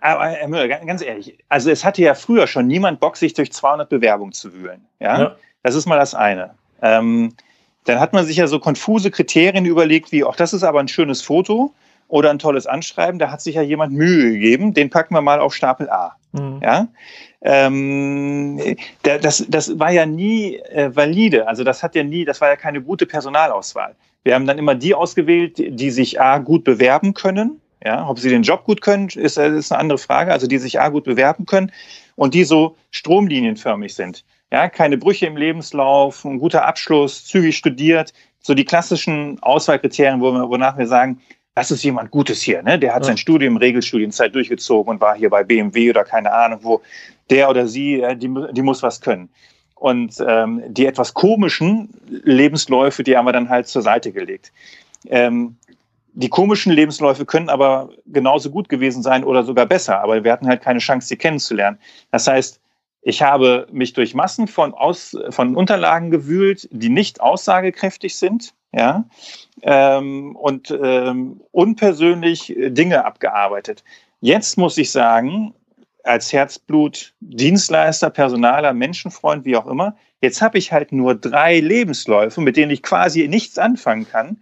Aber 0.01 0.27
Herr 0.27 0.49
Müller, 0.49 0.69
ganz 0.69 1.03
ehrlich, 1.03 1.39
also 1.49 1.71
es 1.71 1.85
hatte 1.85 2.03
ja 2.03 2.15
früher 2.15 2.47
schon 2.47 2.67
niemand 2.67 3.01
Bock, 3.01 3.17
sich 3.17 3.35
durch 3.35 3.53
200 3.53 3.89
Bewerbungen 3.89 4.33
zu 4.33 4.53
wühlen. 4.53 4.85
Ja, 5.01 5.21
ja. 5.21 5.37
das 5.63 5.75
ist 5.75 5.87
mal 5.87 5.99
das 5.99 6.15
eine. 6.15 6.55
Ähm, 6.83 7.35
dann 7.85 8.01
hat 8.01 8.13
man 8.13 8.25
sich 8.27 8.37
ja 8.37 8.47
so 8.47 8.59
konfuse 8.59 9.11
Kriterien 9.11 9.65
überlegt, 9.65 10.13
wie, 10.13 10.25
auch 10.25 10.37
das 10.37 10.53
ist 10.53 10.63
aber 10.63 10.81
ein 10.81 10.89
schönes 10.89 11.23
Foto 11.23 11.73
oder 12.09 12.31
ein 12.31 12.39
tolles 12.39 12.67
Anschreiben. 12.67 13.19
Da 13.19 13.31
hat 13.31 13.41
sich 13.41 13.57
ja 13.57 13.63
jemand 13.63 13.93
Mühe 13.93 14.33
gegeben. 14.33 14.75
Den 14.75 14.91
packen 14.91 15.15
wir 15.15 15.23
mal 15.23 15.41
auf 15.41 15.55
Stapel 15.55 15.89
A. 15.91 16.15
Mhm. 16.33 16.61
Ja. 16.63 16.89
Ähm, 17.41 18.77
das, 19.03 19.45
das 19.49 19.79
war 19.79 19.91
ja 19.91 20.07
nie 20.07 20.57
äh, 20.57 20.95
valide. 20.95 21.49
Also 21.49 21.65
das 21.65 21.83
hat 21.83 21.95
ja 21.95 22.03
nie, 22.03 22.25
das 22.25 22.41
war 22.41 22.49
ja 22.49 22.57
keine 22.57 22.83
gute 22.83 23.07
Personalauswahl. 23.07 23.95
Wir 24.23 24.35
haben 24.35 24.47
dann 24.47 24.59
immer 24.59 24.75
die 24.75 24.95
ausgewählt, 24.95 25.57
die 25.57 25.91
sich 25.91 26.21
A 26.21 26.39
gut 26.39 26.65
bewerben 26.65 27.15
können 27.15 27.61
ja, 27.85 28.09
ob 28.09 28.19
sie 28.19 28.29
den 28.29 28.43
Job 28.43 28.64
gut 28.64 28.81
können, 28.81 29.09
ist, 29.09 29.37
äh, 29.37 29.57
ist 29.57 29.73
eine 29.73 29.81
andere 29.81 29.99
Frage. 29.99 30.33
Also 30.33 30.47
die 30.47 30.59
sich 30.59 30.81
A 30.81 30.88
gut 30.88 31.05
bewerben 31.05 31.47
können 31.47 31.73
und 32.17 32.35
die 32.35 32.45
so 32.45 32.77
stromlinienförmig 32.91 33.95
sind. 33.95 34.25
Ja, 34.51 34.69
keine 34.69 34.97
Brüche 34.97 35.27
im 35.27 35.37
Lebenslauf, 35.37 36.25
ein 36.25 36.38
guter 36.38 36.67
Abschluss, 36.67 37.27
zügig 37.27 37.57
studiert, 37.57 38.14
so 38.41 38.55
die 38.55 38.64
klassischen 38.64 39.38
Auswahlkriterien, 39.43 40.21
wonach 40.21 40.79
wir 40.79 40.87
sagen, 40.87 41.21
das 41.55 41.71
ist 41.71 41.83
jemand 41.83 42.12
Gutes 42.12 42.41
hier, 42.41 42.62
ne? 42.62 42.79
Der 42.79 42.95
hat 42.95 43.03
ja. 43.03 43.09
sein 43.09 43.17
Studium, 43.17 43.57
Regelstudienzeit 43.57 44.35
durchgezogen 44.35 44.91
und 44.95 45.01
war 45.01 45.17
hier 45.17 45.29
bei 45.29 45.43
BMW 45.43 45.91
oder 45.91 46.05
keine 46.05 46.33
Ahnung 46.33 46.61
wo. 46.62 46.81
Der 47.31 47.51
oder 47.51 47.67
sie, 47.67 48.03
die, 48.17 48.33
die 48.53 48.62
muss 48.62 48.83
was 48.83 49.01
können. 49.01 49.29
Und 49.75 50.14
ähm, 50.27 50.62
die 50.69 50.87
etwas 50.87 51.14
komischen 51.14 51.91
Lebensläufe, 52.09 53.03
die 53.03 53.17
haben 53.17 53.27
wir 53.27 53.33
dann 53.33 53.49
halt 53.49 53.69
zur 53.69 53.83
Seite 53.83 54.12
gelegt. 54.12 54.53
Ähm, 55.07 55.57
die 56.18 56.28
komischen 56.28 56.72
Lebensläufe 56.72 57.24
können 57.24 57.48
aber 57.48 57.90
genauso 58.07 58.50
gut 58.50 58.68
gewesen 58.68 59.04
sein 59.04 59.22
oder 59.22 59.44
sogar 59.44 59.66
besser, 59.66 60.00
aber 60.00 60.24
wir 60.24 60.33
hatten 60.33 60.48
halt 60.48 60.62
keine 60.62 60.81
Chance, 60.81 61.07
sie 61.07 61.16
kennenzulernen. 61.16 61.78
Das 62.11 62.26
heißt, 62.26 62.61
ich 63.02 63.22
habe 63.22 63.68
mich 63.70 63.92
durch 63.92 64.14
Massen 64.14 64.48
von, 64.48 64.74
Aus, 64.74 65.16
von 65.31 65.54
Unterlagen 65.54 66.11
gewühlt, 66.11 66.68
die 66.72 66.88
nicht 66.88 67.20
aussagekräftig 67.20 68.16
sind, 68.16 68.52
ja, 68.72 69.04
ähm, 69.62 70.35
und 70.35 70.76
ähm, 70.83 71.40
unpersönlich 71.52 72.52
Dinge 72.59 73.04
abgearbeitet. 73.04 73.85
Jetzt 74.20 74.59
muss 74.59 74.76
ich 74.76 74.90
sagen, 74.90 75.54
als 76.02 76.33
Herzblut, 76.33 77.14
Dienstleister, 77.20 78.11
Personaler, 78.11 78.72
Menschenfreund, 78.72 79.44
wie 79.44 79.57
auch 79.57 79.68
immer, 79.68 79.96
jetzt 80.20 80.42
habe 80.42 80.59
ich 80.59 80.72
halt 80.72 80.90
nur 80.90 81.14
drei 81.14 81.61
Lebensläufe, 81.61 82.40
mit 82.40 82.57
denen 82.57 82.72
ich 82.72 82.83
quasi 82.83 83.28
nichts 83.28 83.57
anfangen 83.57 84.09
kann 84.09 84.38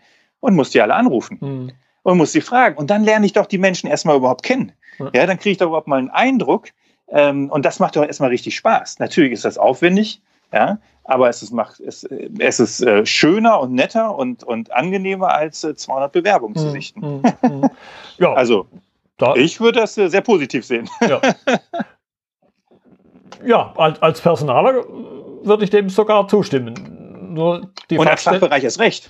und 0.46 0.54
muss 0.54 0.70
die 0.70 0.80
alle 0.80 0.94
anrufen 0.94 1.38
mhm. 1.40 1.72
und 2.04 2.18
muss 2.18 2.30
sie 2.30 2.40
fragen. 2.40 2.76
Und 2.76 2.88
dann 2.88 3.02
lerne 3.02 3.26
ich 3.26 3.32
doch 3.32 3.46
die 3.46 3.59
Menschen 3.59 3.90
erstmal 3.90 4.16
überhaupt 4.16 4.44
kennen. 4.44 4.70
Mhm. 5.00 5.11
Ja, 5.12 5.26
dann 5.26 5.38
kriege 5.38 5.50
ich 5.50 5.59
doch 5.59 5.66
überhaupt 5.66 5.88
mal 5.88 5.98
einen 5.98 6.11
Eindruck. 6.11 6.68
Ähm, 7.09 7.50
und 7.50 7.64
das 7.64 7.80
macht 7.80 7.96
doch 7.96 8.04
erstmal 8.04 8.30
richtig 8.30 8.54
Spaß. 8.54 9.00
Natürlich 9.00 9.32
ist 9.32 9.44
das 9.44 9.59
aufwendig, 9.59 10.22
ja, 10.52 10.78
aber 11.02 11.28
es 11.28 11.42
ist, 11.42 11.50
macht, 11.52 11.80
es, 11.80 12.04
es 12.38 12.61
ist 12.61 12.80
äh, 12.80 13.04
schöner 13.04 13.61
und 13.61 13.72
netter 13.72 14.16
und, 14.16 14.44
und 14.44 14.72
angenehmer 14.72 15.35
als 15.35 15.64
äh, 15.64 15.74
200 15.74 16.12
Bewerbungen 16.12 16.54
mhm. 16.54 16.61
zu 16.61 16.70
sichten. 16.70 17.00
Mhm. 17.00 17.22
Mhm. 17.42 17.70
ja. 18.18 18.32
Also, 18.35 18.68
da, 19.18 19.35
ich 19.35 19.61
würde 19.61 19.80
das 19.80 19.98
äh, 19.98 20.09
sehr 20.09 20.20
positiv 20.20 20.64
sehen. 20.64 20.88
Ja, 21.09 21.20
ja 23.44 23.72
als, 23.76 24.00
als 24.00 24.20
Personaler 24.20 24.85
würde 25.42 25.64
ich 25.64 25.70
dem 25.70 25.88
sogar 25.88 26.28
zustimmen. 26.28 27.35
Nur 27.35 27.72
die 27.90 27.98
und 27.98 28.06
als 28.06 28.22
Fachbereich 28.22 28.62
ist 28.62 28.78
recht. 28.78 29.09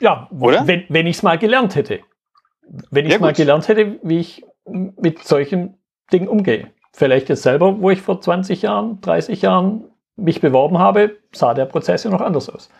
Ja, 0.00 0.28
Oder? 0.38 0.66
wenn, 0.66 0.84
wenn 0.88 1.06
ich 1.06 1.16
es 1.16 1.22
mal 1.22 1.38
gelernt 1.38 1.74
hätte. 1.74 2.00
Wenn 2.90 3.06
ich 3.06 3.12
ja, 3.12 3.18
mal 3.18 3.32
gelernt 3.32 3.68
hätte, 3.68 3.98
wie 4.02 4.18
ich 4.18 4.44
mit 4.66 5.22
solchen 5.24 5.78
Dingen 6.12 6.28
umgehe. 6.28 6.70
Vielleicht 6.92 7.28
jetzt 7.28 7.42
selber, 7.42 7.80
wo 7.80 7.90
ich 7.90 8.00
vor 8.00 8.20
20 8.20 8.62
Jahren, 8.62 9.00
30 9.00 9.42
Jahren 9.42 9.84
mich 10.16 10.40
beworben 10.40 10.78
habe, 10.78 11.16
sah 11.32 11.54
der 11.54 11.66
Prozess 11.66 12.04
ja 12.04 12.10
noch 12.10 12.20
anders 12.20 12.48
aus. 12.48 12.70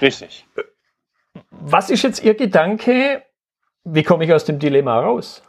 Richtig. 0.00 0.46
Was 1.50 1.90
ist 1.90 2.02
jetzt 2.02 2.22
Ihr 2.22 2.34
Gedanke? 2.34 3.22
Wie 3.84 4.02
komme 4.02 4.24
ich 4.24 4.32
aus 4.32 4.44
dem 4.44 4.58
Dilemma 4.58 5.00
raus? 5.00 5.42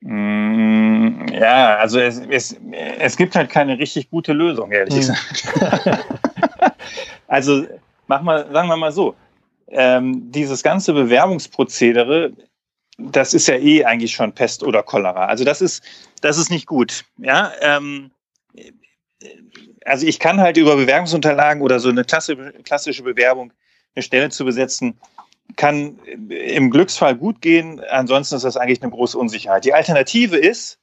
Mm, 0.00 1.26
ja, 1.32 1.76
also 1.76 1.98
es, 1.98 2.20
es, 2.28 2.56
es 2.98 3.16
gibt 3.16 3.34
halt 3.34 3.50
keine 3.50 3.78
richtig 3.78 4.10
gute 4.10 4.32
Lösung, 4.32 4.70
ehrlich 4.70 4.94
hm. 4.94 5.00
gesagt. 5.00 5.48
also 7.26 7.66
mach 8.08 8.22
mal, 8.22 8.50
sagen 8.50 8.68
wir 8.68 8.76
mal 8.76 8.92
so, 8.92 9.14
ähm, 9.68 10.32
dieses 10.32 10.62
ganze 10.62 10.92
Bewerbungsprozedere, 10.92 12.32
das 12.98 13.34
ist 13.34 13.46
ja 13.46 13.54
eh 13.54 13.84
eigentlich 13.84 14.12
schon 14.12 14.32
Pest 14.32 14.64
oder 14.64 14.82
Cholera. 14.82 15.26
Also 15.26 15.44
das 15.44 15.60
ist, 15.60 15.84
das 16.20 16.36
ist 16.36 16.50
nicht 16.50 16.66
gut. 16.66 17.04
Ja, 17.18 17.52
ähm, 17.60 18.10
also 19.84 20.06
ich 20.06 20.18
kann 20.18 20.40
halt 20.40 20.56
über 20.56 20.76
Bewerbungsunterlagen 20.76 21.62
oder 21.62 21.78
so 21.80 21.90
eine 21.90 22.04
klassische 22.04 23.02
Bewerbung 23.02 23.52
eine 23.94 24.02
Stelle 24.02 24.30
zu 24.30 24.44
besetzen, 24.44 24.98
kann 25.56 25.98
im 26.28 26.70
Glücksfall 26.70 27.14
gut 27.16 27.40
gehen. 27.40 27.80
Ansonsten 27.90 28.36
ist 28.36 28.44
das 28.44 28.56
eigentlich 28.56 28.82
eine 28.82 28.90
große 28.90 29.18
Unsicherheit. 29.18 29.64
Die 29.64 29.74
Alternative 29.74 30.36
ist, 30.36 30.78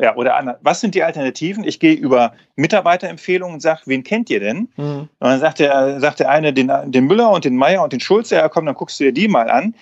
ja, 0.00 0.14
oder 0.14 0.58
was 0.62 0.80
sind 0.80 0.94
die 0.94 1.02
Alternativen? 1.02 1.64
Ich 1.64 1.80
gehe 1.80 1.94
über 1.94 2.32
Mitarbeiterempfehlungen 2.54 3.54
und 3.54 3.60
sage, 3.60 3.82
wen 3.86 4.04
kennt 4.04 4.30
ihr 4.30 4.38
denn? 4.38 4.68
Mhm. 4.76 5.00
Und 5.00 5.10
dann 5.18 5.40
sagt 5.40 5.58
der, 5.58 5.98
sagt 5.98 6.20
der 6.20 6.30
eine 6.30 6.52
den, 6.52 6.70
den 6.86 7.06
Müller 7.06 7.30
und 7.30 7.44
den 7.44 7.56
Meier 7.56 7.82
und 7.82 7.92
den 7.92 8.00
Schulze, 8.00 8.36
ja 8.36 8.48
komm, 8.48 8.66
dann 8.66 8.76
guckst 8.76 9.00
du 9.00 9.04
dir 9.04 9.12
die 9.12 9.26
mal 9.26 9.50
an. 9.50 9.74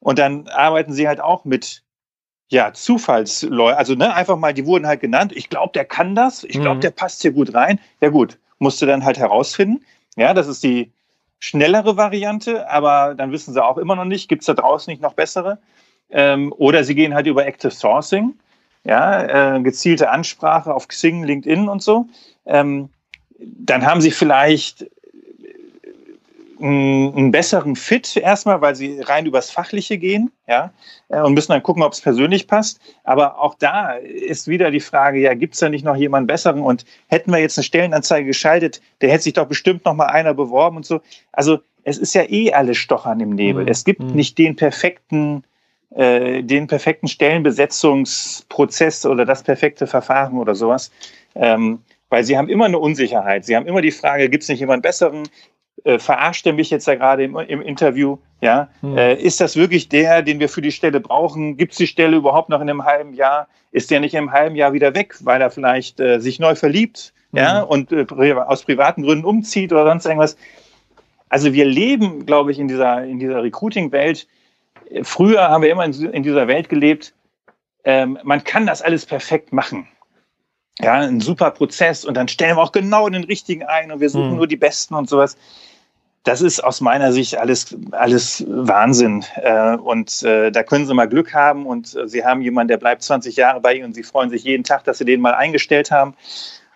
Und 0.00 0.18
dann 0.18 0.48
arbeiten 0.48 0.94
sie 0.94 1.06
halt 1.06 1.20
auch 1.20 1.44
mit 1.44 1.82
ja, 2.50 2.72
Zufallsleute, 2.72 3.76
also 3.76 3.94
ne, 3.94 4.14
einfach 4.14 4.38
mal, 4.38 4.54
die 4.54 4.64
wurden 4.64 4.86
halt 4.86 5.00
genannt. 5.00 5.32
Ich 5.34 5.50
glaube, 5.50 5.72
der 5.74 5.84
kann 5.84 6.14
das. 6.14 6.44
Ich 6.44 6.58
glaube, 6.58 6.76
mhm. 6.76 6.80
der 6.80 6.90
passt 6.90 7.20
hier 7.20 7.32
gut 7.32 7.52
rein. 7.52 7.78
Ja 8.00 8.08
gut, 8.08 8.38
musst 8.58 8.80
du 8.80 8.86
dann 8.86 9.04
halt 9.04 9.18
herausfinden. 9.18 9.84
Ja, 10.16 10.32
das 10.32 10.48
ist 10.48 10.62
die 10.62 10.90
schnellere 11.40 11.98
Variante, 11.98 12.70
aber 12.70 13.14
dann 13.14 13.32
wissen 13.32 13.52
sie 13.52 13.62
auch 13.62 13.76
immer 13.76 13.96
noch 13.96 14.06
nicht, 14.06 14.30
gibt 14.30 14.42
es 14.42 14.46
da 14.46 14.54
draußen 14.54 14.90
nicht 14.90 15.02
noch 15.02 15.12
bessere. 15.12 15.58
Ähm, 16.10 16.54
oder 16.56 16.84
sie 16.84 16.94
gehen 16.94 17.14
halt 17.14 17.26
über 17.26 17.46
Active 17.46 17.70
Sourcing 17.70 18.34
ja, 18.88 19.56
äh, 19.56 19.60
gezielte 19.60 20.10
Ansprache 20.10 20.74
auf 20.74 20.88
Xing, 20.88 21.22
LinkedIn 21.22 21.68
und 21.68 21.82
so, 21.82 22.06
ähm, 22.46 22.88
dann 23.38 23.84
haben 23.84 24.00
sie 24.00 24.10
vielleicht 24.10 24.86
einen, 26.58 27.14
einen 27.14 27.30
besseren 27.30 27.76
Fit 27.76 28.16
erstmal, 28.16 28.62
weil 28.62 28.74
sie 28.74 29.00
rein 29.00 29.26
übers 29.26 29.50
Fachliche 29.50 29.98
gehen, 29.98 30.32
ja, 30.46 30.72
äh, 31.10 31.20
und 31.20 31.34
müssen 31.34 31.52
dann 31.52 31.62
gucken, 31.62 31.82
ob 31.82 31.92
es 31.92 32.00
persönlich 32.00 32.46
passt. 32.46 32.80
Aber 33.04 33.38
auch 33.38 33.56
da 33.56 33.92
ist 33.92 34.48
wieder 34.48 34.70
die 34.70 34.80
Frage, 34.80 35.20
ja, 35.20 35.34
gibt 35.34 35.52
es 35.52 35.60
da 35.60 35.68
nicht 35.68 35.84
noch 35.84 35.96
jemanden 35.96 36.26
besseren? 36.26 36.62
Und 36.62 36.86
hätten 37.08 37.30
wir 37.30 37.38
jetzt 37.38 37.58
eine 37.58 37.64
Stellenanzeige 37.64 38.26
geschaltet, 38.26 38.80
der 39.02 39.10
hätte 39.10 39.24
sich 39.24 39.34
doch 39.34 39.46
bestimmt 39.46 39.84
noch 39.84 39.94
mal 39.94 40.06
einer 40.06 40.32
beworben 40.32 40.78
und 40.78 40.86
so. 40.86 41.02
Also 41.30 41.58
es 41.84 41.98
ist 41.98 42.14
ja 42.14 42.22
eh 42.26 42.54
alles 42.54 42.78
Stochern 42.78 43.20
im 43.20 43.34
Nebel. 43.34 43.64
Mhm. 43.64 43.68
Es 43.68 43.84
gibt 43.84 44.00
mhm. 44.00 44.12
nicht 44.12 44.38
den 44.38 44.56
perfekten 44.56 45.44
äh, 45.94 46.42
den 46.42 46.66
perfekten 46.66 47.08
Stellenbesetzungsprozess 47.08 49.06
oder 49.06 49.24
das 49.24 49.42
perfekte 49.42 49.86
Verfahren 49.86 50.38
oder 50.38 50.54
sowas. 50.54 50.90
Ähm, 51.34 51.80
weil 52.10 52.24
sie 52.24 52.38
haben 52.38 52.48
immer 52.48 52.66
eine 52.66 52.78
Unsicherheit. 52.78 53.44
Sie 53.44 53.56
haben 53.56 53.66
immer 53.66 53.82
die 53.82 53.90
Frage, 53.90 54.28
gibt 54.28 54.42
es 54.42 54.48
nicht 54.48 54.60
jemand 54.60 54.82
Besseren? 54.82 55.28
Äh, 55.84 55.98
verarscht 55.98 56.46
er 56.46 56.52
mich 56.52 56.70
jetzt 56.70 56.88
da 56.88 56.94
gerade 56.94 57.24
im, 57.24 57.36
im, 57.36 57.62
Interview? 57.62 58.18
Ja, 58.40 58.68
hm. 58.80 58.96
äh, 58.96 59.14
ist 59.14 59.40
das 59.40 59.56
wirklich 59.56 59.88
der, 59.88 60.22
den 60.22 60.40
wir 60.40 60.48
für 60.48 60.62
die 60.62 60.72
Stelle 60.72 61.00
brauchen? 61.00 61.56
Gibt 61.56 61.72
es 61.72 61.78
die 61.78 61.86
Stelle 61.86 62.16
überhaupt 62.16 62.48
noch 62.48 62.60
in 62.60 62.68
einem 62.68 62.84
halben 62.84 63.14
Jahr? 63.14 63.48
Ist 63.72 63.90
der 63.90 64.00
nicht 64.00 64.14
im 64.14 64.32
halben 64.32 64.56
Jahr 64.56 64.72
wieder 64.72 64.94
weg, 64.94 65.16
weil 65.20 65.40
er 65.40 65.50
vielleicht 65.50 66.00
äh, 66.00 66.20
sich 66.20 66.38
neu 66.38 66.54
verliebt, 66.54 67.12
hm. 67.30 67.38
ja, 67.38 67.60
und 67.62 67.92
äh, 67.92 68.06
aus 68.34 68.64
privaten 68.64 69.02
Gründen 69.02 69.24
umzieht 69.24 69.72
oder 69.72 69.86
sonst 69.86 70.06
irgendwas? 70.06 70.36
Also 71.28 71.52
wir 71.52 71.64
leben, 71.64 72.26
glaube 72.26 72.52
ich, 72.52 72.58
in 72.58 72.68
dieser, 72.68 73.04
in 73.04 73.18
dieser 73.18 73.42
Recruiting-Welt, 73.42 74.26
früher 75.02 75.48
haben 75.48 75.62
wir 75.62 75.70
immer 75.70 75.84
in, 75.84 76.22
dieser 76.22 76.48
Welt 76.48 76.68
gelebt, 76.68 77.14
ähm, 77.84 78.18
man 78.22 78.44
kann 78.44 78.66
das 78.66 78.82
alles 78.82 79.06
perfekt 79.06 79.52
machen. 79.52 79.88
Ja, 80.80 80.94
ein 80.94 81.20
super 81.20 81.50
Prozess 81.50 82.04
und 82.04 82.16
dann 82.16 82.28
stellen 82.28 82.56
wir 82.56 82.62
auch 82.62 82.72
genau 82.72 83.08
den 83.08 83.24
richtigen 83.24 83.64
ein 83.64 83.90
und 83.90 84.00
wir 84.00 84.10
suchen 84.10 84.30
mhm. 84.30 84.36
nur 84.36 84.46
die 84.46 84.56
Besten 84.56 84.94
und 84.94 85.08
sowas. 85.08 85.36
Das 86.22 86.40
ist 86.40 86.62
aus 86.62 86.80
meiner 86.80 87.12
Sicht 87.12 87.36
alles, 87.36 87.76
alles 87.92 88.44
Wahnsinn. 88.46 89.24
Äh, 89.36 89.76
und 89.76 90.22
äh, 90.22 90.52
da 90.52 90.62
können 90.62 90.86
Sie 90.86 90.94
mal 90.94 91.08
Glück 91.08 91.32
haben 91.32 91.66
und 91.66 91.96
äh, 91.96 92.06
Sie 92.06 92.24
haben 92.24 92.42
jemanden, 92.42 92.68
der 92.68 92.76
bleibt 92.76 93.02
20 93.02 93.36
Jahre 93.36 93.60
bei 93.60 93.74
Ihnen 93.74 93.86
und 93.86 93.94
Sie 93.94 94.02
freuen 94.02 94.30
sich 94.30 94.44
jeden 94.44 94.62
Tag, 94.62 94.84
dass 94.84 94.98
Sie 94.98 95.04
den 95.04 95.20
mal 95.20 95.34
eingestellt 95.34 95.90
haben. 95.90 96.14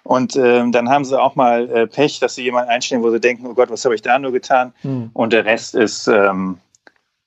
Und 0.05 0.37
ähm, 0.37 0.73
dann 0.73 0.89
haben 0.89 1.05
Sie 1.05 1.21
auch 1.21 1.37
mal 1.37 1.71
äh, 1.71 1.87
Pech, 1.87 2.19
dass 2.19 2.35
Sie 2.35 2.43
jemanden 2.43 2.71
einstellen, 2.71 3.03
wo 3.03 3.11
Sie 3.11 3.21
denken, 3.21 3.47
oh 3.47 3.55
Gott, 3.55 3.71
was 3.71 3.85
habe 3.85 3.95
ich 3.95 4.03
da 4.03 4.19
nur 4.19 4.33
getan? 4.33 4.73
Mhm. 4.83 5.11
Und 5.13 5.33
der 5.33 5.45
Rest 5.45 5.75
ist, 5.75 6.09
ähm, 6.09 6.59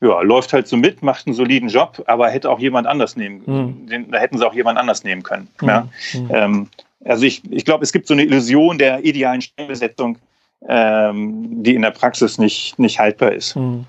ja, 0.01 0.21
läuft 0.21 0.53
halt 0.53 0.67
so 0.67 0.77
mit, 0.77 1.01
macht 1.01 1.25
einen 1.25 1.35
soliden 1.35 1.69
Job, 1.69 2.03
aber 2.07 2.29
hätte 2.29 2.49
auch 2.49 2.59
jemand 2.59 2.87
anders 2.87 3.15
nehmen, 3.15 3.41
mhm. 3.45 3.87
den, 3.87 4.11
da 4.11 4.19
hätten 4.19 4.37
sie 4.37 4.45
auch 4.45 4.53
jemand 4.53 4.77
anders 4.77 5.03
nehmen 5.03 5.23
können. 5.23 5.47
Mhm. 5.61 5.67
Ja? 5.67 5.87
Mhm. 6.13 6.29
Ähm, 6.29 6.67
also 7.05 7.25
ich, 7.25 7.41
ich 7.51 7.65
glaube, 7.65 7.83
es 7.83 7.93
gibt 7.93 8.07
so 8.07 8.13
eine 8.13 8.23
Illusion 8.23 8.77
der 8.77 9.05
idealen 9.05 9.41
Stellenbesetzung, 9.41 10.17
ähm, 10.67 11.63
die 11.63 11.75
in 11.75 11.83
der 11.83 11.91
Praxis 11.91 12.37
nicht, 12.37 12.77
nicht 12.79 12.99
haltbar 12.99 13.31
ist. 13.31 13.55
Mhm. 13.55 13.85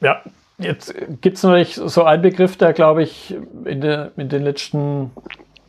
Ja, 0.00 0.20
jetzt 0.58 0.94
gibt 1.20 1.36
es 1.36 1.42
natürlich 1.42 1.74
so 1.74 2.04
einen 2.04 2.22
Begriff, 2.22 2.56
der, 2.56 2.72
glaube 2.72 3.02
ich, 3.02 3.34
in, 3.64 3.80
der, 3.80 4.10
in 4.16 4.28
den 4.28 4.42
letzten, 4.42 5.10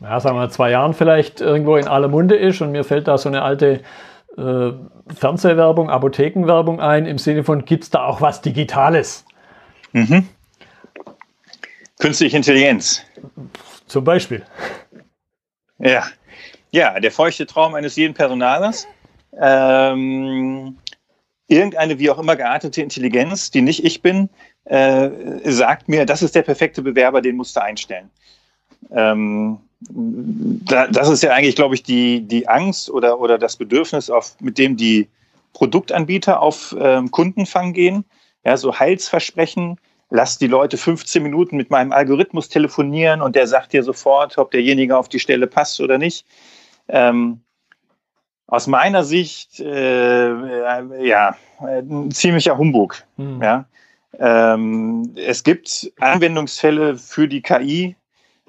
ja, 0.02 0.18
sagen 0.20 0.36
wir 0.36 0.50
zwei 0.50 0.70
Jahren 0.70 0.94
vielleicht 0.94 1.40
irgendwo 1.40 1.76
in 1.76 1.86
aller 1.86 2.08
Munde 2.08 2.36
ist 2.36 2.60
und 2.60 2.72
mir 2.72 2.84
fällt 2.84 3.08
da 3.08 3.16
so 3.16 3.28
eine 3.28 3.42
alte 3.42 3.80
äh, 4.36 4.72
Fernsehwerbung, 5.14 5.88
Apothekenwerbung 5.88 6.80
ein, 6.80 7.06
im 7.06 7.18
Sinne 7.18 7.44
von, 7.44 7.64
gibt 7.64 7.84
es 7.84 7.90
da 7.90 8.04
auch 8.04 8.20
was 8.20 8.42
Digitales? 8.42 9.24
Mhm. 9.92 10.28
Künstliche 11.98 12.36
Intelligenz. 12.36 13.02
Zum 13.86 14.04
Beispiel. 14.04 14.44
Ja. 15.78 16.04
Ja, 16.70 17.00
der 17.00 17.10
feuchte 17.10 17.46
Traum 17.46 17.74
eines 17.74 17.96
jeden 17.96 18.14
Personalers. 18.14 18.86
Ähm, 19.40 20.76
irgendeine 21.48 21.98
wie 21.98 22.10
auch 22.10 22.18
immer 22.18 22.36
geartete 22.36 22.82
Intelligenz, 22.82 23.50
die 23.50 23.62
nicht 23.62 23.84
ich 23.84 24.02
bin, 24.02 24.28
äh, 24.64 25.08
sagt 25.44 25.88
mir, 25.88 26.06
das 26.06 26.22
ist 26.22 26.34
der 26.34 26.42
perfekte 26.42 26.82
Bewerber, 26.82 27.22
den 27.22 27.36
musst 27.36 27.56
du 27.56 27.62
einstellen. 27.62 28.10
Ähm, 28.90 29.58
da, 29.80 30.86
das 30.88 31.08
ist 31.08 31.22
ja 31.22 31.32
eigentlich, 31.32 31.56
glaube 31.56 31.74
ich, 31.74 31.82
die, 31.82 32.22
die 32.22 32.48
Angst 32.48 32.90
oder, 32.90 33.20
oder 33.20 33.38
das 33.38 33.56
Bedürfnis, 33.56 34.10
auf, 34.10 34.36
mit 34.40 34.58
dem 34.58 34.76
die 34.76 35.08
Produktanbieter 35.52 36.40
auf 36.40 36.74
ähm, 36.78 37.10
Kundenfang 37.10 37.72
gehen, 37.72 38.04
ja, 38.46 38.56
so 38.56 38.78
Heilsversprechen, 38.78 39.76
lass 40.08 40.38
die 40.38 40.46
Leute 40.46 40.76
15 40.76 41.20
Minuten 41.20 41.56
mit 41.56 41.70
meinem 41.70 41.90
Algorithmus 41.90 42.48
telefonieren 42.48 43.20
und 43.20 43.34
der 43.34 43.48
sagt 43.48 43.72
dir 43.72 43.82
sofort, 43.82 44.38
ob 44.38 44.52
derjenige 44.52 44.96
auf 44.96 45.08
die 45.08 45.18
Stelle 45.18 45.48
passt 45.48 45.80
oder 45.80 45.98
nicht. 45.98 46.24
Ähm, 46.88 47.40
aus 48.46 48.68
meiner 48.68 49.02
Sicht, 49.02 49.58
äh, 49.58 51.04
ja, 51.04 51.36
ein 51.58 52.12
ziemlicher 52.12 52.56
Humbug. 52.56 53.02
Mhm. 53.16 53.42
Ja. 53.42 53.64
Ähm, 54.16 55.12
es 55.16 55.42
gibt 55.42 55.92
Anwendungsfälle 55.98 56.96
für 56.96 57.26
die 57.26 57.42
KI, 57.42 57.96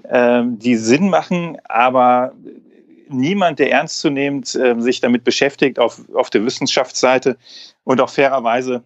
ähm, 0.07 0.59
die 0.59 0.75
Sinn 0.75 1.09
machen, 1.09 1.57
aber 1.63 2.33
niemand, 3.09 3.57
der 3.57 3.71
ernstzunehmend 3.71 4.53
äh, 4.53 4.79
sich 4.79 5.01
damit 5.01 5.23
beschäftigt 5.23 5.79
auf, 5.79 6.01
auf 6.13 6.29
der 6.29 6.45
Wissenschaftsseite 6.45 7.35
und 7.83 7.99
auch 7.99 8.11
fairerweise 8.11 8.83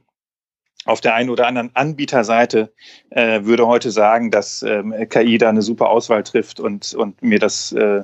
auf 0.86 1.02
der 1.02 1.13
einen 1.15 1.30
oder 1.30 1.48
anderen 1.48 1.72
Anbieterseite 1.76 2.72
äh, 3.10 3.44
würde 3.44 3.67
heute 3.67 3.91
sagen, 3.91 4.32
dass 4.32 4.63
ähm, 4.63 4.94
KI 5.10 5.38
da 5.38 5.50
eine 5.50 5.62
super 5.62 5.89
Auswahl 5.89 6.24
trifft 6.24 6.60
und, 6.60 6.94
und 6.94 7.22
mir 7.22 7.39
das, 7.39 7.72
äh, 7.72 8.04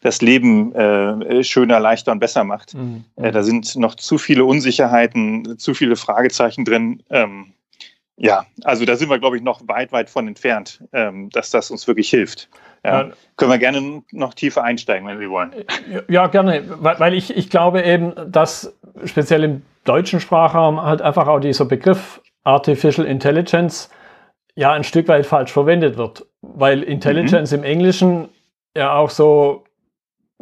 das 0.00 0.20
Leben 0.20 0.74
äh, 0.74 1.42
schöner, 1.42 1.80
leichter 1.80 2.12
und 2.12 2.18
besser 2.18 2.44
macht. 2.44 2.74
Mhm. 2.74 3.04
Äh, 3.16 3.32
da 3.32 3.42
sind 3.42 3.76
noch 3.76 3.94
zu 3.94 4.18
viele 4.18 4.44
Unsicherheiten, 4.44 5.58
zu 5.58 5.74
viele 5.74 5.96
Fragezeichen 5.96 6.64
drin. 6.64 7.02
Ähm, 7.10 7.54
ja, 8.16 8.46
also 8.64 8.84
da 8.84 8.96
sind 8.96 9.08
wir, 9.10 9.18
glaube 9.18 9.36
ich, 9.36 9.42
noch 9.42 9.62
weit, 9.66 9.92
weit 9.92 10.10
von 10.10 10.26
entfernt, 10.26 10.82
ähm, 10.92 11.30
dass 11.30 11.50
das 11.50 11.70
uns 11.70 11.86
wirklich 11.86 12.10
hilft. 12.10 12.50
Ja. 12.84 13.10
Können 13.36 13.50
wir 13.50 13.58
gerne 13.58 14.02
noch 14.12 14.34
tiefer 14.34 14.62
einsteigen, 14.62 15.06
wenn 15.06 15.18
Sie 15.18 15.28
wollen. 15.28 15.52
Ja, 16.08 16.26
gerne, 16.28 16.62
weil 16.80 17.14
ich, 17.14 17.36
ich 17.36 17.50
glaube 17.50 17.82
eben, 17.82 18.12
dass 18.30 18.76
speziell 19.04 19.44
im 19.44 19.62
deutschen 19.84 20.20
Sprachraum 20.20 20.80
halt 20.80 21.02
einfach 21.02 21.26
auch 21.26 21.40
dieser 21.40 21.64
Begriff 21.64 22.20
Artificial 22.44 23.06
Intelligence 23.06 23.90
ja 24.54 24.72
ein 24.72 24.84
Stück 24.84 25.08
weit 25.08 25.26
falsch 25.26 25.52
verwendet 25.52 25.96
wird, 25.96 26.26
weil 26.42 26.82
Intelligence 26.82 27.52
mhm. 27.52 27.58
im 27.58 27.64
Englischen 27.64 28.28
ja 28.76 28.94
auch 28.94 29.10
so 29.10 29.64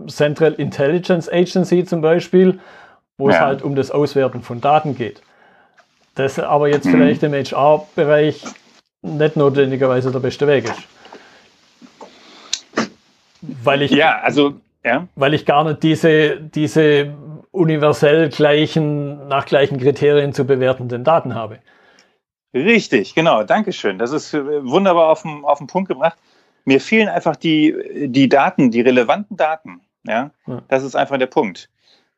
Central 0.09 0.53
Intelligence 0.55 1.29
Agency 1.31 1.85
zum 1.85 2.01
Beispiel, 2.01 2.59
wo 3.19 3.29
ja. 3.29 3.37
es 3.37 3.41
halt 3.41 3.63
um 3.63 3.75
das 3.75 3.91
Auswerten 3.91 4.43
von 4.43 4.61
Daten 4.61 4.95
geht. 4.95 5.23
Das 6.15 6.39
aber 6.39 6.69
jetzt 6.69 6.87
mhm. 6.87 6.93
vielleicht 6.93 7.23
im 7.23 7.33
HR-Bereich 7.33 8.43
nicht 9.03 9.37
notwendigerweise 9.37 10.11
der 10.11 10.19
beste 10.19 10.47
Weg 10.47 10.65
ist. 10.65 10.96
Weil 13.63 13.83
ich, 13.83 13.91
ja, 13.91 14.21
also, 14.21 14.55
ja. 14.85 15.07
weil 15.15 15.35
ich 15.35 15.47
gar 15.47 15.65
nicht 15.65 15.83
diese, 15.83 16.41
diese 16.41 17.15
universell 17.51 18.29
gleichen, 18.29 19.29
nach 19.29 19.47
gleichen 19.47 19.79
Kriterien 19.79 20.33
zu 20.33 20.45
bewertenden 20.45 21.05
Daten 21.05 21.35
habe. 21.35 21.59
Richtig, 22.55 23.15
genau, 23.15 23.43
Dankeschön. 23.43 23.99
Das 23.99 24.13
ist 24.13 24.33
äh, 24.35 24.65
wunderbar 24.65 25.09
auf 25.09 25.23
den, 25.23 25.45
auf 25.45 25.59
den 25.59 25.67
Punkt 25.67 25.89
gebracht. 25.89 26.17
Mir 26.65 26.81
fehlen 26.81 27.09
einfach 27.09 27.37
die, 27.37 28.09
die 28.09 28.29
Daten, 28.29 28.71
die 28.71 28.81
relevanten 28.81 29.37
Daten. 29.37 29.81
Ja, 30.05 30.31
ja. 30.47 30.63
das 30.69 30.83
ist 30.83 30.97
einfach 30.97 31.19
der 31.19 31.27
Punkt. 31.27 31.69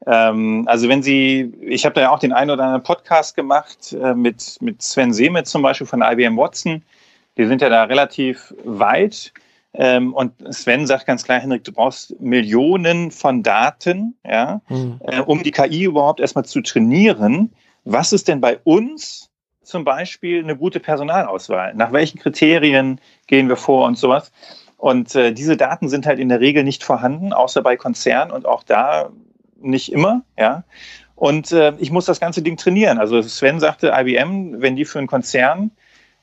Ähm, 0.06 0.64
also 0.68 0.88
wenn 0.88 1.02
Sie, 1.02 1.52
ich 1.60 1.84
habe 1.84 1.94
da 1.94 2.02
ja 2.02 2.10
auch 2.10 2.18
den 2.18 2.32
einen 2.32 2.50
oder 2.50 2.64
anderen 2.64 2.82
Podcast 2.82 3.34
gemacht 3.34 3.92
äh, 3.92 4.14
mit, 4.14 4.58
mit 4.60 4.82
Sven 4.82 5.12
Semet 5.12 5.46
zum 5.46 5.62
Beispiel 5.62 5.86
von 5.86 6.02
IBM 6.02 6.36
Watson. 6.36 6.82
Die 7.36 7.46
sind 7.46 7.62
ja 7.62 7.68
da 7.68 7.84
relativ 7.84 8.54
weit. 8.64 9.32
Ähm, 9.74 10.14
und 10.14 10.32
Sven 10.54 10.86
sagt 10.86 11.06
ganz 11.06 11.24
klar, 11.24 11.40
Henrik, 11.40 11.64
du 11.64 11.72
brauchst 11.72 12.18
Millionen 12.20 13.10
von 13.10 13.42
Daten, 13.42 14.14
ja, 14.24 14.60
mhm. 14.68 15.00
äh, 15.04 15.20
um 15.20 15.42
die 15.42 15.50
KI 15.50 15.84
überhaupt 15.84 16.20
erstmal 16.20 16.44
zu 16.44 16.62
trainieren. 16.62 17.52
Was 17.84 18.12
ist 18.12 18.28
denn 18.28 18.40
bei 18.40 18.58
uns 18.64 19.30
zum 19.62 19.84
Beispiel 19.84 20.42
eine 20.42 20.56
gute 20.56 20.80
Personalauswahl? 20.80 21.74
Nach 21.74 21.92
welchen 21.92 22.18
Kriterien 22.18 23.00
gehen 23.26 23.48
wir 23.48 23.56
vor 23.56 23.86
und 23.86 23.98
sowas? 23.98 24.32
Und 24.78 25.14
äh, 25.14 25.32
diese 25.32 25.56
Daten 25.56 25.88
sind 25.88 26.06
halt 26.06 26.18
in 26.18 26.28
der 26.28 26.40
Regel 26.40 26.64
nicht 26.64 26.84
vorhanden, 26.84 27.32
außer 27.32 27.62
bei 27.62 27.76
Konzernen 27.76 28.32
und 28.32 28.46
auch 28.46 28.62
da 28.62 29.10
nicht 29.60 29.92
immer, 29.92 30.22
ja. 30.38 30.64
Und 31.14 31.50
äh, 31.50 31.74
ich 31.78 31.90
muss 31.90 32.04
das 32.04 32.20
ganze 32.20 32.42
Ding 32.42 32.56
trainieren. 32.56 32.98
Also 32.98 33.20
Sven 33.22 33.58
sagte, 33.58 33.92
IBM, 33.92 34.62
wenn 34.62 34.76
die 34.76 34.84
für 34.84 34.98
einen 34.98 35.08
Konzern 35.08 35.72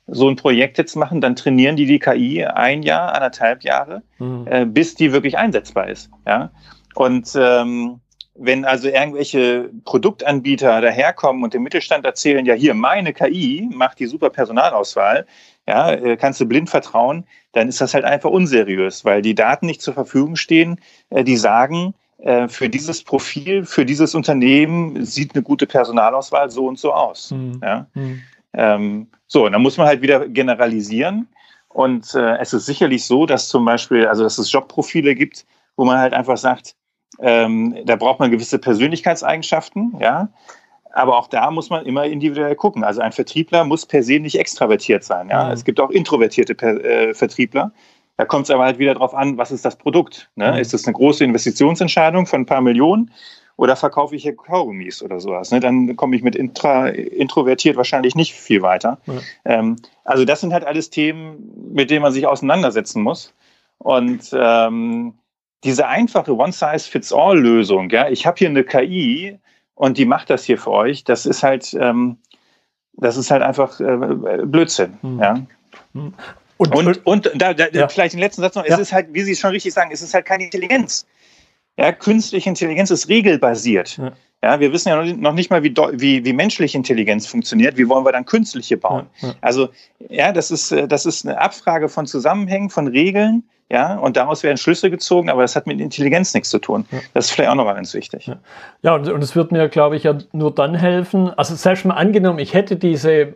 so 0.07 0.29
ein 0.29 0.35
Projekt 0.35 0.77
jetzt 0.77 0.95
machen, 0.95 1.21
dann 1.21 1.35
trainieren 1.35 1.75
die 1.75 1.85
die 1.85 1.99
KI 1.99 2.45
ein 2.45 2.83
Jahr, 2.83 3.13
anderthalb 3.13 3.63
Jahre, 3.63 4.03
mhm. 4.19 4.45
äh, 4.47 4.65
bis 4.65 4.95
die 4.95 5.11
wirklich 5.11 5.37
einsetzbar 5.37 5.89
ist. 5.89 6.09
Ja? 6.27 6.51
Und 6.93 7.31
ähm, 7.35 7.99
wenn 8.35 8.65
also 8.65 8.89
irgendwelche 8.89 9.69
Produktanbieter 9.85 10.81
daherkommen 10.81 11.43
und 11.43 11.53
dem 11.53 11.63
Mittelstand 11.63 12.05
erzählen, 12.05 12.45
ja 12.45 12.53
hier, 12.53 12.73
meine 12.73 13.13
KI 13.13 13.69
macht 13.73 13.99
die 13.99 14.07
super 14.07 14.29
Personalauswahl, 14.29 15.25
ja, 15.67 15.91
äh, 15.91 16.17
kannst 16.17 16.39
du 16.41 16.45
blind 16.45 16.69
vertrauen, 16.69 17.25
dann 17.53 17.69
ist 17.69 17.81
das 17.81 17.93
halt 17.93 18.03
einfach 18.03 18.29
unseriös, 18.29 19.05
weil 19.05 19.21
die 19.21 19.35
Daten 19.35 19.65
nicht 19.65 19.81
zur 19.81 19.93
Verfügung 19.93 20.35
stehen, 20.35 20.79
äh, 21.09 21.23
die 21.23 21.37
sagen, 21.37 21.95
äh, 22.19 22.47
für 22.47 22.69
dieses 22.69 23.03
Profil, 23.03 23.65
für 23.65 23.85
dieses 23.85 24.13
Unternehmen 24.15 25.05
sieht 25.05 25.33
eine 25.33 25.41
gute 25.41 25.65
Personalauswahl 25.65 26.49
so 26.49 26.67
und 26.67 26.77
so 26.77 26.93
aus. 26.93 27.31
Mhm. 27.31 27.59
Ja? 27.63 27.87
Mhm. 27.93 28.21
Ähm, 28.57 29.07
so, 29.27 29.45
und 29.45 29.51
dann 29.51 29.61
muss 29.61 29.77
man 29.77 29.87
halt 29.87 30.01
wieder 30.01 30.27
generalisieren. 30.27 31.27
Und 31.69 32.13
äh, 32.15 32.37
es 32.37 32.53
ist 32.53 32.65
sicherlich 32.65 33.05
so, 33.05 33.25
dass 33.25 33.49
zum 33.49 33.65
Beispiel, 33.65 34.07
also 34.07 34.23
dass 34.23 34.37
es 34.37 34.51
Jobprofile 34.51 35.13
gibt, 35.13 35.45
wo 35.75 35.83
man 35.83 35.97
halt 35.97 36.13
einfach 36.13 36.37
sagt, 36.37 36.75
ähm, 37.19 37.77
da 37.85 37.95
braucht 37.95 38.19
man 38.19 38.31
gewisse 38.31 38.59
Persönlichkeitseigenschaften, 38.59 39.95
ja. 39.99 40.29
Aber 40.93 41.17
auch 41.17 41.27
da 41.27 41.51
muss 41.51 41.69
man 41.69 41.85
immer 41.85 42.05
individuell 42.05 42.55
gucken. 42.55 42.85
Also 42.85 43.01
ein 43.01 43.11
Vertriebler 43.11 43.65
muss 43.65 43.85
per 43.85 44.01
se 44.01 44.17
nicht 44.19 44.39
extravertiert 44.39 45.03
sein. 45.03 45.27
Ja? 45.27 45.45
Mhm. 45.45 45.51
Es 45.51 45.65
gibt 45.65 45.81
auch 45.81 45.89
introvertierte 45.89 46.55
per 46.55 46.81
äh, 46.83 47.13
Vertriebler. 47.13 47.73
Da 48.15 48.23
kommt 48.23 48.45
es 48.45 48.51
aber 48.51 48.63
halt 48.63 48.79
wieder 48.79 48.93
darauf 48.93 49.13
an, 49.13 49.37
was 49.37 49.51
ist 49.51 49.65
das 49.65 49.75
Produkt? 49.75 50.29
Ne? 50.35 50.53
Mhm. 50.53 50.57
Ist 50.57 50.73
es 50.73 50.87
eine 50.87 50.93
große 50.93 51.25
Investitionsentscheidung 51.25 52.25
von 52.25 52.41
ein 52.41 52.45
paar 52.45 52.61
Millionen 52.61 53.11
oder 53.57 53.75
verkaufe 53.75 54.15
ich 54.15 54.23
hier 54.23 54.35
Kaugummis 54.35 55.01
oder 55.01 55.19
sowas. 55.19 55.51
Ne? 55.51 55.59
Dann 55.59 55.95
komme 55.95 56.15
ich 56.15 56.23
mit 56.23 56.35
intra, 56.35 56.87
introvertiert 56.87 57.77
wahrscheinlich 57.77 58.15
nicht 58.15 58.33
viel 58.33 58.61
weiter. 58.61 58.99
Ja. 59.05 59.13
Ähm, 59.45 59.77
also 60.03 60.25
das 60.25 60.41
sind 60.41 60.53
halt 60.53 60.65
alles 60.65 60.89
Themen, 60.89 61.71
mit 61.73 61.89
denen 61.89 62.01
man 62.01 62.11
sich 62.11 62.27
auseinandersetzen 62.27 63.01
muss. 63.01 63.33
Und 63.77 64.29
ähm, 64.33 65.13
diese 65.63 65.87
einfache 65.87 66.35
One-Size-Fits-All-Lösung, 66.35 67.89
ja, 67.89 68.09
ich 68.09 68.25
habe 68.25 68.37
hier 68.37 68.49
eine 68.49 68.63
KI 68.63 69.39
und 69.73 69.97
die 69.97 70.05
macht 70.05 70.29
das 70.29 70.43
hier 70.43 70.57
für 70.57 70.71
euch, 70.71 71.03
das 71.03 71.25
ist 71.25 71.43
halt, 71.43 71.73
ähm, 71.79 72.17
das 72.93 73.17
ist 73.17 73.31
halt 73.31 73.41
einfach 73.41 73.79
äh, 73.79 74.43
Blödsinn. 74.43 74.97
Mhm. 75.01 75.19
Ja. 75.19 75.33
Mhm. 75.93 76.13
Und, 76.57 76.73
und, 76.73 77.05
und 77.05 77.31
da, 77.35 77.53
da 77.53 77.67
ja. 77.67 77.87
vielleicht 77.89 78.13
den 78.13 78.21
letzten 78.21 78.41
Satz 78.41 78.55
noch, 78.55 78.63
es 78.63 78.79
ist 78.79 78.93
halt, 78.93 79.07
wie 79.11 79.23
Sie 79.23 79.35
schon 79.35 79.51
richtig 79.51 79.73
sagen, 79.73 79.91
es 79.91 80.01
ist 80.01 80.13
halt 80.13 80.25
keine 80.25 80.45
Intelligenz. 80.45 81.05
Ja, 81.77 81.91
künstliche 81.91 82.49
Intelligenz 82.49 82.89
ist 82.89 83.09
regelbasiert. 83.09 83.97
Ja. 83.97 84.11
ja 84.43 84.59
wir 84.59 84.71
wissen 84.71 84.89
ja 84.89 85.03
noch 85.03 85.33
nicht 85.33 85.51
mal, 85.51 85.63
wie, 85.63 85.75
wie, 85.75 86.23
wie 86.23 86.33
menschliche 86.33 86.77
Intelligenz 86.77 87.27
funktioniert. 87.27 87.77
Wie 87.77 87.89
wollen 87.89 88.05
wir 88.05 88.11
dann 88.11 88.25
künstliche 88.25 88.77
bauen? 88.77 89.07
Ja, 89.19 89.27
ja. 89.27 89.35
Also, 89.41 89.69
ja, 90.09 90.31
das 90.31 90.51
ist, 90.51 90.71
äh, 90.71 90.87
das 90.87 91.05
ist 91.05 91.25
eine 91.25 91.39
Abfrage 91.39 91.89
von 91.89 92.07
Zusammenhängen, 92.07 92.69
von 92.69 92.87
Regeln. 92.87 93.43
Ja, 93.69 93.97
und 93.97 94.15
daraus 94.15 94.43
werden 94.43 94.57
Schlüsse 94.57 94.91
gezogen, 94.91 95.27
aber 95.27 95.41
das 95.41 95.55
hat 95.55 95.65
mit 95.65 95.81
Intelligenz 95.81 96.35
nichts 96.35 96.51
zu 96.51 96.59
tun. 96.59 96.85
Das 97.15 97.25
ist 97.25 97.31
vielleicht 97.31 97.49
auch 97.49 97.55
nochmal 97.55 97.73
ganz 97.73 97.95
wichtig. 97.95 98.31
Ja, 98.83 98.93
und, 98.93 99.09
und 99.09 99.23
es 99.23 99.35
wird 99.35 99.51
mir, 99.51 99.69
glaube 99.69 99.95
ich, 99.95 100.03
ja 100.03 100.19
nur 100.33 100.53
dann 100.53 100.75
helfen. 100.75 101.31
Also 101.31 101.55
selbst 101.55 101.83
mal 101.83 101.95
angenommen, 101.95 102.37
ich 102.37 102.53
hätte 102.53 102.75
diese 102.75 103.33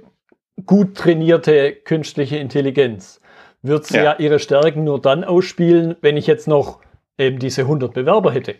gut 0.67 0.95
trainierte 0.95 1.71
künstliche 1.73 2.37
Intelligenz, 2.37 3.21
wird 3.63 3.87
sie 3.87 3.97
ja 3.97 4.17
ihre 4.19 4.37
Stärken 4.37 4.83
nur 4.83 5.01
dann 5.01 5.23
ausspielen, 5.23 5.95
wenn 6.01 6.15
ich 6.15 6.27
jetzt 6.27 6.47
noch 6.47 6.79
eben 7.19 7.39
diese 7.39 7.61
100 7.61 7.93
Bewerber 7.93 8.31
hätte. 8.31 8.55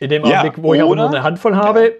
In 0.00 0.10
dem 0.10 0.24
ja, 0.24 0.40
Augenblick, 0.40 0.62
wo 0.62 0.74
ich 0.74 0.82
aber 0.82 0.96
nur 0.96 1.08
eine 1.08 1.22
Handvoll 1.22 1.56
habe, 1.56 1.96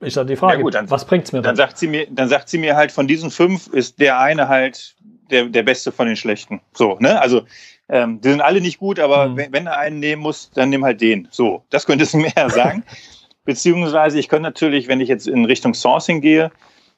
ja. 0.00 0.06
ist 0.06 0.16
dann 0.16 0.26
die 0.26 0.36
Frage, 0.36 0.62
gut, 0.62 0.74
dann, 0.74 0.90
was 0.90 1.04
bringt 1.06 1.24
es 1.24 1.32
mir 1.32 1.38
dann? 1.38 1.56
Dann 1.56 1.56
sagt, 1.56 1.78
sie 1.78 1.88
mir, 1.88 2.06
dann 2.10 2.28
sagt 2.28 2.48
sie 2.48 2.58
mir 2.58 2.76
halt, 2.76 2.92
von 2.92 3.08
diesen 3.08 3.30
fünf 3.30 3.66
ist 3.68 4.00
der 4.00 4.18
eine 4.20 4.48
halt 4.48 4.94
der, 5.30 5.46
der 5.46 5.62
beste 5.62 5.92
von 5.92 6.06
den 6.06 6.16
schlechten. 6.16 6.60
So, 6.72 6.96
ne? 7.00 7.20
Also, 7.20 7.42
ähm, 7.88 8.20
die 8.20 8.30
sind 8.30 8.40
alle 8.40 8.60
nicht 8.60 8.78
gut, 8.78 8.98
aber 8.98 9.28
mhm. 9.28 9.36
wenn, 9.36 9.52
wenn 9.52 9.66
er 9.66 9.78
einen 9.78 10.00
nehmen 10.00 10.22
muss, 10.22 10.50
dann 10.52 10.70
nimm 10.70 10.84
halt 10.84 11.00
den. 11.00 11.28
So, 11.30 11.64
das 11.70 11.86
könnte 11.86 12.04
sie 12.04 12.16
mir 12.18 12.32
ja 12.36 12.48
sagen. 12.48 12.84
Beziehungsweise, 13.44 14.18
ich 14.18 14.28
könnte 14.28 14.42
natürlich, 14.42 14.88
wenn 14.88 15.00
ich 15.00 15.08
jetzt 15.08 15.28
in 15.28 15.44
Richtung 15.44 15.72
Sourcing 15.72 16.20
gehe, 16.20 16.50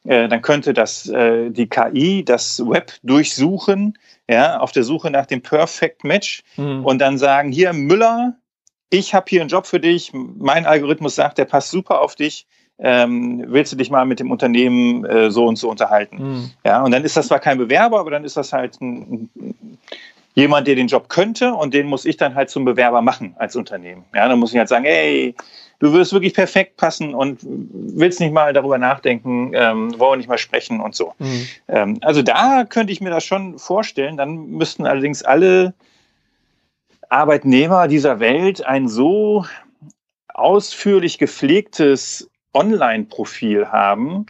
dann 0.05 0.43
könnte 0.43 0.73
das 0.75 1.09
äh, 1.09 1.51
die 1.51 1.69
KI 1.69 2.25
das 2.25 2.61
Web 2.61 2.93
durchsuchen, 3.03 3.99
ja, 4.29 4.59
auf 4.59 4.73
der 4.73 4.85
Suche 4.85 5.11
nach 5.11 5.27
dem 5.27 5.43
Perfect 5.43 6.05
Match 6.05 6.43
mhm. 6.57 6.85
und 6.85 6.99
dann 6.99 7.19
sagen, 7.19 7.53
hier 7.53 7.73
Müller, 7.73 8.37
ich 8.91 9.15
habe 9.15 9.27
hier 9.29 9.41
einen 9.41 9.51
Job 9.51 9.67
für 9.67 9.81
dich, 9.81 10.13
mein 10.13 10.67
Algorithmus 10.67 11.15
sagt, 11.15 11.39
der 11.39 11.45
passt 11.45 11.71
super 11.71 12.01
auf 12.01 12.15
dich. 12.15 12.47
Ähm, 12.81 13.45
willst 13.49 13.73
du 13.73 13.77
dich 13.77 13.91
mal 13.91 14.07
mit 14.07 14.21
dem 14.21 14.31
Unternehmen 14.31 15.05
äh, 15.05 15.33
so 15.33 15.47
und 15.47 15.57
so 15.57 15.69
unterhalten? 15.69 16.17
Mhm. 16.17 16.51
Ja, 16.65 16.83
und 16.85 16.93
dann 16.93 17.05
ist 17.05 17.17
das 17.17 17.27
zwar 17.27 17.41
kein 17.41 17.59
Bewerber, 17.59 17.99
aber 17.99 18.13
dann 18.13 18.25
ist 18.25 18.37
das 18.37 18.53
halt 18.53 18.81
ein, 18.81 19.29
jemand, 20.35 20.67
der 20.67 20.75
den 20.75 20.87
Job 20.87 21.09
könnte 21.09 21.53
und 21.53 21.75
den 21.75 21.87
muss 21.87 22.05
ich 22.05 22.17
dann 22.17 22.35
halt 22.35 22.51
zum 22.51 22.65
Bewerber 22.65 23.03
machen 23.03 23.35
als 23.39 23.57
Unternehmen. 23.57 24.05
Ja, 24.15 24.29
dann 24.29 24.39
muss 24.39 24.53
ich 24.53 24.59
halt 24.59 24.69
sagen, 24.69 24.85
hey, 24.85 25.35
du 25.79 25.93
wirst 25.93 26.13
wirklich 26.13 26.35
perfekt 26.35 26.77
passen 26.77 27.15
und 27.15 27.41
willst 27.43 28.21
nicht 28.21 28.33
mal 28.33 28.53
darüber 28.53 28.79
nachdenken, 28.79 29.53
ähm, 29.55 29.99
wollen 29.99 30.13
wir 30.13 30.17
nicht 30.19 30.29
mal 30.29 30.39
sprechen 30.39 30.81
und 30.81 30.95
so. 30.95 31.15
Mhm. 31.19 31.49
Ähm, 31.69 31.99
also 32.03 32.23
da 32.23 32.65
könnte 32.65 32.93
ich 32.93 33.01
mir 33.01 33.11
das 33.11 33.25
schon 33.25 33.59
vorstellen. 33.59 34.17
Dann 34.17 34.51
müssten 34.51 34.87
allerdings 34.87 35.23
alle 35.23 35.75
Arbeitnehmer 37.09 37.89
dieser 37.89 38.21
Welt 38.21 38.65
ein 38.65 38.89
so 38.89 39.45
ausführlich 40.29 41.19
gepflegtes 41.19 42.31
Online-Profil 42.55 43.69
haben, 43.69 44.27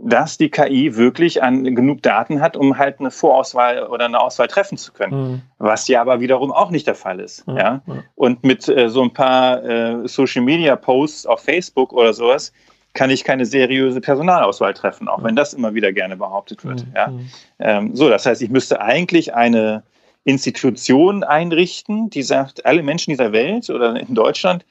dass 0.00 0.38
die 0.38 0.48
KI 0.48 0.94
wirklich 0.96 1.42
an, 1.42 1.74
genug 1.74 2.02
Daten 2.02 2.40
hat, 2.40 2.56
um 2.56 2.78
halt 2.78 3.00
eine 3.00 3.10
Vorauswahl 3.10 3.84
oder 3.88 4.04
eine 4.04 4.20
Auswahl 4.20 4.46
treffen 4.46 4.78
zu 4.78 4.92
können. 4.92 5.32
Mhm. 5.32 5.42
Was 5.58 5.88
ja 5.88 6.00
aber 6.00 6.20
wiederum 6.20 6.52
auch 6.52 6.70
nicht 6.70 6.86
der 6.86 6.94
Fall 6.94 7.18
ist. 7.18 7.46
Mhm. 7.48 7.56
Ja? 7.56 7.82
Und 8.14 8.44
mit 8.44 8.68
äh, 8.68 8.88
so 8.88 9.02
ein 9.02 9.12
paar 9.12 9.62
äh, 9.64 10.06
Social-Media-Posts 10.06 11.26
auf 11.26 11.40
Facebook 11.40 11.92
oder 11.92 12.12
sowas 12.12 12.52
kann 12.94 13.10
ich 13.10 13.24
keine 13.24 13.44
seriöse 13.44 14.00
Personalauswahl 14.00 14.72
treffen, 14.72 15.08
auch 15.08 15.18
mhm. 15.18 15.24
wenn 15.24 15.36
das 15.36 15.52
immer 15.52 15.74
wieder 15.74 15.92
gerne 15.92 16.16
behauptet 16.16 16.64
wird. 16.64 16.86
Mhm. 16.86 16.92
Ja? 16.94 17.08
Mhm. 17.08 17.30
Ähm, 17.58 17.96
so, 17.96 18.08
das 18.08 18.24
heißt, 18.24 18.40
ich 18.40 18.50
müsste 18.50 18.80
eigentlich 18.80 19.34
eine 19.34 19.82
Institution 20.22 21.24
einrichten, 21.24 22.08
die 22.08 22.22
sagt, 22.22 22.64
alle 22.64 22.84
Menschen 22.84 23.10
dieser 23.10 23.32
Welt 23.32 23.68
oder 23.68 23.98
in 23.98 24.14
Deutschland 24.14 24.64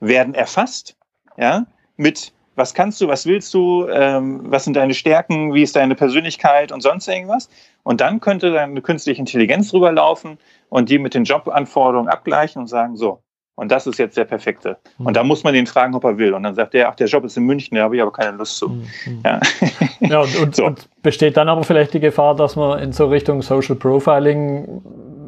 werden 0.00 0.34
erfasst, 0.34 0.94
ja, 1.38 1.64
mit 1.96 2.33
was 2.56 2.74
kannst 2.74 3.00
du, 3.00 3.08
was 3.08 3.26
willst 3.26 3.52
du, 3.54 3.88
ähm, 3.88 4.40
was 4.44 4.64
sind 4.64 4.74
deine 4.74 4.94
Stärken, 4.94 5.54
wie 5.54 5.62
ist 5.62 5.76
deine 5.76 5.94
Persönlichkeit 5.94 6.72
und 6.72 6.82
sonst 6.82 7.08
irgendwas. 7.08 7.48
Und 7.82 8.00
dann 8.00 8.20
könnte 8.20 8.52
dann 8.52 8.70
eine 8.70 8.82
künstliche 8.82 9.20
Intelligenz 9.20 9.70
drüber 9.70 9.92
laufen 9.92 10.38
und 10.68 10.88
die 10.88 10.98
mit 10.98 11.14
den 11.14 11.24
Jobanforderungen 11.24 12.08
abgleichen 12.08 12.60
und 12.62 12.68
sagen, 12.68 12.96
so, 12.96 13.20
und 13.56 13.70
das 13.70 13.86
ist 13.86 13.98
jetzt 13.98 14.16
der 14.16 14.24
perfekte. 14.24 14.78
Und 14.98 15.08
mhm. 15.08 15.12
da 15.12 15.22
muss 15.22 15.44
man 15.44 15.54
den 15.54 15.66
fragen, 15.66 15.94
ob 15.94 16.04
er 16.04 16.18
will. 16.18 16.34
Und 16.34 16.42
dann 16.42 16.54
sagt 16.54 16.74
er, 16.74 16.88
ach, 16.88 16.96
der 16.96 17.06
Job 17.06 17.24
ist 17.24 17.36
in 17.36 17.44
München, 17.44 17.76
da 17.76 17.84
habe 17.84 17.96
ich 17.96 18.02
aber 18.02 18.12
keine 18.12 18.36
Lust 18.36 18.58
zu. 18.58 18.68
Mhm. 18.68 19.22
Ja, 19.24 19.40
ja 20.00 20.20
und, 20.20 20.36
und, 20.38 20.56
so. 20.56 20.66
und, 20.66 20.88
besteht 21.02 21.36
dann 21.36 21.48
aber 21.48 21.62
vielleicht 21.62 21.94
die 21.94 22.00
Gefahr, 22.00 22.34
dass 22.34 22.56
man 22.56 22.80
in 22.80 22.92
so 22.92 23.06
Richtung 23.06 23.42
Social 23.42 23.76
Profiling, 23.76 24.82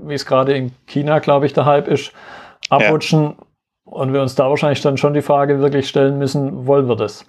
wie 0.04 0.14
es 0.14 0.26
gerade 0.26 0.56
in 0.56 0.72
China, 0.86 1.20
glaube 1.20 1.46
ich, 1.46 1.52
der 1.52 1.66
Hype 1.66 1.86
ist, 1.86 2.12
abrutschen, 2.68 3.36
ja. 3.38 3.45
Und 3.86 4.12
wir 4.12 4.20
uns 4.20 4.34
da 4.34 4.50
wahrscheinlich 4.50 4.82
dann 4.82 4.98
schon 4.98 5.14
die 5.14 5.22
Frage 5.22 5.60
wirklich 5.60 5.88
stellen 5.88 6.18
müssen, 6.18 6.66
wollen 6.66 6.88
wir 6.88 6.96
das? 6.96 7.24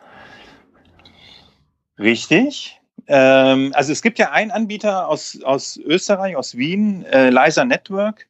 Richtig. 2.00 2.82
Ähm, 3.08 3.72
also 3.76 3.92
es 3.92 4.02
gibt 4.02 4.20
ja 4.20 4.32
einen 4.32 4.52
Anbieter 4.52 5.08
aus, 5.08 5.40
aus 5.44 5.78
Österreich, 5.78 6.36
aus 6.36 6.58
Wien, 6.58 7.06
äh, 7.06 7.30
Liza 7.30 7.64
Network, 7.64 8.28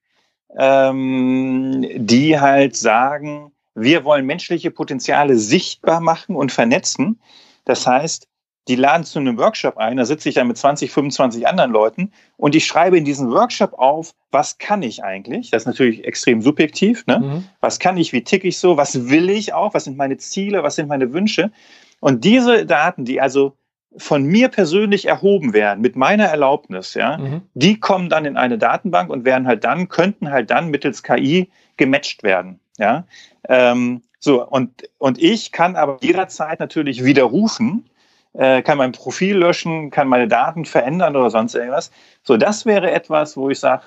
ähm, 0.58 1.86
die 1.96 2.40
halt 2.40 2.76
sagen, 2.76 3.52
wir 3.76 4.04
wollen 4.04 4.26
menschliche 4.26 4.72
Potenziale 4.72 5.38
sichtbar 5.38 6.02
machen 6.02 6.36
und 6.36 6.52
vernetzen. 6.52 7.20
Das 7.64 7.88
heißt, 7.88 8.28
die 8.68 8.76
laden 8.76 9.04
zu 9.04 9.20
einem 9.20 9.38
Workshop 9.38 9.78
ein, 9.78 9.98
da 9.98 10.06
sitze 10.06 10.30
ich 10.30 10.36
dann 10.36 10.48
mit 10.48 10.58
20, 10.58 10.92
25 10.92 11.48
anderen 11.48 11.72
Leuten 11.72 12.12
und 12.36 12.56
ich 12.56 12.66
schreibe 12.66 12.98
in 12.98 13.06
diesen 13.06 13.32
Workshop 13.32 13.74
auf, 13.74 14.14
was 14.32 14.58
kann 14.58 14.82
ich 14.84 15.04
eigentlich? 15.04 15.52
Das 15.52 15.64
ist 15.64 15.68
natürlich 15.68 16.06
extrem 16.06 16.42
subjektiv. 16.42 17.06
Ne? 17.08 17.20
Mhm. 17.20 17.44
Was 17.62 17.80
kann 17.80 17.98
ich, 17.98 18.14
wie 18.14 18.24
ticke 18.24 18.48
ich 18.48 18.60
so, 18.60 18.78
was 18.78 19.10
will 19.10 19.30
ich 19.30 19.54
auch, 19.54 19.74
was 19.74 19.86
sind 19.86 19.98
meine 19.98 20.18
Ziele, 20.18 20.64
was 20.64 20.76
sind 20.76 20.88
meine 20.88 21.14
Wünsche? 21.14 21.52
Und 22.00 22.24
diese 22.24 22.66
Daten, 22.66 23.06
die 23.06 23.22
also 23.22 23.54
von 23.96 24.24
mir 24.24 24.50
persönlich 24.50 25.08
erhoben 25.08 25.54
werden, 25.54 25.82
mit 25.82 25.96
meiner 25.96 26.26
Erlaubnis, 26.26 26.94
ja, 26.94 27.18
mhm. 27.18 27.42
die 27.54 27.80
kommen 27.80 28.10
dann 28.10 28.26
in 28.26 28.38
eine 28.38 28.58
Datenbank 28.58 29.10
und 29.10 29.26
werden 29.26 29.48
halt 29.48 29.64
dann, 29.64 29.88
könnten 29.90 30.30
halt 30.30 30.52
dann 30.52 30.70
mittels 30.70 31.04
KI 31.04 31.50
gematcht 31.78 32.24
werden. 32.24 32.60
Ja? 32.78 33.06
Ähm, 33.48 34.04
so, 34.20 34.46
und, 34.46 34.90
und 34.98 35.22
ich 35.22 35.52
kann 35.52 35.76
aber 35.76 35.98
jederzeit 36.02 36.60
natürlich 36.60 37.04
widerrufen, 37.04 37.90
äh, 38.38 38.62
kann 38.62 38.78
mein 38.78 38.92
Profil 38.92 39.38
löschen, 39.38 39.90
kann 39.90 40.08
meine 40.08 40.28
Daten 40.28 40.66
verändern 40.66 41.16
oder 41.16 41.30
sonst 41.30 41.56
irgendwas. 41.56 41.92
So, 42.24 42.38
das 42.38 42.66
wäre 42.66 42.92
etwas, 42.92 43.36
wo 43.36 43.50
ich 43.50 43.60
sage, 43.60 43.82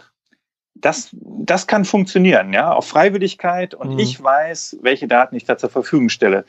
das, 0.75 1.11
das 1.13 1.67
kann 1.67 1.85
funktionieren, 1.85 2.53
ja, 2.53 2.73
auf 2.73 2.87
Freiwilligkeit 2.89 3.75
und 3.75 3.95
mhm. 3.95 3.99
ich 3.99 4.23
weiß, 4.23 4.79
welche 4.83 5.09
Daten 5.09 5.37
ich 5.37 5.45
da 5.45 5.57
zur 5.57 5.71
Verfügung 5.71 6.09
stelle. 6.09 6.45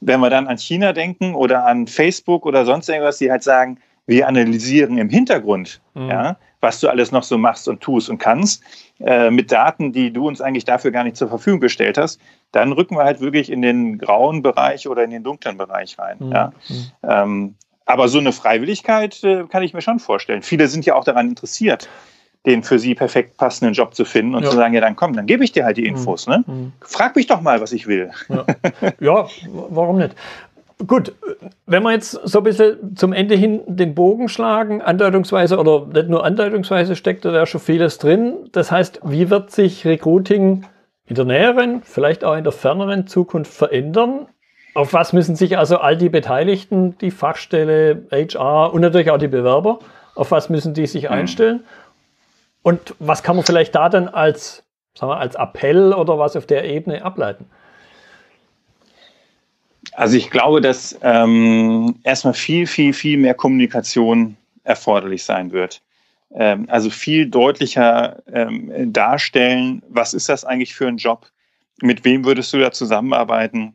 Wenn 0.00 0.20
wir 0.20 0.30
dann 0.30 0.48
an 0.48 0.58
China 0.58 0.92
denken 0.92 1.34
oder 1.34 1.66
an 1.66 1.86
Facebook 1.86 2.46
oder 2.46 2.64
sonst 2.64 2.88
irgendwas, 2.88 3.18
die 3.18 3.30
halt 3.30 3.42
sagen, 3.42 3.78
wir 4.06 4.26
analysieren 4.26 4.98
im 4.98 5.08
Hintergrund, 5.08 5.80
mhm. 5.94 6.08
ja, 6.08 6.36
was 6.60 6.80
du 6.80 6.88
alles 6.88 7.10
noch 7.10 7.22
so 7.22 7.38
machst 7.38 7.68
und 7.68 7.80
tust 7.80 8.10
und 8.10 8.18
kannst, 8.18 8.62
äh, 9.00 9.30
mit 9.30 9.50
Daten, 9.50 9.92
die 9.92 10.12
du 10.12 10.28
uns 10.28 10.40
eigentlich 10.40 10.64
dafür 10.64 10.90
gar 10.90 11.04
nicht 11.04 11.16
zur 11.16 11.28
Verfügung 11.28 11.60
gestellt 11.60 11.96
hast, 11.96 12.20
dann 12.52 12.72
rücken 12.72 12.96
wir 12.96 13.04
halt 13.04 13.20
wirklich 13.20 13.50
in 13.50 13.62
den 13.62 13.98
grauen 13.98 14.42
Bereich 14.42 14.88
oder 14.88 15.04
in 15.04 15.10
den 15.10 15.22
dunklen 15.22 15.56
Bereich 15.56 15.98
rein. 15.98 16.16
Mhm. 16.18 16.32
Ja. 16.32 16.52
Ähm, 17.02 17.54
aber 17.86 18.08
so 18.08 18.18
eine 18.18 18.32
Freiwilligkeit 18.32 19.22
äh, 19.24 19.44
kann 19.44 19.62
ich 19.62 19.74
mir 19.74 19.82
schon 19.82 19.98
vorstellen. 19.98 20.42
Viele 20.42 20.68
sind 20.68 20.86
ja 20.86 20.94
auch 20.94 21.04
daran 21.04 21.28
interessiert, 21.28 21.88
den 22.46 22.62
für 22.62 22.78
sie 22.78 22.94
perfekt 22.94 23.36
passenden 23.36 23.74
Job 23.74 23.94
zu 23.94 24.04
finden 24.04 24.34
und 24.34 24.44
ja. 24.44 24.50
zu 24.50 24.56
sagen, 24.56 24.74
ja, 24.74 24.80
dann 24.80 24.96
komm, 24.96 25.14
dann 25.14 25.26
gebe 25.26 25.44
ich 25.44 25.52
dir 25.52 25.64
halt 25.64 25.76
die 25.76 25.86
Infos. 25.86 26.26
Mhm. 26.26 26.32
Ne? 26.32 26.44
Mhm. 26.46 26.72
Frag 26.80 27.16
mich 27.16 27.26
doch 27.26 27.40
mal, 27.40 27.60
was 27.60 27.72
ich 27.72 27.86
will. 27.86 28.10
Ja. 28.28 28.44
ja, 29.00 29.28
warum 29.44 29.98
nicht? 29.98 30.14
Gut, 30.86 31.14
wenn 31.66 31.82
wir 31.82 31.92
jetzt 31.92 32.12
so 32.12 32.38
ein 32.38 32.44
bisschen 32.44 32.96
zum 32.96 33.12
Ende 33.12 33.34
hin 33.34 33.60
den 33.66 33.94
Bogen 33.94 34.30
schlagen, 34.30 34.80
andeutungsweise 34.80 35.58
oder 35.58 35.86
nicht 35.86 36.08
nur 36.08 36.24
andeutungsweise 36.24 36.96
steckt 36.96 37.26
da 37.26 37.44
schon 37.44 37.60
vieles 37.60 37.98
drin. 37.98 38.48
Das 38.52 38.70
heißt, 38.70 39.00
wie 39.04 39.28
wird 39.28 39.50
sich 39.50 39.84
Recruiting 39.84 40.64
in 41.10 41.16
der 41.16 41.24
näheren, 41.24 41.82
vielleicht 41.82 42.22
auch 42.22 42.36
in 42.36 42.44
der 42.44 42.52
ferneren 42.52 43.08
Zukunft 43.08 43.52
verändern? 43.52 44.28
Auf 44.74 44.92
was 44.92 45.12
müssen 45.12 45.34
sich 45.34 45.58
also 45.58 45.78
all 45.78 45.96
die 45.96 46.08
Beteiligten, 46.08 46.96
die 46.98 47.10
Fachstelle, 47.10 48.06
HR 48.12 48.72
und 48.72 48.80
natürlich 48.80 49.10
auch 49.10 49.18
die 49.18 49.26
Bewerber, 49.26 49.80
auf 50.14 50.30
was 50.30 50.48
müssen 50.48 50.72
die 50.72 50.86
sich 50.86 51.04
mhm. 51.04 51.10
einstellen? 51.10 51.64
Und 52.62 52.94
was 53.00 53.24
kann 53.24 53.34
man 53.34 53.44
vielleicht 53.44 53.74
da 53.74 53.88
dann 53.88 54.06
als, 54.06 54.62
sagen 54.94 55.10
wir, 55.10 55.18
als 55.18 55.34
Appell 55.34 55.92
oder 55.92 56.16
was 56.16 56.36
auf 56.36 56.46
der 56.46 56.64
Ebene 56.64 57.04
ableiten? 57.04 57.46
Also 59.92 60.16
ich 60.16 60.30
glaube, 60.30 60.60
dass 60.60 60.96
ähm, 61.02 61.96
erstmal 62.04 62.34
viel, 62.34 62.68
viel, 62.68 62.92
viel 62.92 63.18
mehr 63.18 63.34
Kommunikation 63.34 64.36
erforderlich 64.62 65.24
sein 65.24 65.50
wird. 65.50 65.82
Ähm, 66.32 66.66
also 66.68 66.90
viel 66.90 67.26
deutlicher 67.26 68.22
ähm, 68.32 68.92
darstellen, 68.92 69.82
was 69.88 70.14
ist 70.14 70.28
das 70.28 70.44
eigentlich 70.44 70.74
für 70.74 70.86
ein 70.86 70.96
Job? 70.96 71.26
Mit 71.82 72.04
wem 72.04 72.24
würdest 72.24 72.52
du 72.52 72.58
da 72.58 72.72
zusammenarbeiten? 72.72 73.74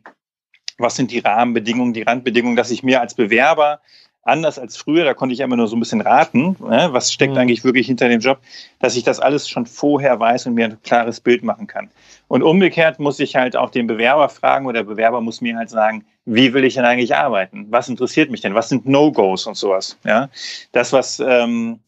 Was 0.78 0.96
sind 0.96 1.10
die 1.10 1.18
Rahmenbedingungen, 1.18 1.92
die 1.92 2.02
Randbedingungen, 2.02 2.56
dass 2.56 2.70
ich 2.70 2.82
mir 2.82 3.00
als 3.00 3.14
Bewerber 3.14 3.80
anders 4.26 4.58
als 4.58 4.76
früher, 4.76 5.04
da 5.04 5.14
konnte 5.14 5.32
ich 5.32 5.40
immer 5.40 5.56
nur 5.56 5.68
so 5.68 5.76
ein 5.76 5.80
bisschen 5.80 6.00
raten, 6.00 6.56
ne, 6.60 6.88
was 6.90 7.12
steckt 7.12 7.34
mhm. 7.34 7.38
eigentlich 7.38 7.64
wirklich 7.64 7.86
hinter 7.86 8.08
dem 8.08 8.20
Job, 8.20 8.40
dass 8.80 8.96
ich 8.96 9.04
das 9.04 9.20
alles 9.20 9.48
schon 9.48 9.66
vorher 9.66 10.18
weiß 10.18 10.46
und 10.46 10.54
mir 10.54 10.66
ein 10.66 10.82
klares 10.82 11.20
Bild 11.20 11.44
machen 11.44 11.66
kann. 11.66 11.90
Und 12.28 12.42
umgekehrt 12.42 12.98
muss 12.98 13.20
ich 13.20 13.36
halt 13.36 13.56
auch 13.56 13.70
den 13.70 13.86
Bewerber 13.86 14.28
fragen 14.28 14.66
oder 14.66 14.80
der 14.80 14.90
Bewerber 14.90 15.20
muss 15.20 15.40
mir 15.40 15.56
halt 15.56 15.70
sagen, 15.70 16.04
wie 16.24 16.52
will 16.52 16.64
ich 16.64 16.74
denn 16.74 16.84
eigentlich 16.84 17.14
arbeiten? 17.14 17.66
Was 17.70 17.88
interessiert 17.88 18.30
mich 18.30 18.40
denn? 18.40 18.54
Was 18.54 18.68
sind 18.68 18.84
No-Gos 18.84 19.46
und 19.46 19.56
sowas? 19.56 19.96
Ja, 20.04 20.28
das, 20.72 20.92
was 20.92 21.20
ähm, 21.20 21.78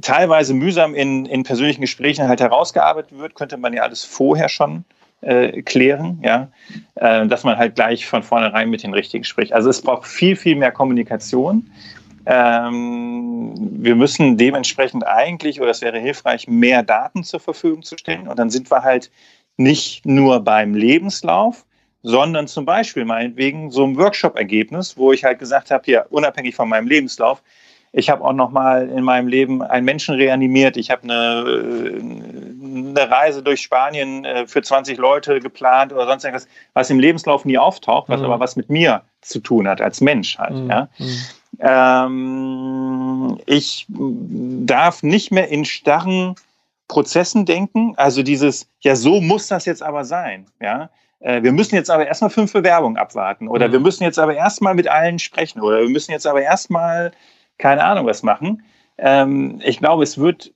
teilweise 0.00 0.54
mühsam 0.54 0.94
in, 0.94 1.26
in 1.26 1.44
persönlichen 1.44 1.80
Gesprächen 1.80 2.28
halt 2.28 2.40
herausgearbeitet 2.40 3.18
wird, 3.18 3.34
könnte 3.34 3.56
man 3.56 3.72
ja 3.72 3.82
alles 3.82 4.04
vorher 4.04 4.48
schon 4.48 4.84
äh, 5.20 5.62
klären, 5.62 6.20
ja, 6.22 6.48
äh, 6.96 7.26
dass 7.26 7.44
man 7.44 7.56
halt 7.56 7.74
gleich 7.74 8.06
von 8.06 8.22
vornherein 8.22 8.70
mit 8.70 8.82
den 8.82 8.94
Richtigen 8.94 9.24
spricht. 9.24 9.52
Also 9.52 9.70
es 9.70 9.82
braucht 9.82 10.06
viel, 10.06 10.36
viel 10.36 10.56
mehr 10.56 10.72
Kommunikation. 10.72 11.70
Ähm, 12.26 13.54
wir 13.56 13.94
müssen 13.94 14.36
dementsprechend 14.36 15.06
eigentlich, 15.06 15.60
oder 15.60 15.70
es 15.70 15.80
wäre 15.80 15.98
hilfreich, 15.98 16.46
mehr 16.46 16.82
Daten 16.82 17.24
zur 17.24 17.40
Verfügung 17.40 17.82
zu 17.82 17.96
stellen. 17.96 18.28
Und 18.28 18.38
dann 18.38 18.50
sind 18.50 18.70
wir 18.70 18.82
halt 18.82 19.10
nicht 19.56 20.06
nur 20.06 20.40
beim 20.40 20.74
Lebenslauf, 20.74 21.64
sondern 22.02 22.46
zum 22.46 22.64
Beispiel 22.64 23.04
meinetwegen 23.04 23.70
so 23.70 23.84
ein 23.84 23.96
Workshop-Ergebnis, 23.96 24.96
wo 24.96 25.12
ich 25.12 25.24
halt 25.24 25.38
gesagt 25.38 25.70
habe, 25.70 25.82
hier, 25.84 26.06
unabhängig 26.10 26.54
von 26.54 26.68
meinem 26.68 26.86
Lebenslauf, 26.86 27.42
ich 27.92 28.10
habe 28.10 28.24
auch 28.24 28.32
noch 28.32 28.50
mal 28.50 28.88
in 28.88 29.04
meinem 29.04 29.28
Leben 29.28 29.62
einen 29.62 29.84
Menschen 29.84 30.14
reanimiert. 30.14 30.76
Ich 30.76 30.90
habe 30.90 31.04
eine, 31.04 31.44
eine, 31.98 33.10
Reise 33.10 33.42
durch 33.42 33.62
Spanien 33.62 34.24
äh, 34.24 34.46
für 34.46 34.62
20 34.62 34.98
Leute 34.98 35.40
geplant 35.40 35.92
oder 35.92 36.06
sonst 36.06 36.24
irgendwas, 36.24 36.48
was 36.74 36.90
im 36.90 37.00
Lebenslauf 37.00 37.44
nie 37.44 37.58
auftaucht, 37.58 38.08
was 38.08 38.20
mhm. 38.20 38.26
aber 38.26 38.40
was 38.40 38.56
mit 38.56 38.68
mir 38.68 39.02
zu 39.22 39.40
tun 39.40 39.66
hat 39.68 39.80
als 39.80 40.00
Mensch 40.00 40.38
halt. 40.38 40.54
Mhm. 40.54 40.70
Ja. 40.70 40.88
Mhm. 40.98 41.18
Ähm, 41.60 43.38
ich 43.46 43.86
darf 43.88 45.02
nicht 45.02 45.32
mehr 45.32 45.48
in 45.48 45.64
starren 45.64 46.34
Prozessen 46.88 47.46
denken. 47.46 47.94
Also 47.96 48.22
dieses, 48.22 48.68
ja, 48.80 48.96
so 48.96 49.20
muss 49.20 49.48
das 49.48 49.64
jetzt 49.64 49.82
aber 49.82 50.04
sein. 50.04 50.46
Ja. 50.60 50.90
Äh, 51.20 51.42
wir 51.42 51.52
müssen 51.52 51.74
jetzt 51.74 51.90
aber 51.90 52.06
erstmal 52.06 52.30
fünf 52.30 52.52
Bewerbungen 52.52 52.96
abwarten 52.96 53.48
oder 53.48 53.68
mhm. 53.68 53.72
wir 53.72 53.80
müssen 53.80 54.04
jetzt 54.04 54.18
aber 54.18 54.34
erstmal 54.34 54.74
mit 54.74 54.88
allen 54.88 55.18
sprechen 55.18 55.60
oder 55.60 55.80
wir 55.80 55.88
müssen 55.88 56.12
jetzt 56.12 56.26
aber 56.26 56.42
erstmal 56.42 57.12
keine 57.58 57.84
Ahnung 57.84 58.06
was 58.06 58.22
machen. 58.22 58.62
Ähm, 58.96 59.60
ich 59.64 59.78
glaube, 59.78 60.02
es 60.02 60.18
wird 60.18 60.52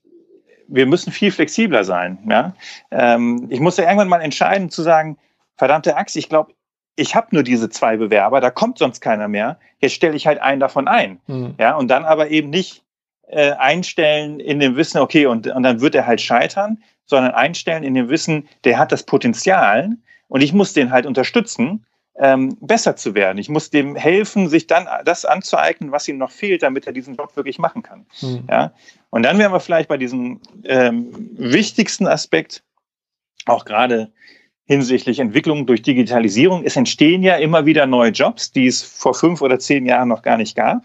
wir 0.73 0.87
müssen 0.87 1.13
viel 1.13 1.31
flexibler 1.31 1.85
sein. 1.85 2.19
Ja? 2.29 2.55
Ähm, 2.91 3.47
ich 3.51 3.61
musste 3.61 3.83
irgendwann 3.83 4.09
mal 4.09 4.23
entscheiden 4.23 4.71
zu 4.71 4.83
sagen, 4.83 5.19
verdammte 5.57 5.97
Axt, 5.97 6.17
ich 6.17 6.29
glaube, 6.29 6.55
ich 6.97 7.15
habe 7.15 7.29
nur 7.31 7.43
diese 7.43 7.71
zwei 7.71 7.97
Bewerber, 7.97 8.41
da 8.41 8.51
kommt 8.51 8.79
sonst 8.79 9.01
keiner 9.01 9.29
mehr. 9.29 9.59
Jetzt 9.79 9.95
stelle 9.95 10.17
ich 10.17 10.27
halt 10.27 10.41
einen 10.41 10.61
davon 10.61 10.89
ein. 10.89 11.21
Mhm. 11.27 11.55
Ja, 11.59 11.77
und 11.77 11.89
dann 11.89 12.05
aber 12.05 12.31
eben 12.31 12.51
nicht 12.51 12.83
äh, 13.29 13.53
einstellen 13.53 14.41
in 14.41 14.61
dem 14.61 14.77
Wissen, 14.77 14.99
okay, 14.99 15.27
und, 15.27 15.47
und 15.47 15.63
dann 15.63 15.81
wird 15.81 15.95
er 15.95 16.07
halt 16.07 16.21
scheitern, 16.21 16.83
sondern 17.07 17.33
einstellen 17.33 17.83
in 17.83 17.95
dem 17.95 18.09
Wissen, 18.09 18.49
der 18.65 18.79
hat 18.79 18.93
das 18.93 19.05
Potenzial 19.05 19.91
und 20.29 20.43
ich 20.43 20.53
muss 20.53 20.73
den 20.73 20.91
halt 20.91 21.07
unterstützen, 21.07 21.85
ähm, 22.19 22.57
besser 22.61 22.97
zu 22.97 23.15
werden. 23.15 23.39
Ich 23.39 23.49
muss 23.49 23.71
dem 23.71 23.97
helfen, 23.97 24.49
sich 24.49 24.67
dann 24.67 24.87
das 25.05 25.25
anzueignen, 25.25 25.93
was 25.93 26.07
ihm 26.09 26.19
noch 26.19 26.31
fehlt, 26.31 26.63
damit 26.63 26.87
er 26.87 26.93
diesen 26.93 27.17
Job 27.17 27.37
wirklich 27.37 27.59
machen 27.59 27.83
kann. 27.83 28.07
Mhm. 28.21 28.45
Ja? 28.51 28.73
Und 29.11 29.23
dann 29.23 29.39
wären 29.39 29.53
wir 29.53 29.61
vielleicht 29.61 29.89
bei 29.89 29.97
diesem 29.97 30.41
ähm, 30.65 31.31
wichtigsten 31.33 32.07
Aspekt, 32.07 32.63
auch 33.47 33.65
gerade 33.65 34.13
hinsichtlich 34.65 35.19
Entwicklung 35.19 35.67
durch 35.67 35.83
Digitalisierung. 35.83 36.65
Es 36.65 36.77
entstehen 36.77 37.23
ja 37.23 37.37
immer 37.37 37.67
wieder 37.67 37.87
neue 37.87 38.11
Jobs, 38.11 38.53
die 38.53 38.67
es 38.67 38.83
vor 38.83 39.15
fünf 39.15 39.43
oder 39.43 39.59
zehn 39.59 39.87
Jahren 39.87 40.09
noch 40.09 40.23
gar 40.23 40.37
nicht 40.37 40.55
gab. 40.55 40.85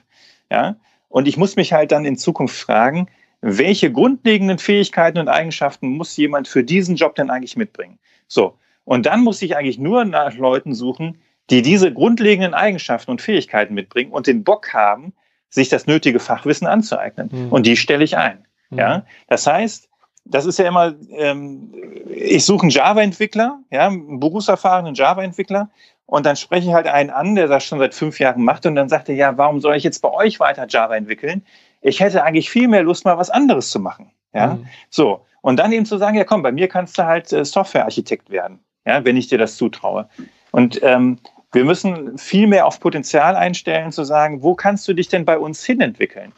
Ja? 0.50 0.78
Und 1.10 1.28
ich 1.28 1.38
muss 1.38 1.56
mich 1.56 1.74
halt 1.74 1.92
dann 1.92 2.06
in 2.06 2.18
Zukunft 2.18 2.58
fragen, 2.58 3.08
welche 3.42 3.92
grundlegenden 3.92 4.58
Fähigkeiten 4.58 5.20
und 5.20 5.28
Eigenschaften 5.28 5.90
muss 5.90 6.18
jemand 6.18 6.48
für 6.48 6.64
diesen 6.64 6.96
Job 6.96 7.16
denn 7.16 7.30
eigentlich 7.30 7.56
mitbringen? 7.56 8.00
So. 8.28 8.58
Und 8.88 9.06
dann 9.06 9.20
muss 9.20 9.42
ich 9.42 9.58
eigentlich 9.58 9.78
nur 9.78 10.06
nach 10.06 10.38
Leuten 10.38 10.74
suchen, 10.74 11.18
die 11.50 11.62
diese 11.62 11.94
grundlegenden 11.94 12.54
Eigenschaften 12.54 13.12
und 13.12 13.22
Fähigkeiten 13.22 13.74
mitbringen 13.74 14.14
und 14.14 14.28
den 14.28 14.46
Bock 14.46 14.74
haben, 14.74 15.12
sich 15.50 15.68
das 15.68 15.88
nötige 15.88 16.22
Fachwissen 16.22 16.68
anzueignen. 16.68 17.30
Mhm. 17.30 17.52
Und 17.52 17.66
die 17.66 17.76
stelle 17.76 18.06
ich 18.06 18.16
ein. 18.16 18.46
Mhm. 18.70 18.80
Ja, 18.80 19.06
das 19.28 19.46
heißt, 19.46 19.90
das 20.24 20.46
ist 20.46 20.58
ja 20.58 20.70
immer, 20.70 20.96
ähm, 21.18 21.74
ich 22.08 22.46
suche 22.46 22.62
einen 22.62 22.70
Java-Entwickler, 22.70 23.60
ja, 23.72 23.88
einen 23.88 24.22
berufserfahrenen 24.22 24.96
Java-Entwickler 24.96 25.70
und 26.06 26.26
dann 26.26 26.38
spreche 26.38 26.70
ich 26.70 26.74
halt 26.74 26.88
einen 26.88 27.10
an, 27.10 27.36
der 27.36 27.48
das 27.48 27.66
schon 27.66 27.80
seit 27.80 27.94
fünf 27.94 28.22
Jahren 28.22 28.46
macht 28.46 28.66
und 28.66 28.76
dann 28.76 28.88
sagt 28.88 29.10
er, 29.10 29.16
ja, 29.16 29.38
warum 29.38 29.60
soll 29.60 29.76
ich 29.76 29.84
jetzt 29.84 30.02
bei 30.02 30.14
euch 30.14 30.40
weiter 30.40 30.66
Java 30.66 30.96
entwickeln? 30.96 31.46
Ich 31.82 32.00
hätte 32.00 32.24
eigentlich 32.24 32.50
viel 32.50 32.70
mehr 32.70 32.84
Lust, 32.84 33.04
mal 33.04 33.18
was 33.18 33.30
anderes 33.30 33.70
zu 33.70 33.82
machen. 33.82 34.12
Ja, 34.34 34.56
mhm. 34.56 34.66
so. 34.90 35.26
Und 35.42 35.58
dann 35.58 35.74
eben 35.74 35.86
zu 35.86 35.98
sagen, 35.98 36.16
ja, 36.16 36.24
komm, 36.24 36.42
bei 36.42 36.54
mir 36.54 36.70
kannst 36.70 36.98
du 36.98 37.04
halt 37.04 37.34
äh, 37.34 37.44
Softwarearchitekt 37.44 38.30
werden, 38.30 38.60
ja, 38.88 39.04
wenn 39.06 39.18
ich 39.18 39.28
dir 39.28 39.38
das 39.38 39.58
zutraue. 39.58 40.10
Und 40.52 40.80
ähm, 40.82 41.20
wir 41.52 41.66
müssen 41.66 42.18
viel 42.18 42.48
mehr 42.48 42.66
auf 42.66 42.80
Potenzial 42.80 43.36
einstellen, 43.36 43.92
zu 43.92 44.04
sagen, 44.04 44.42
wo 44.42 44.56
kannst 44.56 44.88
du 44.88 44.94
dich 44.94 45.10
denn 45.10 45.26
bei 45.26 45.38
uns 45.38 45.64
hinentwickeln? 45.64 46.32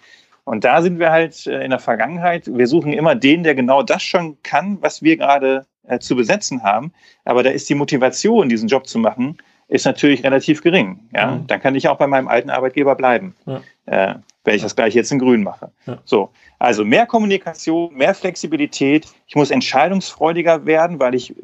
Und 0.43 0.64
da 0.64 0.82
sind 0.82 0.97
wir 1.00 1.12
halt 1.12 1.45
äh, 1.45 1.64
in 1.64 1.70
der 1.70 1.80
Vergangenheit. 1.80 2.47
Wir 2.47 2.68
suchen 2.68 2.91
immer 2.93 3.16
den, 3.16 3.43
der 3.43 3.56
genau 3.56 3.84
das 3.84 4.02
schon 4.02 4.38
kann, 4.43 4.78
was 4.82 5.04
wir 5.04 5.16
gerade 5.16 5.66
äh, 5.88 6.00
zu 6.00 6.16
besetzen 6.16 6.64
haben. 6.64 6.91
Aber 7.24 7.43
da 7.43 7.52
ist 7.52 7.70
die 7.70 7.76
Motivation, 7.76 8.50
diesen 8.50 8.68
Job 8.68 8.88
zu 8.88 8.97
machen, 8.97 9.38
ist 9.68 9.86
natürlich 9.86 10.24
relativ 10.24 10.64
gering. 10.64 11.00
Ja? 11.14 11.32
Mhm. 11.32 11.47
Dann 11.47 11.62
kann 11.62 11.76
ich 11.76 11.88
auch 11.88 11.97
bei 11.97 12.08
meinem 12.08 12.28
alten 12.28 12.50
Arbeitgeber 12.50 12.95
bleiben, 12.95 13.36
ja. 13.45 13.62
äh, 13.86 14.16
wenn 14.44 14.56
ich 14.56 14.62
das 14.62 14.76
gleich 14.76 14.94
jetzt 14.94 15.12
in 15.12 15.20
Grün 15.20 15.44
mache. 15.44 15.72
Ja. 15.86 16.00
So, 16.06 16.32
also 16.60 16.86
mehr 16.86 17.06
Kommunikation, 17.06 17.94
mehr 17.94 18.14
Flexibilität. 18.14 19.08
Ich 19.28 19.36
muss 19.36 19.52
entscheidungsfreudiger 19.52 20.66
werden, 20.66 21.00
weil 21.00 21.16
ich 21.16 21.36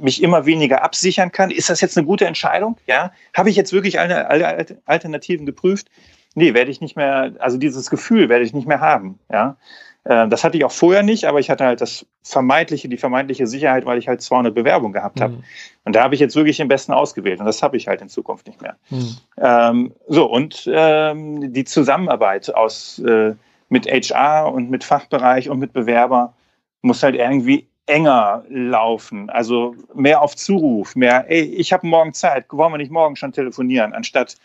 mich 0.00 0.22
immer 0.22 0.46
weniger 0.46 0.82
absichern 0.82 1.32
kann. 1.32 1.50
Ist 1.50 1.70
das 1.70 1.80
jetzt 1.80 1.96
eine 1.96 2.06
gute 2.06 2.26
Entscheidung? 2.26 2.76
Ja, 2.86 3.12
habe 3.34 3.50
ich 3.50 3.56
jetzt 3.56 3.72
wirklich 3.72 4.00
alle, 4.00 4.28
alle 4.28 4.76
Alternativen 4.84 5.46
geprüft? 5.46 5.90
Nee, 6.34 6.54
werde 6.54 6.70
ich 6.70 6.80
nicht 6.80 6.96
mehr. 6.96 7.32
Also 7.38 7.58
dieses 7.58 7.90
Gefühl 7.90 8.28
werde 8.28 8.44
ich 8.44 8.52
nicht 8.52 8.68
mehr 8.68 8.80
haben. 8.80 9.18
Ja. 9.30 9.56
Äh, 10.04 10.28
das 10.28 10.44
hatte 10.44 10.56
ich 10.56 10.64
auch 10.64 10.72
vorher 10.72 11.02
nicht, 11.02 11.24
aber 11.24 11.40
ich 11.40 11.50
hatte 11.50 11.64
halt 11.64 11.80
das 11.80 12.06
vermeintliche, 12.22 12.88
die 12.88 12.96
vermeintliche 12.96 13.46
Sicherheit, 13.46 13.84
weil 13.84 13.98
ich 13.98 14.08
halt 14.08 14.22
200 14.22 14.54
Bewerbungen 14.54 14.92
gehabt 14.92 15.20
habe. 15.20 15.34
Mhm. 15.34 15.44
Und 15.84 15.96
da 15.96 16.02
habe 16.02 16.14
ich 16.14 16.20
jetzt 16.20 16.36
wirklich 16.36 16.58
den 16.58 16.68
Besten 16.68 16.92
ausgewählt 16.92 17.40
und 17.40 17.46
das 17.46 17.62
habe 17.62 17.76
ich 17.76 17.88
halt 17.88 18.00
in 18.00 18.08
Zukunft 18.08 18.46
nicht 18.46 18.62
mehr. 18.62 18.76
Mhm. 18.90 19.16
Ähm, 19.38 19.92
so, 20.06 20.30
und 20.30 20.70
ähm, 20.72 21.52
die 21.52 21.64
Zusammenarbeit 21.64 22.54
aus, 22.54 22.98
äh, 23.00 23.34
mit 23.70 23.86
HR 23.86 24.52
und 24.52 24.68
mit 24.68 24.84
Fachbereich 24.84 25.48
und 25.48 25.58
mit 25.58 25.72
Bewerber 25.72 26.34
muss 26.82 27.02
halt 27.02 27.14
irgendwie 27.14 27.68
enger 27.86 28.44
laufen. 28.48 29.30
Also 29.30 29.74
mehr 29.94 30.20
auf 30.22 30.36
Zuruf, 30.36 30.94
mehr, 30.94 31.24
ey, 31.28 31.42
ich 31.42 31.72
habe 31.72 31.86
morgen 31.86 32.12
Zeit, 32.12 32.46
wollen 32.50 32.72
wir 32.72 32.78
nicht 32.78 32.92
morgen 32.92 33.16
schon 33.16 33.32
telefonieren, 33.32 33.94
anstatt, 33.94 34.36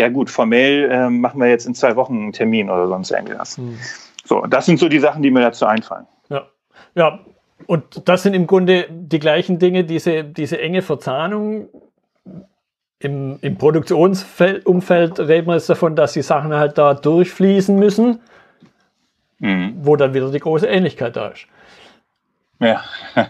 ja 0.00 0.08
gut, 0.08 0.30
formell 0.30 0.90
äh, 0.90 1.10
machen 1.10 1.40
wir 1.40 1.48
jetzt 1.48 1.66
in 1.66 1.74
zwei 1.74 1.96
Wochen 1.96 2.14
einen 2.14 2.32
Termin 2.32 2.70
oder 2.70 2.88
sonst 2.88 3.10
irgendwas. 3.10 3.58
Mhm. 3.58 3.78
So, 4.24 4.42
das 4.46 4.66
sind 4.66 4.78
so 4.78 4.88
die 4.88 4.98
Sachen, 4.98 5.22
die 5.22 5.30
mir 5.30 5.40
dazu 5.40 5.66
einfallen. 5.66 6.06
Ja, 6.28 6.46
ja. 6.94 7.20
Und 7.66 8.08
das 8.08 8.22
sind 8.22 8.34
im 8.34 8.46
Grunde 8.46 8.86
die 8.90 9.18
gleichen 9.18 9.58
Dinge, 9.58 9.84
diese, 9.84 10.24
diese 10.24 10.60
enge 10.60 10.82
Verzahnung. 10.82 11.68
Im, 12.98 13.38
im 13.40 13.56
Produktionsumfeld 13.56 15.20
reden 15.20 15.46
wir 15.46 15.54
jetzt 15.54 15.70
davon, 15.70 15.96
dass 15.96 16.12
die 16.12 16.22
Sachen 16.22 16.54
halt 16.54 16.78
da 16.78 16.94
durchfließen 16.94 17.78
müssen, 17.78 18.20
mhm. 19.38 19.74
wo 19.82 19.96
dann 19.96 20.14
wieder 20.14 20.30
die 20.30 20.38
große 20.38 20.66
Ähnlichkeit 20.66 21.16
da 21.16 21.28
ist. 21.28 21.46
Ja. 22.60 22.82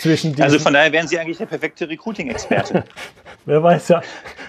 Zwischen 0.00 0.40
also 0.40 0.58
von 0.58 0.72
daher 0.72 0.92
wären 0.92 1.06
Sie 1.06 1.18
eigentlich 1.18 1.38
der 1.38 1.46
perfekte 1.46 1.88
Recruiting-Experte. 1.88 2.84
Wer 3.44 3.62
weiß 3.62 3.88
ja. 3.88 4.02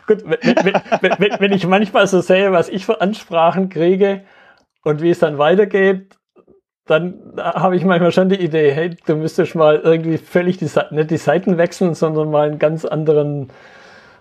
Gut, 0.07 0.23
wenn, 0.25 0.55
wenn, 1.01 1.13
wenn, 1.19 1.39
wenn, 1.39 1.51
ich 1.51 1.67
manchmal 1.67 2.07
so 2.07 2.21
sehe, 2.21 2.51
was 2.51 2.69
ich 2.69 2.85
für 2.85 3.01
Ansprachen 3.01 3.69
kriege, 3.69 4.23
und 4.83 5.01
wie 5.01 5.09
es 5.09 5.19
dann 5.19 5.37
weitergeht, 5.37 6.15
dann 6.85 7.33
habe 7.37 7.75
ich 7.75 7.85
manchmal 7.85 8.11
schon 8.11 8.29
die 8.29 8.41
Idee, 8.41 8.71
hey, 8.71 8.95
du 9.05 9.15
müsstest 9.15 9.55
mal 9.55 9.77
irgendwie 9.77 10.17
völlig 10.17 10.57
die, 10.57 10.69
nicht 10.91 11.11
die 11.11 11.17
Seiten 11.17 11.57
wechseln, 11.57 11.93
sondern 11.93 12.31
mal 12.31 12.49
einen 12.49 12.59
ganz 12.59 12.85
anderen, 12.85 13.51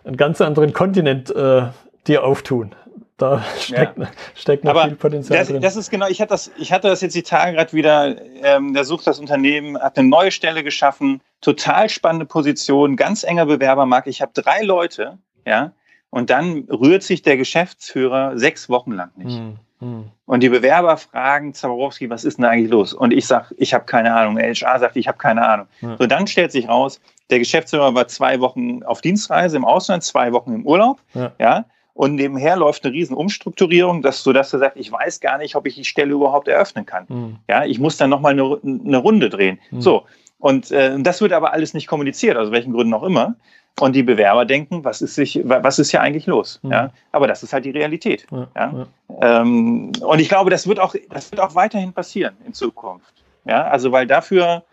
einen 0.05 0.17
ganz 0.17 0.41
anderen 0.41 0.73
Kontinent 0.73 1.35
äh, 1.35 1.63
dir 2.07 2.25
auftun. 2.25 2.75
Da 3.21 3.45
steckt, 3.59 3.99
ja. 3.99 4.07
steckt 4.35 4.65
noch 4.65 4.71
Aber 4.71 4.85
viel 4.85 4.97
Potenzial 4.97 5.39
das, 5.39 5.49
drin. 5.49 5.61
Das 5.61 5.77
ist 5.77 5.91
genau, 5.91 6.09
ich 6.09 6.23
hatte 6.23 6.31
das, 6.31 6.51
ich 6.57 6.73
hatte 6.73 6.89
das 6.89 7.03
jetzt 7.03 7.15
die 7.15 7.23
Tage 7.23 7.55
gerade 7.55 7.73
wieder, 7.75 8.17
ähm, 8.43 8.73
da 8.73 8.83
sucht 8.83 9.07
das 9.07 9.21
Unternehmen, 9.21 9.79
hat 9.79 9.99
eine 9.99 10.09
neue 10.09 10.31
Stelle 10.31 10.65
geschaffen, 10.65 11.21
total 11.43 11.91
spannende 11.91 12.25
Position, 12.25 12.97
ganz 12.97 13.23
enger 13.23 13.45
Bewerbermarkt. 13.45 14.07
Ich 14.07 14.23
habe 14.23 14.33
drei 14.33 14.63
Leute, 14.63 15.19
ja, 15.47 15.73
und 16.09 16.31
dann 16.31 16.67
rührt 16.71 17.03
sich 17.03 17.21
der 17.21 17.37
Geschäftsführer 17.37 18.39
sechs 18.39 18.71
Wochen 18.71 18.93
lang 18.93 19.11
nicht. 19.17 19.37
Hm. 19.37 19.57
Hm. 19.81 20.05
Und 20.25 20.43
die 20.43 20.49
Bewerber 20.49 20.97
fragen 20.97 21.53
Zaborowski, 21.53 22.09
was 22.09 22.25
ist 22.25 22.39
denn 22.39 22.47
eigentlich 22.47 22.71
los? 22.71 22.95
Und 22.95 23.13
ich 23.13 23.27
sage, 23.27 23.55
ich 23.59 23.75
habe 23.75 23.85
keine 23.85 24.15
Ahnung. 24.15 24.39
HR 24.39 24.79
sagt, 24.79 24.97
ich 24.97 25.09
habe 25.09 25.19
keine 25.19 25.47
Ahnung. 25.47 25.67
Hm. 25.81 25.97
So, 25.99 26.07
dann 26.07 26.27
stellt 26.27 26.53
sich 26.53 26.69
raus, 26.69 27.01
der 27.29 27.39
Geschäftsführer 27.39 27.95
war 27.95 28.09
zwei 28.09 28.41
Wochen 28.41 28.83
auf 28.83 29.03
Dienstreise 29.03 29.57
im 29.57 29.65
Ausland, 29.65 30.05
zwei 30.05 30.33
Wochen 30.33 30.55
im 30.55 30.67
Urlaub. 30.67 31.01
Ja. 31.15 31.33
ja 31.39 31.65
und 32.01 32.15
nebenher 32.15 32.57
läuft 32.57 32.83
eine 32.87 32.95
riesen 32.95 33.15
Umstrukturierung, 33.15 34.01
dass, 34.01 34.23
sodass 34.23 34.55
er 34.55 34.59
sagt, 34.59 34.79
ich 34.79 34.91
weiß 34.91 35.21
gar 35.21 35.37
nicht, 35.37 35.55
ob 35.55 35.67
ich 35.67 35.75
die 35.75 35.85
Stelle 35.85 36.13
überhaupt 36.13 36.49
eröffnen 36.49 36.87
kann. 36.87 37.05
Mhm. 37.07 37.37
Ja, 37.47 37.67
ich 37.67 37.79
muss 37.79 37.99
dann 37.99 38.09
nochmal 38.09 38.33
eine, 38.33 38.59
eine 38.65 38.97
Runde 38.97 39.29
drehen. 39.29 39.59
Mhm. 39.71 39.83
So. 39.83 40.07
Und 40.39 40.71
äh, 40.71 40.99
das 40.99 41.21
wird 41.21 41.35
aber 41.35 41.53
alles 41.53 41.75
nicht 41.75 41.87
kommuniziert, 41.87 42.39
aus 42.39 42.53
welchen 42.53 42.73
Gründen 42.73 42.95
auch 42.95 43.03
immer. 43.03 43.35
Und 43.79 43.95
die 43.95 44.03
Bewerber 44.03 44.47
denken, 44.47 44.83
was 44.83 45.03
ist, 45.03 45.15
sich, 45.15 45.43
was 45.45 45.79
ist 45.79 45.91
hier 45.91 46.01
eigentlich 46.01 46.25
los? 46.25 46.59
Mhm. 46.63 46.73
Ja? 46.73 46.91
Aber 47.13 47.27
das 47.27 47.43
ist 47.43 47.53
halt 47.53 47.67
die 47.67 47.71
Realität. 47.71 48.27
Ja, 48.31 48.49
ja? 48.57 48.87
ja. 49.21 49.43
Ähm, 49.43 49.93
und 50.01 50.21
ich 50.21 50.31
glaube, 50.31 50.49
das 50.49 50.67
wird, 50.67 50.81
auch, 50.81 50.95
das 51.11 51.31
wird 51.31 51.43
auch 51.43 51.55
weiterhin 51.55 51.93
passieren 51.93 52.35
in 52.47 52.55
Zukunft. 52.55 53.13
Ja? 53.45 53.65
Also, 53.65 53.93
weil 53.93 54.07
dafür 54.07 54.65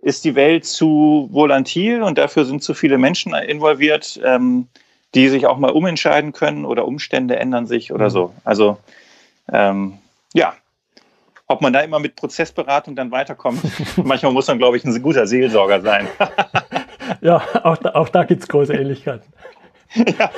ist 0.00 0.24
die 0.24 0.36
Welt 0.36 0.64
zu 0.64 1.28
volatil 1.32 2.04
und 2.04 2.18
dafür 2.18 2.44
sind 2.44 2.62
zu 2.62 2.72
viele 2.72 2.98
Menschen 2.98 3.34
involviert, 3.34 4.20
ähm, 4.24 4.68
die 5.14 5.28
sich 5.28 5.46
auch 5.46 5.58
mal 5.58 5.70
umentscheiden 5.70 6.32
können 6.32 6.64
oder 6.64 6.86
Umstände 6.86 7.36
ändern 7.36 7.66
sich 7.66 7.92
oder 7.92 8.06
mhm. 8.06 8.10
so. 8.10 8.34
Also, 8.44 8.78
ähm, 9.52 9.98
ja, 10.32 10.54
ob 11.46 11.60
man 11.60 11.72
da 11.72 11.80
immer 11.80 11.98
mit 11.98 12.16
Prozessberatung 12.16 12.96
dann 12.96 13.10
weiterkommt. 13.10 13.60
Manchmal 13.96 14.32
muss 14.32 14.48
man, 14.48 14.58
glaube 14.58 14.76
ich, 14.76 14.84
ein 14.84 15.02
guter 15.02 15.26
Seelsorger 15.26 15.80
sein. 15.80 16.08
ja, 17.20 17.42
auch 17.62 17.76
da, 17.76 17.90
auch 17.90 18.08
da 18.08 18.24
gibt 18.24 18.42
es 18.42 18.48
große 18.48 18.74
Ähnlichkeiten. 18.74 19.32
Ja. 20.18 20.30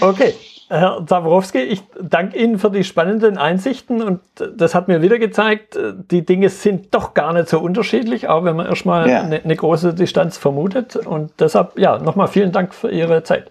Okay, 0.00 0.34
Herr 0.72 1.04
Zaborowski, 1.04 1.58
ich 1.58 1.82
danke 2.00 2.38
Ihnen 2.38 2.60
für 2.60 2.70
die 2.70 2.84
spannenden 2.84 3.38
Einsichten 3.38 4.02
und 4.02 4.20
das 4.36 4.76
hat 4.76 4.86
mir 4.86 5.02
wieder 5.02 5.18
gezeigt, 5.18 5.76
die 6.10 6.24
Dinge 6.24 6.48
sind 6.48 6.94
doch 6.94 7.12
gar 7.12 7.32
nicht 7.32 7.48
so 7.48 7.58
unterschiedlich, 7.58 8.28
auch 8.28 8.44
wenn 8.44 8.54
man 8.54 8.66
erstmal 8.66 9.10
ja. 9.10 9.20
eine, 9.20 9.42
eine 9.42 9.56
große 9.56 9.94
Distanz 9.94 10.38
vermutet. 10.38 10.94
Und 10.94 11.32
deshalb, 11.40 11.76
ja, 11.76 11.98
nochmal 11.98 12.28
vielen 12.28 12.52
Dank 12.52 12.72
für 12.72 12.88
Ihre 12.88 13.24
Zeit. 13.24 13.50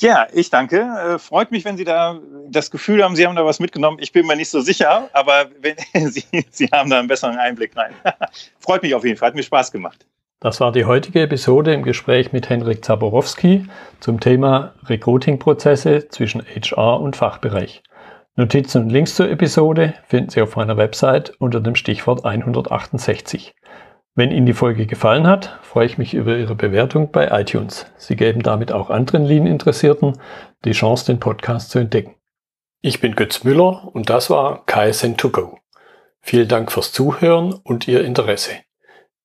Ja, 0.00 0.28
ich 0.32 0.48
danke. 0.48 0.80
Äh, 0.80 1.18
freut 1.18 1.50
mich, 1.50 1.66
wenn 1.66 1.76
Sie 1.76 1.84
da 1.84 2.18
das 2.48 2.70
Gefühl 2.70 3.04
haben, 3.04 3.14
Sie 3.14 3.26
haben 3.26 3.36
da 3.36 3.44
was 3.44 3.60
mitgenommen. 3.60 3.98
Ich 4.00 4.12
bin 4.12 4.26
mir 4.26 4.36
nicht 4.36 4.50
so 4.50 4.62
sicher, 4.62 5.10
aber 5.12 5.50
wenn, 5.60 5.76
Sie, 6.10 6.24
Sie 6.50 6.68
haben 6.68 6.88
da 6.88 7.00
einen 7.00 7.08
besseren 7.08 7.36
Einblick 7.36 7.76
rein. 7.76 7.92
Freut 8.60 8.82
mich 8.82 8.94
auf 8.94 9.04
jeden 9.04 9.18
Fall, 9.18 9.28
hat 9.28 9.34
mir 9.34 9.42
Spaß 9.42 9.72
gemacht. 9.72 10.06
Das 10.40 10.60
war 10.60 10.70
die 10.70 10.84
heutige 10.84 11.22
Episode 11.22 11.74
im 11.74 11.82
Gespräch 11.82 12.32
mit 12.32 12.48
Henrik 12.48 12.84
Zaborowski 12.84 13.66
zum 13.98 14.20
Thema 14.20 14.74
Recruiting-Prozesse 14.84 16.08
zwischen 16.10 16.42
HR 16.42 17.00
und 17.00 17.16
Fachbereich. 17.16 17.82
Notizen 18.36 18.82
und 18.82 18.90
Links 18.90 19.16
zur 19.16 19.28
Episode 19.28 19.94
finden 20.06 20.30
Sie 20.30 20.40
auf 20.40 20.54
meiner 20.54 20.76
Website 20.76 21.32
unter 21.40 21.60
dem 21.60 21.74
Stichwort 21.74 22.24
168. 22.24 23.56
Wenn 24.14 24.30
Ihnen 24.30 24.46
die 24.46 24.52
Folge 24.52 24.86
gefallen 24.86 25.26
hat, 25.26 25.58
freue 25.62 25.86
ich 25.86 25.98
mich 25.98 26.14
über 26.14 26.36
Ihre 26.36 26.54
Bewertung 26.54 27.10
bei 27.10 27.26
iTunes. 27.40 27.86
Sie 27.96 28.14
geben 28.14 28.42
damit 28.42 28.70
auch 28.70 28.90
anderen 28.90 29.24
Lean-Interessierten 29.24 30.20
die 30.64 30.70
Chance, 30.70 31.06
den 31.06 31.18
Podcast 31.18 31.70
zu 31.70 31.80
entdecken. 31.80 32.14
Ich 32.80 33.00
bin 33.00 33.16
Götz 33.16 33.42
Müller 33.42 33.88
und 33.92 34.08
das 34.08 34.30
war 34.30 34.64
KSN2Go. 34.66 35.56
Vielen 36.20 36.46
Dank 36.46 36.70
fürs 36.70 36.92
Zuhören 36.92 37.54
und 37.64 37.88
Ihr 37.88 38.04
Interesse. 38.04 38.52